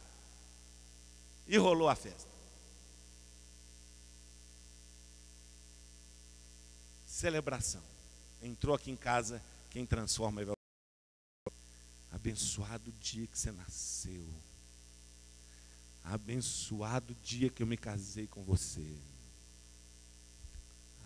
E 1.46 1.56
rolou 1.56 1.88
a 1.88 1.94
festa. 1.94 2.28
Celebração. 7.06 7.82
Entrou 8.42 8.74
aqui 8.74 8.90
em 8.90 8.96
casa 8.96 9.42
quem 9.70 9.86
transforma. 9.86 10.42
Abençoado 12.12 12.90
o 12.90 12.92
dia 12.94 13.26
que 13.26 13.38
você 13.38 13.50
nasceu. 13.52 14.26
Abençoado 16.06 17.16
dia 17.22 17.50
que 17.50 17.62
eu 17.62 17.66
me 17.66 17.76
casei 17.76 18.28
com 18.28 18.44
você. 18.44 18.96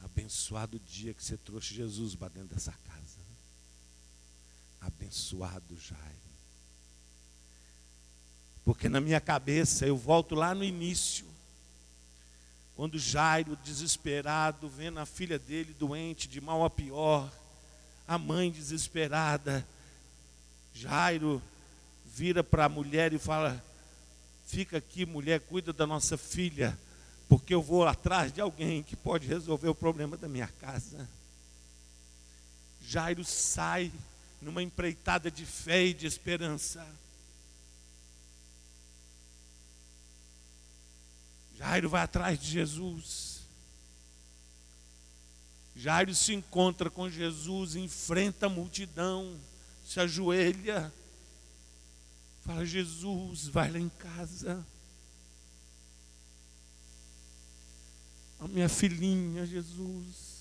Abençoado 0.05 0.79
dia 0.79 1.15
que 1.15 1.25
você 1.25 1.39
trouxe 1.39 1.75
Jesus 1.75 2.15
para 2.15 2.29
dentro 2.29 2.55
dessa 2.55 2.73
casa. 2.73 3.19
Abençoado 4.79 5.75
Jairo. 5.79 6.31
Porque 8.63 8.91
na 8.91 9.01
minha 9.01 9.21
cabeça 9.21 9.87
eu 9.87 9.97
volto 9.97 10.35
lá 10.35 10.55
no 10.55 10.63
início. 10.63 11.27
Quando 12.77 12.99
Jairo, 12.99 13.57
desesperado, 13.57 14.69
vendo 14.69 15.01
a 15.01 15.07
filha 15.07 15.39
dele 15.39 15.75
doente, 15.75 16.29
de 16.29 16.43
mal 16.43 16.63
a 16.63 16.71
pior, 16.71 17.31
a 18.07 18.19
mãe 18.19 18.51
desesperada, 18.51 19.67
Jairo 20.75 21.43
vira 22.05 22.45
para 22.45 22.67
a 22.67 22.69
mulher 22.69 23.13
e 23.15 23.19
fala: 23.19 23.63
Fica 24.51 24.79
aqui, 24.79 25.07
mulher, 25.07 25.39
cuida 25.39 25.73
da 25.73 25.87
nossa 25.87 26.19
filha, 26.19 26.77
porque 27.29 27.55
eu 27.55 27.63
vou 27.63 27.87
atrás 27.87 28.33
de 28.33 28.41
alguém 28.41 28.83
que 28.83 28.97
pode 28.97 29.25
resolver 29.29 29.69
o 29.69 29.75
problema 29.77 30.17
da 30.17 30.29
minha 30.29 30.49
casa. 30.49 31.09
Jairo 32.85 33.25
sai 33.25 33.93
numa 34.43 34.61
empreitada 34.61 35.31
de 35.31 35.47
fé 35.47 35.85
e 35.85 35.95
de 35.95 36.05
esperança. 36.05 36.85
Jairo 41.57 41.89
vai 41.89 42.03
atrás 42.03 42.37
de 42.37 42.51
Jesus. 42.51 43.43
Jairo 45.77 46.13
se 46.13 46.35
encontra 46.35 46.91
com 46.91 47.09
Jesus, 47.09 47.77
enfrenta 47.77 48.47
a 48.47 48.49
multidão, 48.49 49.39
se 49.87 50.01
ajoelha 50.01 50.93
Fala, 52.45 52.65
Jesus, 52.65 53.47
vai 53.49 53.71
lá 53.71 53.79
em 53.79 53.89
casa. 53.89 54.67
A 58.39 58.49
minha 58.49 58.69
filhinha, 58.69 59.47
Jesus. 59.47 60.41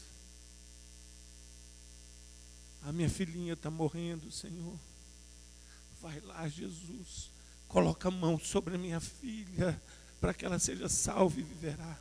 A 2.84 2.92
minha 2.92 3.10
filhinha 3.10 3.54
está 3.54 3.70
morrendo, 3.70 4.32
Senhor. 4.32 4.80
Vai 6.02 6.20
lá, 6.22 6.48
Jesus. 6.48 7.30
Coloca 7.68 8.08
a 8.08 8.12
mão 8.12 8.40
sobre 8.40 8.76
a 8.76 8.78
minha 8.78 9.00
filha, 9.00 9.80
para 10.20 10.34
que 10.34 10.46
ela 10.46 10.58
seja 10.58 10.88
salva 10.88 11.40
e 11.40 11.44
viverá. 11.44 12.00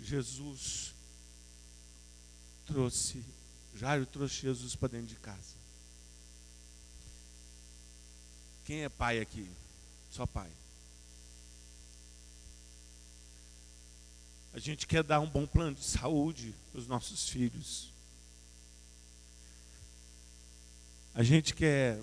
Jesus 0.00 0.94
trouxe, 2.66 3.24
Jairo 3.74 4.06
trouxe 4.06 4.42
Jesus 4.42 4.74
para 4.74 4.88
dentro 4.88 5.08
de 5.08 5.16
casa. 5.16 5.63
Quem 8.64 8.82
é 8.82 8.88
pai 8.88 9.20
aqui? 9.20 9.50
Só 10.10 10.26
pai. 10.26 10.50
A 14.54 14.58
gente 14.58 14.86
quer 14.86 15.02
dar 15.02 15.20
um 15.20 15.28
bom 15.28 15.46
plano 15.46 15.74
de 15.74 15.84
saúde 15.84 16.54
para 16.70 16.80
os 16.80 16.86
nossos 16.86 17.28
filhos. 17.28 17.90
A 21.14 21.22
gente 21.22 21.54
quer 21.54 22.00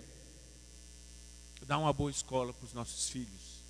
dar 1.65 1.77
uma 1.77 1.93
boa 1.93 2.11
escola 2.11 2.53
para 2.53 2.65
os 2.65 2.73
nossos 2.73 3.09
filhos. 3.09 3.61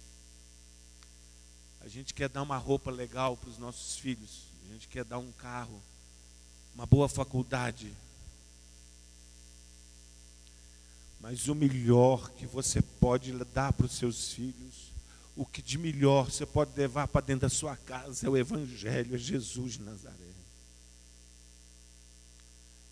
A 1.82 1.88
gente 1.88 2.14
quer 2.14 2.30
dar 2.30 2.42
uma 2.42 2.58
roupa 2.58 2.92
legal 2.92 3.38
para 3.38 3.50
os 3.50 3.58
nossos 3.58 3.98
filhos. 3.98 4.44
A 4.66 4.74
gente 4.74 4.88
quer 4.88 5.04
dar 5.04 5.18
um 5.18 5.32
carro, 5.32 5.82
uma 6.76 6.86
boa 6.86 7.08
faculdade 7.08 7.96
Mas 11.22 11.48
o 11.48 11.54
melhor 11.54 12.32
que 12.32 12.48
você 12.48 12.82
pode 12.82 13.32
dar 13.54 13.72
para 13.74 13.86
os 13.86 13.92
seus 13.94 14.34
filhos, 14.34 14.92
o 15.36 15.46
que 15.46 15.62
de 15.62 15.78
melhor 15.78 16.32
você 16.32 16.48
pode 16.48 16.72
levar 16.76 17.08
para 17.08 17.22
dentro 17.22 17.42
da 17.42 17.50
sua 17.50 17.78
casa 17.78 18.26
é 18.26 18.30
o 18.30 18.36
Evangelho, 18.36 19.16
é 19.16 19.18
Jesus 19.20 19.74
de 19.74 19.84
Nazaré. 19.84 20.16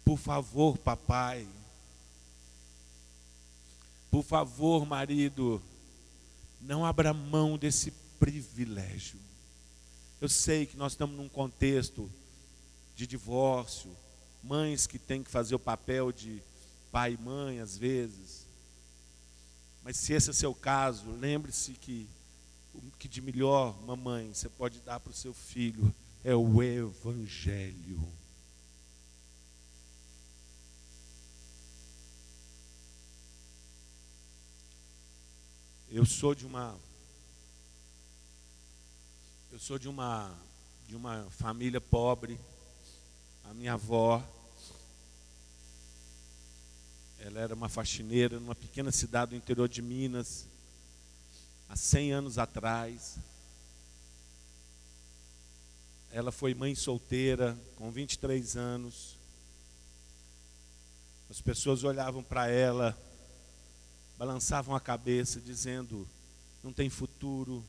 Por 0.06 0.18
favor, 0.18 0.78
papai. 0.78 1.48
Por 4.12 4.24
favor, 4.24 4.86
marido, 4.86 5.62
não 6.62 6.86
abra 6.86 7.14
mão 7.14 7.58
desse 7.58 7.92
privilégio. 8.20 9.20
Eu 10.22 10.30
sei 10.30 10.68
que 10.68 10.78
nós 10.78 10.92
estamos 10.92 11.16
num 11.16 11.30
contexto 11.30 12.10
de 12.96 13.08
divórcio, 13.08 13.90
mães 14.44 14.86
que 14.86 15.00
têm 15.00 15.24
que 15.24 15.32
fazer 15.32 15.56
o 15.56 15.60
papel 15.60 16.12
de 16.12 16.42
pai 16.92 17.14
e 17.14 17.18
mãe 17.18 17.60
às 17.60 17.78
vezes. 17.78 18.48
Mas 19.84 19.98
se 19.98 20.14
esse 20.14 20.30
é 20.30 20.34
seu 20.34 20.54
caso, 20.54 21.10
lembre-se 21.12 21.74
que 21.74 22.08
o 22.74 22.82
que 22.98 23.08
de 23.08 23.22
melhor, 23.22 23.80
mamãe, 23.82 24.34
você 24.34 24.50
pode 24.50 24.80
dar 24.80 25.00
para 25.00 25.12
o 25.12 25.16
seu 25.16 25.34
filho 25.34 25.94
é 26.24 26.36
o 26.36 26.62
Evangelho. 26.62 28.02
Eu 35.92 36.06
sou 36.06 36.36
de 36.36 36.46
uma 36.46 36.78
eu 39.52 39.58
sou 39.58 39.80
de 39.80 39.90
uma 39.90 40.32
de 40.88 40.96
uma 40.96 41.28
família 41.32 41.82
pobre. 41.82 42.40
A 43.44 43.54
minha 43.54 43.74
avó 43.74 44.24
ela 47.20 47.40
era 47.40 47.54
uma 47.54 47.68
faxineira 47.68 48.40
numa 48.40 48.56
pequena 48.56 48.92
cidade 48.92 49.32
do 49.32 49.38
interior 49.38 49.68
de 49.68 49.82
Minas, 49.82 50.48
há 51.68 51.76
100 51.76 52.14
anos 52.14 52.38
atrás. 52.38 53.18
Ela 56.12 56.32
foi 56.32 56.54
mãe 56.54 56.74
solteira, 56.74 57.58
com 57.76 57.92
23 57.92 58.56
anos. 58.56 59.18
As 61.30 61.42
pessoas 61.42 61.84
olhavam 61.84 62.24
para 62.24 62.48
ela, 62.48 62.98
balançavam 64.18 64.76
a 64.76 64.80
cabeça, 64.80 65.40
dizendo: 65.40 66.08
não 66.64 66.74
tem 66.74 66.90
futuro. 66.90 67.64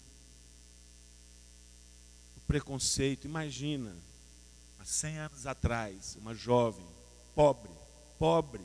O 2.37 2.41
preconceito, 2.47 3.27
imagina, 3.27 3.95
há 4.79 4.85
100 4.85 5.19
anos 5.19 5.47
atrás, 5.47 6.17
uma 6.17 6.35
jovem, 6.35 6.87
pobre, 7.35 7.71
pobre, 8.19 8.63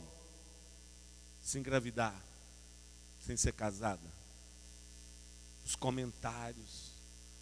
se 1.46 1.60
engravidar, 1.60 2.20
sem 3.24 3.36
ser 3.36 3.52
casada. 3.52 4.02
Os 5.64 5.76
comentários, 5.76 6.90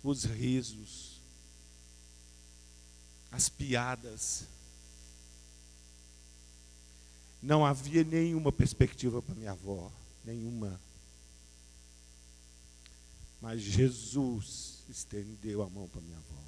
os 0.03 0.25
risos, 0.25 1.19
as 3.33 3.49
piadas. 3.49 4.45
Não 7.41 7.65
havia 7.65 8.05
nenhuma 8.05 8.53
perspectiva 8.53 9.23
para 9.23 9.35
minha 9.35 9.53
avó, 9.53 9.91
nenhuma. 10.23 10.79
Mas 13.41 13.63
Jesus 13.63 14.83
estendeu 14.87 15.63
a 15.63 15.71
mão 15.71 15.89
para 15.89 16.03
minha 16.03 16.19
avó. 16.19 16.43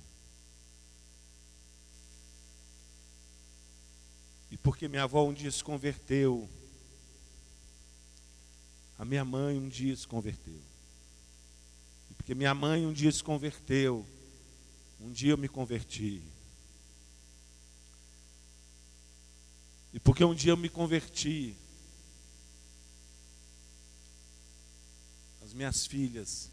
E 4.50 4.58
porque 4.58 4.88
minha 4.88 5.04
avó 5.04 5.24
um 5.24 5.32
dia 5.32 5.50
se 5.50 5.64
converteu, 5.64 6.46
a 8.98 9.04
minha 9.04 9.24
mãe 9.24 9.58
um 9.58 9.68
dia 9.68 9.94
se 9.94 10.06
converteu. 10.06 10.60
E 12.10 12.14
porque 12.14 12.34
minha 12.34 12.54
mãe 12.54 12.86
um 12.86 12.92
dia 12.92 13.12
se 13.12 13.22
converteu, 13.22 14.06
um 15.00 15.12
dia 15.12 15.32
eu 15.32 15.38
me 15.38 15.48
converti. 15.48 16.22
E 19.92 20.00
porque 20.00 20.24
um 20.24 20.34
dia 20.34 20.52
eu 20.52 20.56
me 20.56 20.68
converti, 20.68 21.56
as 25.42 25.52
minhas 25.52 25.86
filhas 25.86 26.50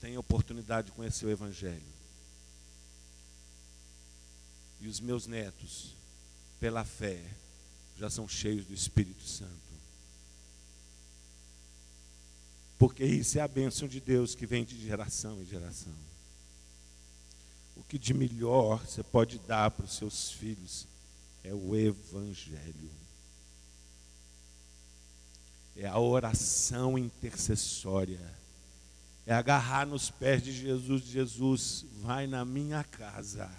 têm 0.00 0.16
a 0.16 0.20
oportunidade 0.20 0.88
de 0.88 0.92
conhecer 0.92 1.26
o 1.26 1.30
Evangelho. 1.30 2.00
E 4.80 4.88
os 4.88 4.98
meus 4.98 5.26
netos, 5.26 5.94
pela 6.58 6.84
fé, 6.84 7.22
já 7.98 8.08
são 8.08 8.26
cheios 8.26 8.64
do 8.64 8.72
Espírito 8.72 9.22
Santo. 9.22 9.69
Porque 12.80 13.04
isso 13.04 13.38
é 13.38 13.42
a 13.42 13.46
bênção 13.46 13.86
de 13.86 14.00
Deus 14.00 14.34
que 14.34 14.46
vem 14.46 14.64
de 14.64 14.74
geração 14.80 15.42
em 15.42 15.44
geração. 15.44 15.92
O 17.76 17.82
que 17.82 17.98
de 17.98 18.14
melhor 18.14 18.86
você 18.86 19.02
pode 19.02 19.38
dar 19.40 19.70
para 19.70 19.84
os 19.84 19.96
seus 19.96 20.32
filhos 20.32 20.86
é 21.44 21.52
o 21.52 21.76
Evangelho. 21.76 22.90
É 25.76 25.86
a 25.86 25.98
oração 25.98 26.96
intercessória. 26.96 28.34
É 29.26 29.34
agarrar 29.34 29.86
nos 29.86 30.10
pés 30.10 30.42
de 30.42 30.50
Jesus. 30.50 31.02
Jesus, 31.02 31.84
vai 32.00 32.26
na 32.26 32.46
minha 32.46 32.82
casa. 32.82 33.50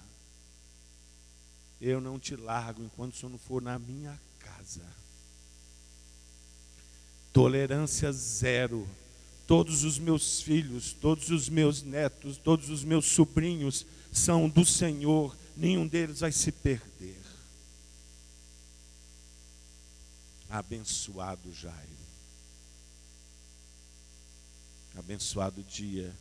Eu 1.79 2.01
não 2.01 2.17
te 2.17 2.35
largo 2.35 2.83
enquanto 2.83 3.13
o 3.13 3.17
Senhor 3.17 3.29
não 3.29 3.37
for 3.37 3.61
na 3.61 3.77
minha 3.77 4.19
casa. 4.39 4.81
Tolerância 7.31 8.11
zero 8.11 8.89
Todos 9.51 9.83
os 9.83 9.99
meus 9.99 10.41
filhos, 10.41 10.93
todos 10.93 11.29
os 11.29 11.49
meus 11.49 11.83
netos, 11.83 12.37
todos 12.37 12.69
os 12.69 12.85
meus 12.85 13.05
sobrinhos 13.05 13.85
são 14.09 14.47
do 14.47 14.65
Senhor, 14.65 15.35
nenhum 15.57 15.85
deles 15.85 16.21
vai 16.21 16.31
se 16.31 16.53
perder. 16.53 17.19
Abençoado 20.49 21.53
Jairo. 21.53 21.77
Abençoado 24.95 25.61
dia 25.63 26.15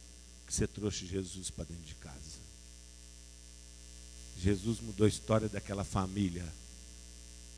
que 0.45 0.53
você 0.53 0.67
trouxe 0.67 1.07
Jesus 1.07 1.51
para 1.51 1.67
dentro 1.67 1.85
de 1.85 1.95
casa. 1.95 2.41
Jesus 4.39 4.81
mudou 4.81 5.05
a 5.05 5.09
história 5.09 5.49
daquela 5.49 5.85
família. 5.85 6.53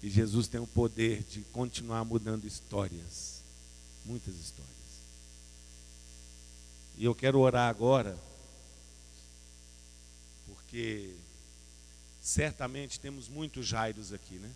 E 0.03 0.11
Jesus 0.11 0.49
tem 0.49 0.61
o 0.61 0.67
poder 0.67 1.23
de 1.23 1.41
continuar 1.45 2.05
mudando 2.05 2.45
histórias. 2.45 3.41
Muitas 4.05 4.35
histórias. 4.35 4.82
E 6.97 7.05
eu 7.05 7.15
quero 7.15 7.39
orar 7.41 7.69
agora, 7.69 8.19
porque 10.47 11.15
certamente 12.21 13.01
temos 13.01 13.29
muitos 13.29 13.67
Jairos 13.67 14.13
aqui, 14.13 14.35
né? 14.35 14.51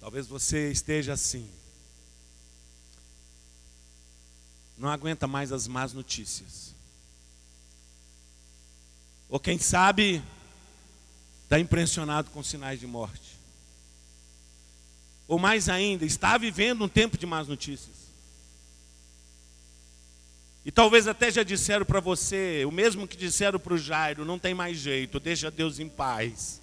Talvez 0.00 0.26
você 0.26 0.70
esteja 0.70 1.14
assim. 1.14 1.50
Não 4.78 4.88
aguenta 4.88 5.26
mais 5.26 5.52
as 5.52 5.66
más 5.66 5.92
notícias. 5.92 6.74
Ou 9.28 9.40
quem 9.40 9.58
sabe, 9.58 10.22
está 11.42 11.58
impressionado 11.58 12.30
com 12.30 12.42
sinais 12.42 12.78
de 12.78 12.86
morte. 12.86 13.35
Ou 15.28 15.38
mais 15.38 15.68
ainda, 15.68 16.04
está 16.04 16.38
vivendo 16.38 16.84
um 16.84 16.88
tempo 16.88 17.18
de 17.18 17.26
más 17.26 17.48
notícias. 17.48 17.96
E 20.64 20.72
talvez 20.72 21.06
até 21.06 21.30
já 21.30 21.42
disseram 21.42 21.86
para 21.86 22.00
você, 22.00 22.64
o 22.64 22.72
mesmo 22.72 23.06
que 23.06 23.16
disseram 23.16 23.58
para 23.58 23.74
o 23.74 23.78
Jairo, 23.78 24.24
não 24.24 24.38
tem 24.38 24.52
mais 24.52 24.78
jeito, 24.78 25.20
deixa 25.20 25.50
Deus 25.50 25.78
em 25.78 25.88
paz. 25.88 26.60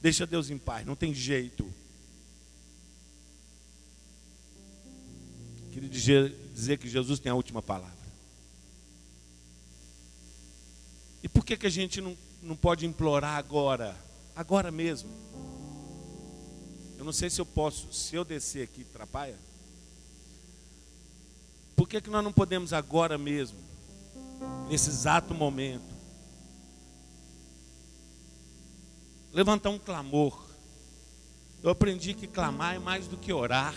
Deixa 0.00 0.26
Deus 0.26 0.50
em 0.50 0.58
paz, 0.58 0.84
não 0.84 0.96
tem 0.96 1.14
jeito. 1.14 1.72
Queria 5.72 5.88
dizer, 5.88 6.34
dizer 6.52 6.78
que 6.78 6.88
Jesus 6.88 7.20
tem 7.20 7.30
a 7.30 7.34
última 7.34 7.62
palavra. 7.62 7.92
E 11.22 11.28
por 11.28 11.44
que, 11.44 11.56
que 11.56 11.66
a 11.66 11.70
gente 11.70 12.00
não, 12.00 12.16
não 12.42 12.56
pode 12.56 12.84
implorar 12.84 13.36
agora? 13.36 13.96
Agora 14.34 14.70
mesmo. 14.70 15.08
Eu 16.98 17.04
não 17.04 17.12
sei 17.12 17.28
se 17.30 17.40
eu 17.40 17.46
posso, 17.46 17.92
se 17.92 18.14
eu 18.14 18.24
descer 18.24 18.62
aqui, 18.62 18.82
atrapalha? 18.82 19.38
Por 21.74 21.88
que, 21.88 22.00
que 22.00 22.10
nós 22.10 22.22
não 22.22 22.32
podemos 22.32 22.72
agora 22.72 23.18
mesmo, 23.18 23.58
nesse 24.68 24.88
exato 24.88 25.34
momento, 25.34 25.92
levantar 29.32 29.70
um 29.70 29.78
clamor? 29.78 30.46
Eu 31.62 31.70
aprendi 31.70 32.14
que 32.14 32.26
clamar 32.26 32.74
é 32.74 32.78
mais 32.78 33.06
do 33.06 33.16
que 33.16 33.32
orar. 33.32 33.74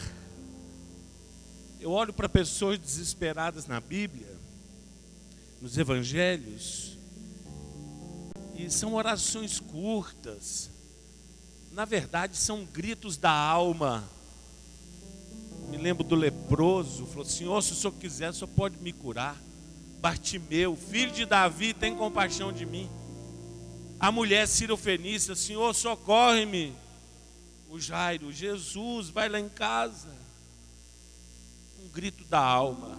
Eu 1.80 1.91
olho 1.91 2.11
para 2.11 2.28
pessoas 2.28 2.80
desesperadas 2.80 3.68
na 3.68 3.80
Bíblia, 3.80 4.39
nos 5.61 5.78
evangelhos, 5.78 6.97
e 8.55 8.70
são 8.72 8.93
orações 8.93 9.59
curtas, 9.59 10.72
na 11.76 11.84
verdade, 11.84 12.38
são 12.38 12.63
gritos 12.63 13.17
da 13.17 13.32
alma. 13.32 14.09
Me 15.69 15.76
lembro 15.76 16.05
do 16.05 16.15
leproso, 16.15 17.05
falou: 17.05 17.26
Senhor, 17.26 17.61
se 17.61 17.73
o 17.73 17.76
senhor 17.76 17.91
quiser, 17.91 18.30
o 18.30 18.34
senhor 18.34 18.47
pode 18.47 18.78
me 18.78 18.93
curar. 18.93 19.38
Bartimeu, 19.99 20.78
filho 20.78 21.11
de 21.11 21.26
Davi, 21.26 21.73
tem 21.73 21.93
compaixão 21.93 22.53
de 22.53 22.65
mim. 22.65 22.89
A 23.99 24.09
mulher 24.09 24.47
Fenícia, 24.78 25.36
Senhor, 25.36 25.73
socorre-me. 25.73 26.73
O 27.69 27.80
Jairo, 27.80 28.32
Jesus, 28.32 29.09
vai 29.09 29.28
lá 29.28 29.39
em 29.39 29.49
casa. 29.49 30.15
Um 31.84 31.89
grito 31.89 32.23
da 32.26 32.39
alma. 32.39 32.97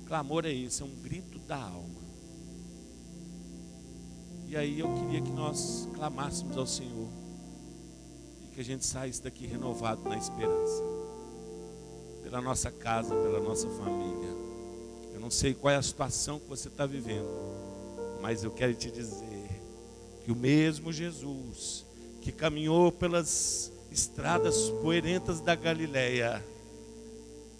O 0.00 0.06
clamor 0.06 0.46
é 0.46 0.52
esse, 0.52 0.80
é 0.80 0.84
um 0.84 0.94
grito 0.94 1.38
da 1.40 1.56
alma. 1.56 1.89
E 4.50 4.56
aí 4.56 4.80
eu 4.80 4.92
queria 4.92 5.20
que 5.20 5.30
nós 5.30 5.88
clamássemos 5.94 6.56
ao 6.56 6.66
Senhor 6.66 7.08
e 8.42 8.48
que 8.52 8.60
a 8.60 8.64
gente 8.64 8.84
saísse 8.84 9.22
daqui 9.22 9.46
renovado 9.46 10.02
na 10.08 10.18
esperança, 10.18 10.82
pela 12.24 12.40
nossa 12.40 12.68
casa, 12.68 13.14
pela 13.14 13.38
nossa 13.38 13.68
família. 13.68 14.30
Eu 15.14 15.20
não 15.20 15.30
sei 15.30 15.54
qual 15.54 15.72
é 15.72 15.76
a 15.76 15.82
situação 15.82 16.40
que 16.40 16.48
você 16.48 16.66
está 16.66 16.84
vivendo, 16.84 17.30
mas 18.20 18.42
eu 18.42 18.50
quero 18.50 18.74
te 18.74 18.90
dizer 18.90 19.62
que 20.24 20.32
o 20.32 20.36
mesmo 20.36 20.92
Jesus 20.92 21.86
que 22.20 22.32
caminhou 22.32 22.90
pelas 22.90 23.70
estradas 23.92 24.68
poeirentas 24.82 25.40
da 25.40 25.54
Galileia, 25.54 26.44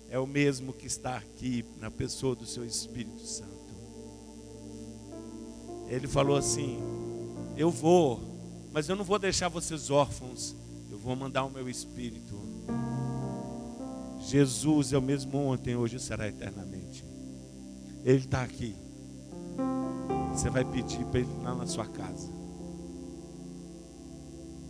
é 0.08 0.18
o 0.18 0.26
mesmo 0.26 0.72
que 0.72 0.88
está 0.88 1.18
aqui 1.18 1.64
na 1.78 1.88
pessoa 1.88 2.34
do 2.34 2.46
seu 2.46 2.64
Espírito 2.64 3.20
Santo. 3.20 3.49
Ele 5.90 6.06
falou 6.06 6.36
assim: 6.36 6.78
Eu 7.56 7.70
vou, 7.70 8.20
mas 8.72 8.88
eu 8.88 8.94
não 8.94 9.04
vou 9.04 9.18
deixar 9.18 9.48
vocês 9.48 9.90
órfãos, 9.90 10.54
eu 10.88 10.96
vou 10.96 11.16
mandar 11.16 11.44
o 11.44 11.50
meu 11.50 11.68
Espírito. 11.68 12.40
Jesus 14.20 14.92
é 14.92 14.98
o 14.98 15.02
mesmo 15.02 15.36
ontem, 15.36 15.74
hoje 15.74 15.98
será 15.98 16.28
eternamente. 16.28 17.04
Ele 18.04 18.18
está 18.18 18.42
aqui. 18.42 18.76
Você 20.32 20.48
vai 20.48 20.64
pedir 20.64 21.04
para 21.06 21.20
ele 21.20 21.42
lá 21.42 21.54
na 21.54 21.66
sua 21.66 21.86
casa. 21.86 22.28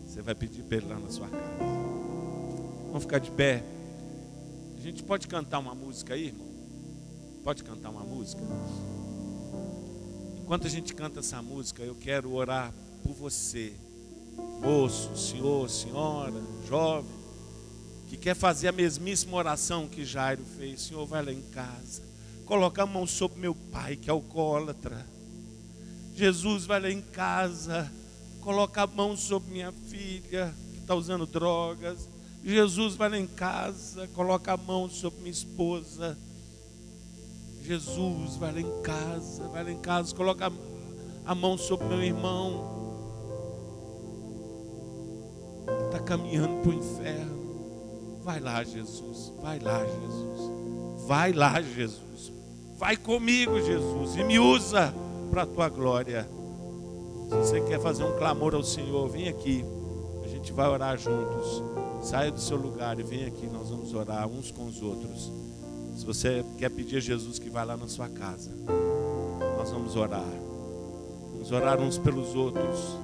Você 0.06 0.22
vai 0.22 0.34
pedir 0.34 0.62
para 0.62 0.78
ele 0.78 0.86
lá 0.86 0.98
na 0.98 1.10
sua 1.10 1.28
casa. 1.28 1.60
Vamos 2.86 3.02
ficar 3.02 3.18
de 3.18 3.30
pé. 3.30 3.62
A 4.76 4.80
gente 4.80 5.02
pode 5.02 5.28
cantar 5.28 5.58
uma 5.58 5.74
música 5.74 6.14
aí, 6.14 6.28
irmão? 6.28 6.48
Pode 7.44 7.62
cantar 7.62 7.90
uma 7.90 8.02
música? 8.02 8.42
Enquanto 10.50 10.66
a 10.66 10.70
gente 10.70 10.92
canta 10.94 11.20
essa 11.20 11.40
música, 11.40 11.80
eu 11.80 11.94
quero 11.94 12.32
orar 12.32 12.74
por 13.04 13.12
você, 13.12 13.72
moço, 14.60 15.16
senhor, 15.16 15.70
senhora, 15.70 16.42
jovem, 16.68 17.08
que 18.08 18.16
quer 18.16 18.34
fazer 18.34 18.66
a 18.66 18.72
mesmíssima 18.72 19.36
oração 19.36 19.86
que 19.86 20.04
Jairo 20.04 20.42
fez. 20.58 20.80
Senhor, 20.82 21.06
vai 21.06 21.24
lá 21.24 21.32
em 21.32 21.40
casa, 21.40 22.02
coloca 22.44 22.82
a 22.82 22.86
mão 22.86 23.06
sobre 23.06 23.38
meu 23.38 23.54
pai, 23.54 23.94
que 23.94 24.10
é 24.10 24.12
alcoólatra. 24.12 25.06
Jesus, 26.16 26.66
vai 26.66 26.80
lá 26.80 26.90
em 26.90 27.00
casa, 27.00 27.88
coloca 28.40 28.82
a 28.82 28.88
mão 28.88 29.16
sobre 29.16 29.52
minha 29.52 29.70
filha, 29.70 30.52
que 30.72 30.80
está 30.80 30.96
usando 30.96 31.26
drogas. 31.26 32.08
Jesus, 32.44 32.96
vai 32.96 33.08
lá 33.08 33.18
em 33.20 33.28
casa, 33.28 34.08
coloca 34.08 34.52
a 34.52 34.56
mão 34.56 34.90
sobre 34.90 35.20
minha 35.20 35.30
esposa. 35.30 36.18
Jesus, 37.62 38.36
vai 38.36 38.52
lá 38.52 38.60
em 38.60 38.82
casa, 38.82 39.48
vai 39.48 39.64
lá 39.64 39.70
em 39.70 39.78
casa, 39.78 40.14
coloca 40.14 40.52
a 41.24 41.34
mão 41.34 41.56
sobre 41.58 41.86
meu 41.86 42.02
irmão. 42.02 42.80
Está 45.86 46.00
caminhando 46.00 46.62
para 46.62 46.70
o 46.70 46.74
inferno. 46.74 48.20
Vai 48.22 48.40
lá, 48.40 48.62
Jesus, 48.64 49.32
vai 49.40 49.58
lá, 49.58 49.84
Jesus. 49.84 51.06
Vai 51.06 51.32
lá, 51.32 51.60
Jesus. 51.60 52.32
Vai 52.76 52.96
comigo, 52.96 53.60
Jesus, 53.60 54.16
e 54.16 54.24
me 54.24 54.38
usa 54.38 54.94
para 55.30 55.42
a 55.42 55.46
tua 55.46 55.68
glória. 55.68 56.28
Se 57.28 57.36
você 57.36 57.60
quer 57.60 57.80
fazer 57.80 58.04
um 58.04 58.16
clamor 58.18 58.54
ao 58.54 58.62
Senhor, 58.62 59.08
vem 59.08 59.28
aqui. 59.28 59.64
A 60.24 60.28
gente 60.28 60.52
vai 60.52 60.68
orar 60.68 60.98
juntos. 60.98 61.62
Saia 62.02 62.30
do 62.30 62.40
seu 62.40 62.56
lugar 62.56 62.98
e 62.98 63.02
vem 63.02 63.26
aqui. 63.26 63.46
Nós 63.46 63.68
vamos 63.68 63.94
orar 63.94 64.26
uns 64.26 64.50
com 64.50 64.66
os 64.66 64.82
outros. 64.82 65.30
Se 66.00 66.06
você 66.06 66.42
quer 66.56 66.70
pedir 66.70 66.96
a 66.96 67.00
Jesus 67.00 67.38
que 67.38 67.50
vá 67.50 67.62
lá 67.62 67.76
na 67.76 67.86
sua 67.86 68.08
casa, 68.08 68.50
nós 69.58 69.70
vamos 69.70 69.96
orar. 69.96 70.24
Vamos 71.34 71.52
orar 71.52 71.78
uns 71.78 71.98
pelos 71.98 72.34
outros. 72.34 72.96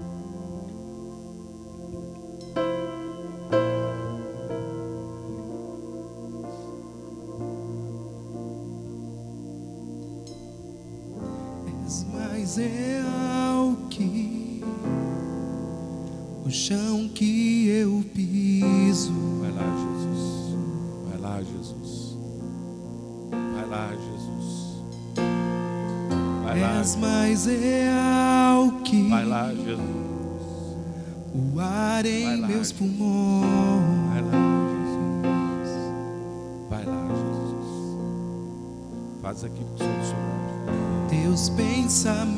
Faz 39.37 39.45
aquilo 39.45 39.69
que 39.77 39.83
o 39.83 39.87
Senhor 39.87 40.03
soube. 40.03 41.23
Teus 41.23 41.51
pensamentos 41.51 42.36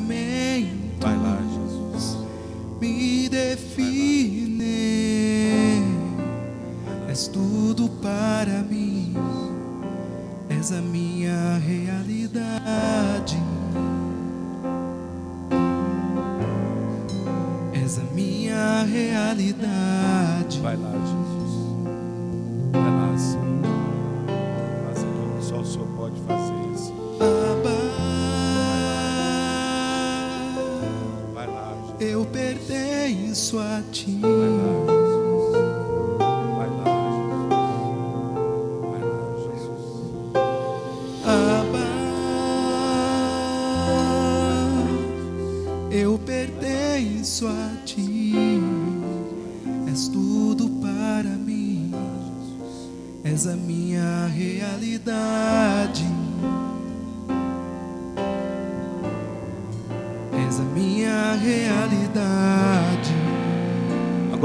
a 33.57 33.81
ti. 33.91 34.48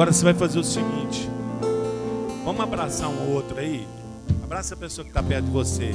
Agora 0.04 0.12
você 0.12 0.24
vai 0.24 0.34
fazer 0.34 0.58
o 0.58 0.64
seguinte: 0.64 1.30
vamos 2.44 2.60
abraçar 2.60 3.08
um 3.08 3.32
outro 3.32 3.58
aí. 3.58 3.88
Abraça 4.42 4.74
a 4.74 4.76
pessoa 4.76 5.02
que 5.02 5.10
está 5.10 5.22
perto 5.22 5.46
de 5.46 5.50
você. 5.50 5.92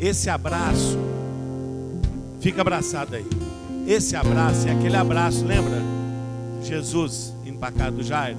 Esse 0.00 0.30
abraço, 0.30 0.96
fica 2.38 2.60
abraçado 2.60 3.16
aí. 3.16 3.26
Esse 3.84 4.14
abraço 4.14 4.68
é 4.68 4.74
aquele 4.74 4.94
abraço, 4.94 5.44
lembra? 5.44 5.82
Jesus 6.62 7.34
indo 7.44 7.58
para 7.58 7.72
casa 7.72 7.90
do 7.90 8.04
Jairo. 8.04 8.38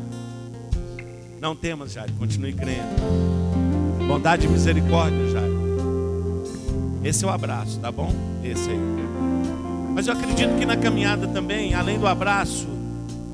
Não 1.42 1.54
temas, 1.54 1.92
Jairo, 1.92 2.14
continue 2.14 2.54
crendo. 2.54 2.96
Bondade 4.08 4.46
e 4.46 4.50
misericórdia, 4.50 5.32
Jairo. 5.32 6.46
Esse 7.04 7.26
é 7.26 7.28
o 7.28 7.30
abraço, 7.30 7.78
tá 7.82 7.92
bom? 7.92 8.16
Esse 8.42 8.70
aí. 8.70 8.80
Mas 9.94 10.08
eu 10.08 10.14
acredito 10.14 10.58
que 10.58 10.66
na 10.66 10.78
caminhada 10.78 11.28
também, 11.28 11.74
além 11.74 12.00
do 12.00 12.08
abraço, 12.08 12.79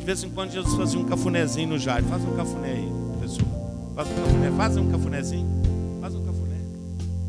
de 0.05 0.11
vez 0.11 0.23
em 0.23 0.29
quando 0.29 0.51
Jesus 0.51 0.75
fazia 0.75 0.99
um 0.99 1.03
cafunézinho 1.03 1.69
no 1.69 1.79
Jairo. 1.79 2.05
Faz 2.05 2.23
um 2.23 2.35
cafuné 2.35 2.73
aí, 2.73 2.91
pessoal. 3.19 3.47
Faz 3.95 4.07
um 4.07 4.13
cafuné. 4.13 4.51
Faz 4.55 4.77
um 4.77 4.91
cafunézinho. 4.91 5.47
Faz 5.99 6.13
um 6.13 6.23
cafuné. 6.23 6.55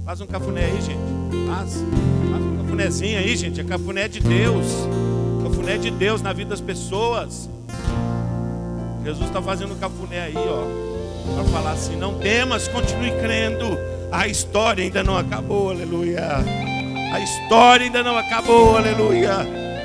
Faz 0.05 0.21
um 0.21 0.27
cafuné 0.27 0.65
aí, 0.67 0.83
gente. 0.83 1.47
Faz. 1.47 1.73
Faz 2.31 2.45
um 2.45 2.57
cafunézinho 2.59 3.19
aí, 3.19 3.35
gente. 3.35 3.59
É 3.63 3.65
cafuné 3.65 4.09
de 4.09 4.21
Deus. 4.21 4.67
Cafuné 5.43 5.79
de 5.79 5.91
Deus 5.91 6.21
na 6.21 6.35
vida 6.35 6.51
das 6.51 6.61
pessoas. 6.61 7.49
Jesus 9.03 9.27
está 9.27 9.41
fazendo 9.41 9.73
um 9.73 9.79
cafuné 9.79 10.25
aí, 10.25 10.37
ó. 10.37 11.35
Para 11.35 11.45
falar 11.45 11.73
assim: 11.73 11.97
não 11.97 12.19
temas, 12.19 12.69
continue 12.69 13.11
crendo. 13.23 13.79
A 14.13 14.29
história 14.29 14.85
ainda 14.85 15.03
não 15.03 15.17
acabou, 15.17 15.71
aleluia. 15.71 16.45
A 17.11 17.21
história 17.21 17.87
ainda 17.87 18.03
não 18.03 18.19
acabou, 18.19 18.77
aleluia. 18.77 19.35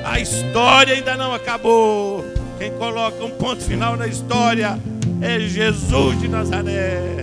A 0.03 0.19
história 0.19 0.93
ainda 0.93 1.15
não 1.15 1.33
acabou. 1.33 2.40
Quem 2.61 2.77
coloca 2.77 3.25
um 3.25 3.31
ponto 3.31 3.63
final 3.63 3.97
na 3.97 4.05
história 4.05 4.79
é 5.19 5.39
Jesus 5.39 6.21
de 6.21 6.27
Nazaré. 6.27 7.17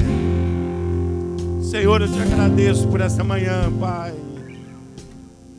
Senhor, 1.62 2.02
eu 2.02 2.12
te 2.12 2.20
agradeço 2.20 2.88
por 2.88 3.00
essa 3.00 3.22
manhã, 3.22 3.72
Pai. 3.78 4.12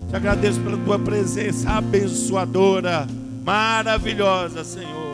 Te 0.09 0.17
agradeço 0.17 0.59
pela 0.59 0.77
tua 0.80 0.99
presença 0.99 1.69
abençoadora, 1.69 3.07
maravilhosa, 3.45 4.65
Senhor. 4.65 5.13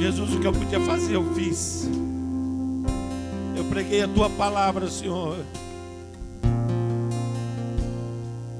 Jesus, 0.00 0.34
o 0.34 0.40
que 0.40 0.48
eu 0.48 0.52
podia 0.52 0.80
fazer, 0.80 1.14
eu 1.14 1.32
fiz. 1.32 1.88
Eu 3.56 3.62
preguei 3.66 4.02
a 4.02 4.08
tua 4.08 4.28
palavra, 4.30 4.90
Senhor. 4.90 5.36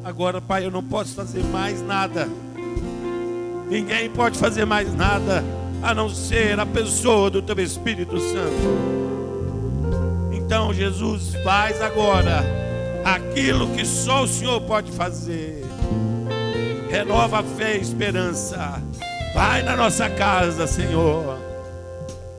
Agora, 0.04 0.40
Pai, 0.40 0.64
eu 0.64 0.70
não 0.70 0.84
posso 0.84 1.16
fazer 1.16 1.42
mais 1.46 1.84
nada. 1.84 2.28
Ninguém 3.70 4.10
pode 4.10 4.36
fazer 4.36 4.64
mais 4.64 4.92
nada 4.92 5.44
a 5.80 5.94
não 5.94 6.10
ser 6.10 6.58
a 6.58 6.66
pessoa 6.66 7.30
do 7.30 7.40
teu 7.40 7.56
Espírito 7.60 8.18
Santo. 8.18 9.00
Então, 10.32 10.74
Jesus, 10.74 11.36
faz 11.44 11.80
agora 11.80 12.44
aquilo 13.04 13.68
que 13.68 13.86
só 13.86 14.24
o 14.24 14.26
Senhor 14.26 14.60
pode 14.62 14.90
fazer. 14.90 15.64
Renova 16.90 17.38
a 17.38 17.42
fé 17.44 17.76
e 17.76 17.80
esperança. 17.80 18.82
Vai 19.32 19.62
na 19.62 19.76
nossa 19.76 20.10
casa, 20.10 20.66
Senhor, 20.66 21.38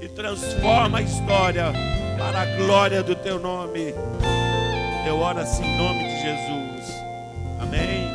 e 0.01 0.09
transforma 0.09 0.97
a 0.97 1.01
história 1.01 1.71
para 2.17 2.41
a 2.41 2.45
glória 2.57 3.01
do 3.01 3.15
teu 3.15 3.39
nome. 3.39 3.95
Eu 5.07 5.17
oro 5.17 5.39
assim 5.39 5.63
em 5.63 5.77
nome 5.77 6.03
de 6.03 6.21
Jesus. 6.21 7.01
Amém. 7.61 8.05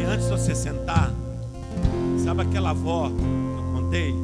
E 0.00 0.04
antes 0.04 0.24
de 0.24 0.32
você 0.32 0.56
sentar, 0.56 1.12
sabe 2.28 2.42
aquela 2.42 2.70
avó 2.70 3.08
que 3.08 3.14
eu 3.14 3.72
contei? 3.72 4.14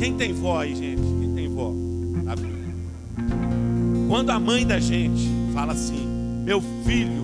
Quem 0.00 0.16
tem 0.16 0.32
vó 0.32 0.58
aí, 0.58 0.74
gente? 0.74 1.00
Quem 1.00 1.34
tem 1.36 1.48
vó? 1.48 1.72
Sabe? 2.24 2.42
Quando 4.08 4.30
a 4.30 4.40
mãe 4.40 4.66
da 4.66 4.80
gente 4.80 5.22
fala 5.54 5.72
assim, 5.72 6.04
meu 6.44 6.60
filho, 6.84 7.22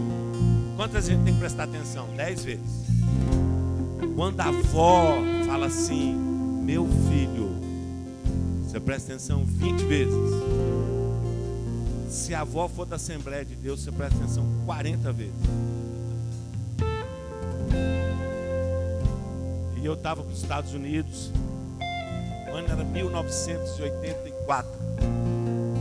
quantas 0.76 1.06
gente 1.06 1.24
tem 1.24 1.34
que 1.34 1.40
prestar 1.40 1.64
atenção? 1.64 2.06
Dez 2.16 2.44
vezes. 2.44 2.86
Quando 4.14 4.40
a 4.40 4.44
avó 4.44 5.16
fala 5.46 5.66
assim, 5.66 6.14
meu 6.62 6.86
filho, 7.08 7.56
você 8.62 8.78
presta 8.78 9.14
atenção 9.14 9.44
20 9.44 9.80
vezes. 9.82 10.14
Se 12.08 12.32
a 12.36 12.42
avó 12.42 12.68
for 12.68 12.86
da 12.86 12.94
Assembleia 12.94 13.44
de 13.44 13.56
Deus, 13.56 13.82
você 13.82 13.90
presta 13.90 14.16
atenção 14.16 14.46
40 14.64 15.12
vezes. 15.12 15.34
Eu 19.88 19.94
estava 19.94 20.22
para 20.22 20.30
os 20.30 20.42
Estados 20.42 20.74
Unidos, 20.74 21.32
o 22.46 22.54
ano 22.54 22.68
era 22.68 22.84
1984. 22.84 24.70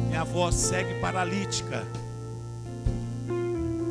Minha 0.07 0.21
avó 0.21 0.49
segue 0.49 0.97
paralítica. 1.01 1.85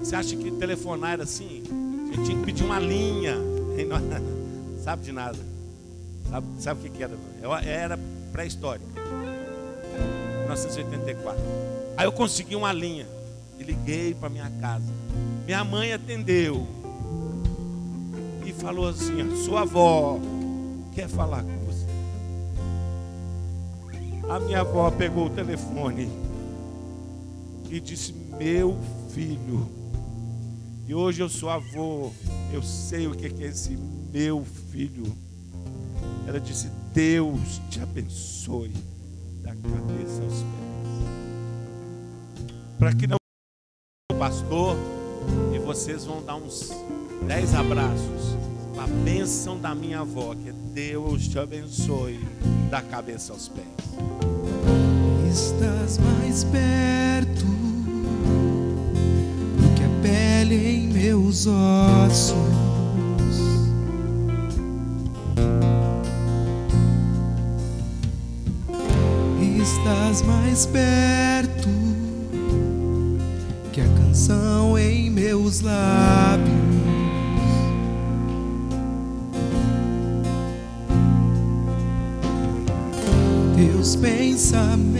Você 0.01 0.17
acha 0.17 0.35
que 0.35 0.51
telefonar 0.53 1.13
era 1.13 1.25
assim? 1.25 1.63
A 2.11 2.15
gente 2.15 2.25
tinha 2.25 2.39
que 2.39 2.47
pedir 2.47 2.65
uma 2.65 2.79
linha. 2.79 3.37
Não 3.87 4.01
sabe 4.83 5.03
de 5.03 5.13
nada. 5.13 5.37
Sabe, 6.31 6.47
sabe 6.61 6.89
o 6.89 6.91
que, 6.91 7.03
era? 7.03 7.13
Era 7.67 7.99
pré-história. 8.33 8.87
1984. 10.45 11.43
Aí 11.95 12.07
eu 12.07 12.13
consegui 12.13 12.57
uma 12.57 12.73
linha 12.73 13.07
e 13.59 13.63
liguei 13.63 14.15
para 14.15 14.31
minha 14.31 14.51
casa. 14.63 14.91
Minha 15.45 15.63
mãe 15.63 15.93
atendeu 15.93 16.67
e 18.47 18.53
falou 18.53 18.89
assim: 18.89 19.45
Sua 19.45 19.63
avó 19.63 20.19
quer 20.95 21.09
falar 21.09 21.43
com 21.43 21.59
você. 21.67 21.87
A 24.29 24.41
minha 24.41 24.61
avó 24.61 24.91
pegou 24.91 25.27
o 25.27 25.31
telefone 25.31 26.09
e 27.69 27.81
disse: 27.81 28.15
Meu 28.39 28.77
filho. 29.11 29.69
E 30.89 30.95
hoje 30.95 31.21
eu 31.21 31.29
sou 31.29 31.51
avô, 31.51 32.13
eu 32.53 32.63
sei 32.63 33.09
o 33.09 33.15
que 33.15 33.27
é 33.27 33.47
esse 33.49 33.77
meu 34.13 34.45
filho. 34.71 35.05
Ela 36.27 36.41
disse: 36.41 36.71
Deus 36.95 37.61
te 37.69 37.81
abençoe 37.81 38.73
da 39.43 39.55
cabeça 39.55 40.23
aos 40.23 40.35
pés 40.35 40.67
para 42.79 42.95
que 42.95 43.07
não 43.07 43.17
pastor 44.19 44.77
e 45.55 45.59
vocês 45.59 46.05
vão 46.05 46.23
dar 46.23 46.37
uns 46.37 46.71
dez 47.27 47.55
abraços 47.55 48.37
a 48.79 48.87
bênção 48.87 49.59
da 49.59 49.75
minha 49.75 50.01
avó, 50.01 50.35
que 50.35 50.53
Deus 50.53 51.27
te 51.27 51.39
abençoe 51.39 52.21
da 52.71 52.81
cabeça 52.83 53.33
aos 53.33 53.49
pés. 53.49 53.65
Estás 55.29 55.99
mais 55.99 56.45
perto 56.45 57.45
do 59.57 59.75
que 59.75 59.83
a 59.83 60.03
pele 60.03 60.55
em 60.55 60.89
meus 60.89 61.47
ossos. 61.47 62.37
Estás 69.61 70.23
mais 70.23 70.67
perto 70.67 71.69
que 73.73 73.81
a 73.81 73.89
canção 73.89 74.79
em 74.79 75.11
meus 75.11 75.61
lábios. 75.61 76.06
Pensamentos 84.57 84.96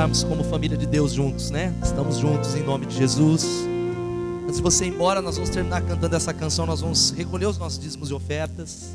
estarmos 0.00 0.24
como 0.24 0.42
família 0.42 0.78
de 0.78 0.86
Deus 0.86 1.12
juntos, 1.12 1.50
né? 1.50 1.74
Estamos 1.82 2.16
juntos 2.16 2.54
em 2.54 2.62
nome 2.62 2.86
de 2.86 2.96
Jesus. 2.96 3.44
Antes 4.44 4.56
de 4.56 4.62
você 4.62 4.86
ir 4.86 4.88
embora, 4.88 5.20
nós 5.20 5.34
vamos 5.34 5.50
terminar 5.50 5.82
cantando 5.82 6.16
essa 6.16 6.32
canção, 6.32 6.64
nós 6.64 6.80
vamos 6.80 7.10
recolher 7.10 7.44
os 7.44 7.58
nossos 7.58 7.78
dízimos 7.78 8.08
e 8.08 8.14
ofertas. 8.14 8.92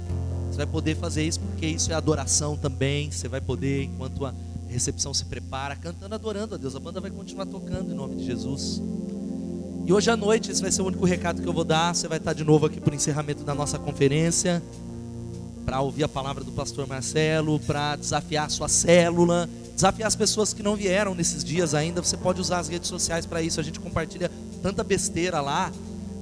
Você 0.50 0.58
vai 0.58 0.66
poder 0.66 0.96
fazer 0.96 1.22
isso 1.24 1.40
porque 1.42 1.68
isso 1.68 1.92
é 1.92 1.94
adoração 1.94 2.58
também. 2.58 3.12
Você 3.12 3.28
vai 3.28 3.40
poder, 3.40 3.84
enquanto 3.84 4.26
a 4.26 4.34
recepção 4.68 5.14
se 5.14 5.26
prepara, 5.26 5.76
cantando, 5.76 6.16
adorando 6.16 6.56
a 6.56 6.58
Deus. 6.58 6.76
A 6.76 6.80
banda 6.80 7.00
vai 7.00 7.12
continuar 7.12 7.46
tocando 7.46 7.92
em 7.92 7.96
nome 7.96 8.16
de 8.16 8.26
Jesus. 8.26 8.82
E 9.86 9.94
hoje 9.94 10.10
à 10.10 10.18
noite, 10.18 10.50
esse 10.50 10.60
vai 10.64 10.72
ser 10.72 10.82
o 10.82 10.88
único 10.88 11.06
recado 11.06 11.40
que 11.40 11.48
eu 11.48 11.54
vou 11.54 11.64
dar. 11.64 11.94
Você 11.94 12.08
vai 12.08 12.18
estar 12.18 12.34
de 12.34 12.44
novo 12.44 12.66
aqui 12.66 12.82
para 12.82 12.94
o 12.94 12.96
encerramento 12.96 13.44
da 13.44 13.54
nossa 13.54 13.78
conferência, 13.78 14.60
para 15.68 15.82
ouvir 15.82 16.04
a 16.04 16.10
palavra 16.10 16.44
do 16.44 16.52
pastor 16.52 16.88
Marcelo, 16.88 17.60
para 17.60 17.96
desafiar 17.96 18.48
a 18.48 18.50
sua 18.50 18.68
célula, 18.68 19.48
desafiar 19.76 20.08
as 20.08 20.16
pessoas 20.16 20.54
que 20.54 20.64
não 20.64 20.76
vieram 20.76 21.14
nesses 21.14 21.44
dias 21.44 21.74
ainda. 21.74 22.02
Você 22.02 22.18
pode 22.18 22.42
usar 22.42 22.60
as 22.60 22.68
redes 22.68 22.90
sociais 22.90 23.26
para 23.26 23.42
isso. 23.42 23.60
A 23.60 23.64
gente 23.64 23.80
compartilha 23.80 24.32
tanta 24.64 24.84
besteira 24.84 25.42
lá. 25.42 25.72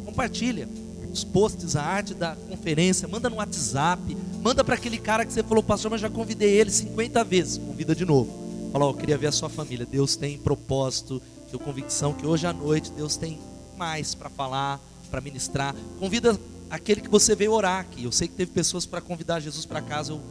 Compartilha 0.03 0.67
os 1.13 1.23
posts, 1.23 1.75
a 1.75 1.83
arte 1.83 2.15
da 2.15 2.35
conferência, 2.49 3.07
manda 3.07 3.29
no 3.29 3.35
WhatsApp, 3.35 4.17
manda 4.41 4.63
para 4.63 4.73
aquele 4.73 4.97
cara 4.97 5.23
que 5.23 5.31
você 5.31 5.43
falou, 5.43 5.61
pastor, 5.61 5.91
mas 5.91 6.01
já 6.01 6.09
convidei 6.09 6.49
ele 6.49 6.71
50 6.71 7.23
vezes, 7.23 7.59
convida 7.59 7.95
de 7.95 8.03
novo. 8.03 8.43
Fala, 8.71 8.85
eu 8.85 8.93
queria 8.95 9.15
ver 9.15 9.27
a 9.27 9.31
sua 9.31 9.47
família. 9.47 9.85
Deus 9.85 10.15
tem 10.15 10.39
propósito, 10.39 11.21
tenho 11.51 11.59
convicção 11.59 12.13
que 12.13 12.25
hoje 12.25 12.47
à 12.47 12.51
noite 12.51 12.91
Deus 12.91 13.15
tem 13.15 13.39
mais 13.77 14.15
para 14.15 14.27
falar, 14.27 14.79
para 15.11 15.21
ministrar. 15.21 15.75
Convida 15.99 16.39
aquele 16.67 16.99
que 16.99 17.09
você 17.09 17.35
veio 17.35 17.51
orar 17.51 17.81
aqui. 17.81 18.03
Eu 18.03 18.11
sei 18.11 18.27
que 18.27 18.33
teve 18.33 18.49
pessoas 18.51 18.87
para 18.87 18.99
convidar 18.99 19.39
Jesus 19.39 19.63
para 19.63 19.79
casa. 19.79 20.13
Eu, 20.13 20.21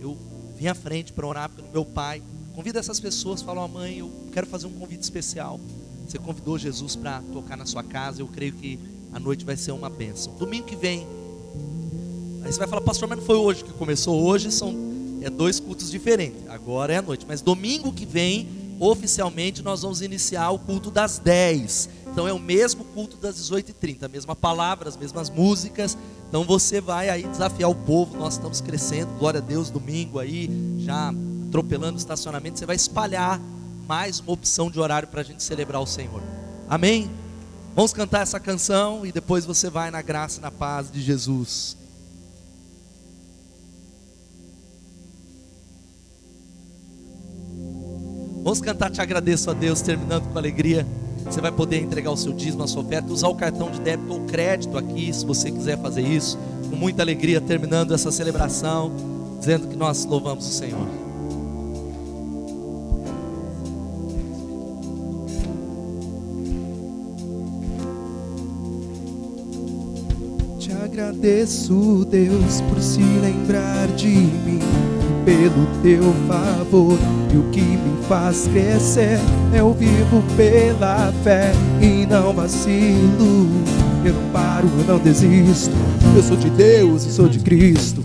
eu 0.00 0.18
vim 0.58 0.66
à 0.66 0.74
frente 0.74 1.12
para 1.12 1.24
orar 1.24 1.48
pelo 1.48 1.68
meu 1.72 1.84
pai. 1.84 2.20
Convida 2.54 2.78
essas 2.78 3.00
pessoas, 3.00 3.40
fala, 3.40 3.62
ó, 3.62 3.68
mãe, 3.68 3.98
eu 3.98 4.10
quero 4.32 4.46
fazer 4.46 4.66
um 4.66 4.72
convite 4.72 5.02
especial. 5.02 5.58
Você 6.06 6.18
convidou 6.18 6.58
Jesus 6.58 6.94
para 6.94 7.22
tocar 7.32 7.56
na 7.56 7.64
sua 7.64 7.82
casa. 7.82 8.20
Eu 8.20 8.28
creio 8.28 8.52
que 8.52 8.78
a 9.12 9.18
noite 9.18 9.44
vai 9.44 9.56
ser 9.56 9.72
uma 9.72 9.88
bênção. 9.88 10.34
Domingo 10.34 10.66
que 10.66 10.76
vem. 10.76 11.06
Aí 12.44 12.52
você 12.52 12.58
vai 12.58 12.68
falar, 12.68 12.82
pastor, 12.82 13.08
mas 13.08 13.18
não 13.18 13.24
foi 13.24 13.36
hoje 13.36 13.64
que 13.64 13.72
começou. 13.72 14.22
Hoje 14.22 14.50
são 14.50 14.92
é 15.22 15.30
dois 15.30 15.60
cultos 15.60 15.90
diferentes. 15.90 16.46
Agora 16.48 16.92
é 16.92 16.96
a 16.98 17.02
noite. 17.02 17.24
Mas 17.26 17.40
domingo 17.40 17.92
que 17.92 18.04
vem, 18.04 18.46
oficialmente, 18.78 19.62
nós 19.62 19.80
vamos 19.80 20.02
iniciar 20.02 20.50
o 20.50 20.58
culto 20.58 20.90
das 20.90 21.18
10. 21.18 21.88
Então 22.10 22.28
é 22.28 22.32
o 22.32 22.38
mesmo 22.38 22.84
culto 22.84 23.16
das 23.16 23.36
18h30. 23.36 24.10
Mesma 24.10 24.36
palavra, 24.36 24.90
as 24.90 24.96
mesmas 24.96 25.30
músicas. 25.30 25.96
Então 26.28 26.44
você 26.44 26.80
vai 26.82 27.08
aí 27.08 27.22
desafiar 27.22 27.70
o 27.70 27.74
povo. 27.74 28.18
Nós 28.18 28.34
estamos 28.34 28.60
crescendo, 28.60 29.10
glória 29.18 29.38
a 29.38 29.42
Deus, 29.42 29.70
domingo 29.70 30.18
aí, 30.18 30.50
já 30.80 31.14
atropelando 31.52 31.96
o 31.96 31.98
estacionamento. 31.98 32.58
Você 32.58 32.64
vai 32.64 32.76
espalhar 32.76 33.38
mais 33.86 34.20
uma 34.20 34.32
opção 34.32 34.70
de 34.70 34.80
horário 34.80 35.06
para 35.06 35.20
a 35.20 35.24
gente 35.24 35.42
celebrar 35.42 35.82
o 35.82 35.86
Senhor. 35.86 36.22
Amém? 36.66 37.10
Vamos 37.76 37.92
cantar 37.92 38.22
essa 38.22 38.40
canção 38.40 39.04
e 39.04 39.12
depois 39.12 39.44
você 39.44 39.68
vai 39.68 39.90
na 39.90 40.00
graça 40.00 40.38
e 40.38 40.42
na 40.42 40.50
paz 40.50 40.90
de 40.90 41.02
Jesus. 41.02 41.76
Vamos 48.42 48.60
cantar 48.60 48.90
Te 48.90 49.00
Agradeço 49.00 49.50
a 49.50 49.52
Deus, 49.52 49.82
terminando 49.82 50.32
com 50.32 50.38
alegria. 50.38 50.86
Você 51.24 51.40
vai 51.40 51.52
poder 51.52 51.80
entregar 51.80 52.10
o 52.10 52.16
seu 52.16 52.32
dízimo, 52.32 52.64
a 52.64 52.66
sua 52.66 52.82
oferta, 52.82 53.12
usar 53.12 53.28
o 53.28 53.34
cartão 53.34 53.70
de 53.70 53.80
débito 53.80 54.12
ou 54.12 54.20
crédito 54.22 54.76
aqui, 54.76 55.12
se 55.12 55.24
você 55.24 55.50
quiser 55.50 55.78
fazer 55.80 56.02
isso, 56.02 56.36
com 56.68 56.74
muita 56.74 57.02
alegria, 57.02 57.40
terminando 57.40 57.94
essa 57.94 58.10
celebração, 58.10 58.90
dizendo 59.38 59.68
que 59.68 59.76
nós 59.76 60.04
louvamos 60.04 60.48
o 60.48 60.52
Senhor. 60.52 61.01
Agradeço, 70.92 72.06
Deus, 72.10 72.60
por 72.68 72.80
se 72.82 73.00
lembrar 73.00 73.88
de 73.96 74.08
mim 74.08 74.60
pelo 75.24 75.66
teu 75.82 76.02
favor. 76.28 76.98
E 77.32 77.36
o 77.38 77.42
que 77.50 77.62
me 77.62 78.04
faz 78.06 78.46
crescer, 78.48 79.18
eu 79.54 79.72
vivo 79.72 80.22
pela 80.36 81.10
fé 81.24 81.52
e 81.80 82.04
não 82.04 82.34
vacilo. 82.34 83.48
Eu 84.04 84.12
não 84.12 84.30
paro, 84.32 84.68
eu 84.80 84.84
não 84.84 84.98
desisto. 84.98 85.74
Eu 86.14 86.22
sou 86.22 86.36
de 86.36 86.50
Deus 86.50 87.06
e 87.06 87.10
sou 87.12 87.26
de 87.26 87.38
Cristo. 87.38 88.02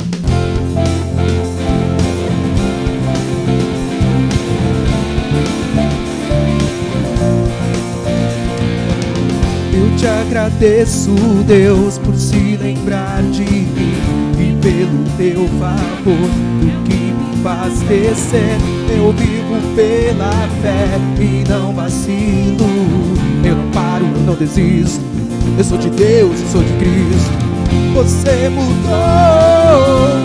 Agradeço, 10.37 11.09
Deus, 11.47 11.97
por 11.97 12.15
se 12.15 12.57
lembrar 12.57 13.23
de 13.31 13.41
mim 13.41 13.93
e 14.37 14.55
pelo 14.61 15.03
teu 15.17 15.47
favor, 15.59 16.29
o 16.61 16.83
que 16.83 16.93
me 16.93 17.43
faz 17.43 17.79
descer. 17.81 18.55
Eu 18.95 19.11
vivo 19.13 19.55
pela 19.75 20.31
fé 20.61 20.99
e 21.19 21.43
não 21.49 21.73
vacilo. 21.73 22.67
Eu 23.43 23.55
não 23.55 23.71
paro, 23.71 24.05
eu 24.05 24.21
não 24.25 24.35
desisto. 24.35 25.03
Eu 25.57 25.63
sou 25.63 25.77
de 25.79 25.89
Deus, 25.89 26.39
eu 26.39 26.47
sou 26.49 26.63
de 26.63 26.73
Cristo. 26.73 27.47
Você 27.95 28.49
mudou 28.49 28.93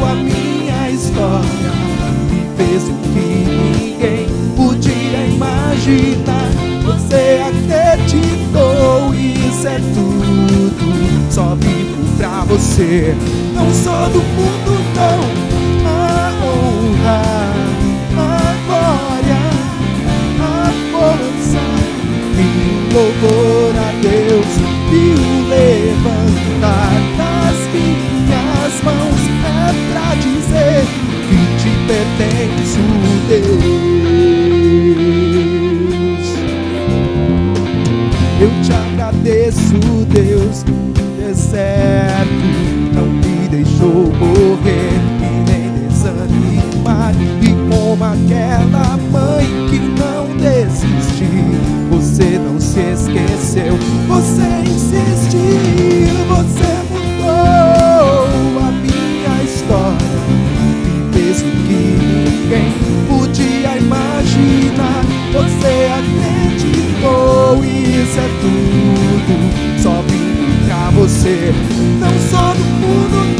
a 0.06 0.14
minha 0.14 0.90
história 0.90 1.72
e 2.30 2.56
fez 2.58 2.82
o 2.84 2.92
que 3.14 3.80
ninguém 3.80 4.26
podia 4.56 5.26
imaginar. 5.26 6.51
Você 6.84 7.40
acreditou, 7.46 9.14
isso 9.14 9.66
é 9.66 9.78
tudo. 9.94 11.30
Só 11.30 11.54
vivo 11.54 12.16
pra 12.18 12.44
você. 12.44 13.14
Não 13.54 13.72
sou 13.72 14.10
do 14.10 14.20
mundo, 14.20 14.72
não. 14.96 15.20
A 15.86 16.32
honra, 16.44 17.22
a 18.16 18.54
glória, 18.66 19.42
a 20.40 20.72
força 20.90 21.62
e 22.36 22.92
louvor 22.92 23.74
a 23.76 23.92
Deus 24.02 24.52
e 24.92 25.14
o 25.14 25.48
levantar 25.48 26.92
das 27.16 27.58
minhas 27.72 28.74
mãos 28.82 29.22
é 29.44 29.72
pra 29.92 30.08
dizer 30.16 30.84
que 31.28 31.40
te 31.62 31.70
pertenço, 31.86 32.82
Deus. 33.28 34.01
Eu 38.42 38.50
te 38.60 38.72
agradeço, 38.72 39.78
Deus, 40.08 40.64
no 40.64 40.92
deserto 41.16 42.26
não 42.92 43.06
me 43.06 43.48
deixou 43.48 44.12
morrer 44.18 44.98
e 45.20 45.48
nem 45.48 45.86
desanimar. 45.86 47.14
E 47.40 47.54
como 47.70 48.02
aquela 48.02 48.96
mãe 49.12 49.46
que 49.70 49.78
não 49.78 50.36
desistiu, 50.38 51.54
você 51.88 52.36
não 52.40 52.58
se 52.58 52.80
esqueceu, 52.80 53.78
você 54.08 54.48
insistiu, 54.68 55.91
isso 68.12 68.20
é 68.20 68.28
tudo. 68.42 69.82
Só 69.82 70.02
vim 70.02 70.66
pra 70.66 70.90
você. 70.90 71.52
Não 71.98 72.10
sou 72.28 72.54
do 72.54 72.64
mundo. 72.64 73.31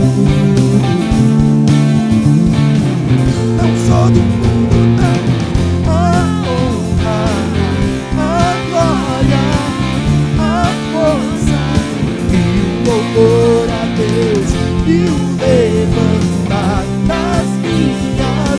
Thank 0.00 0.44
you. 0.44 0.49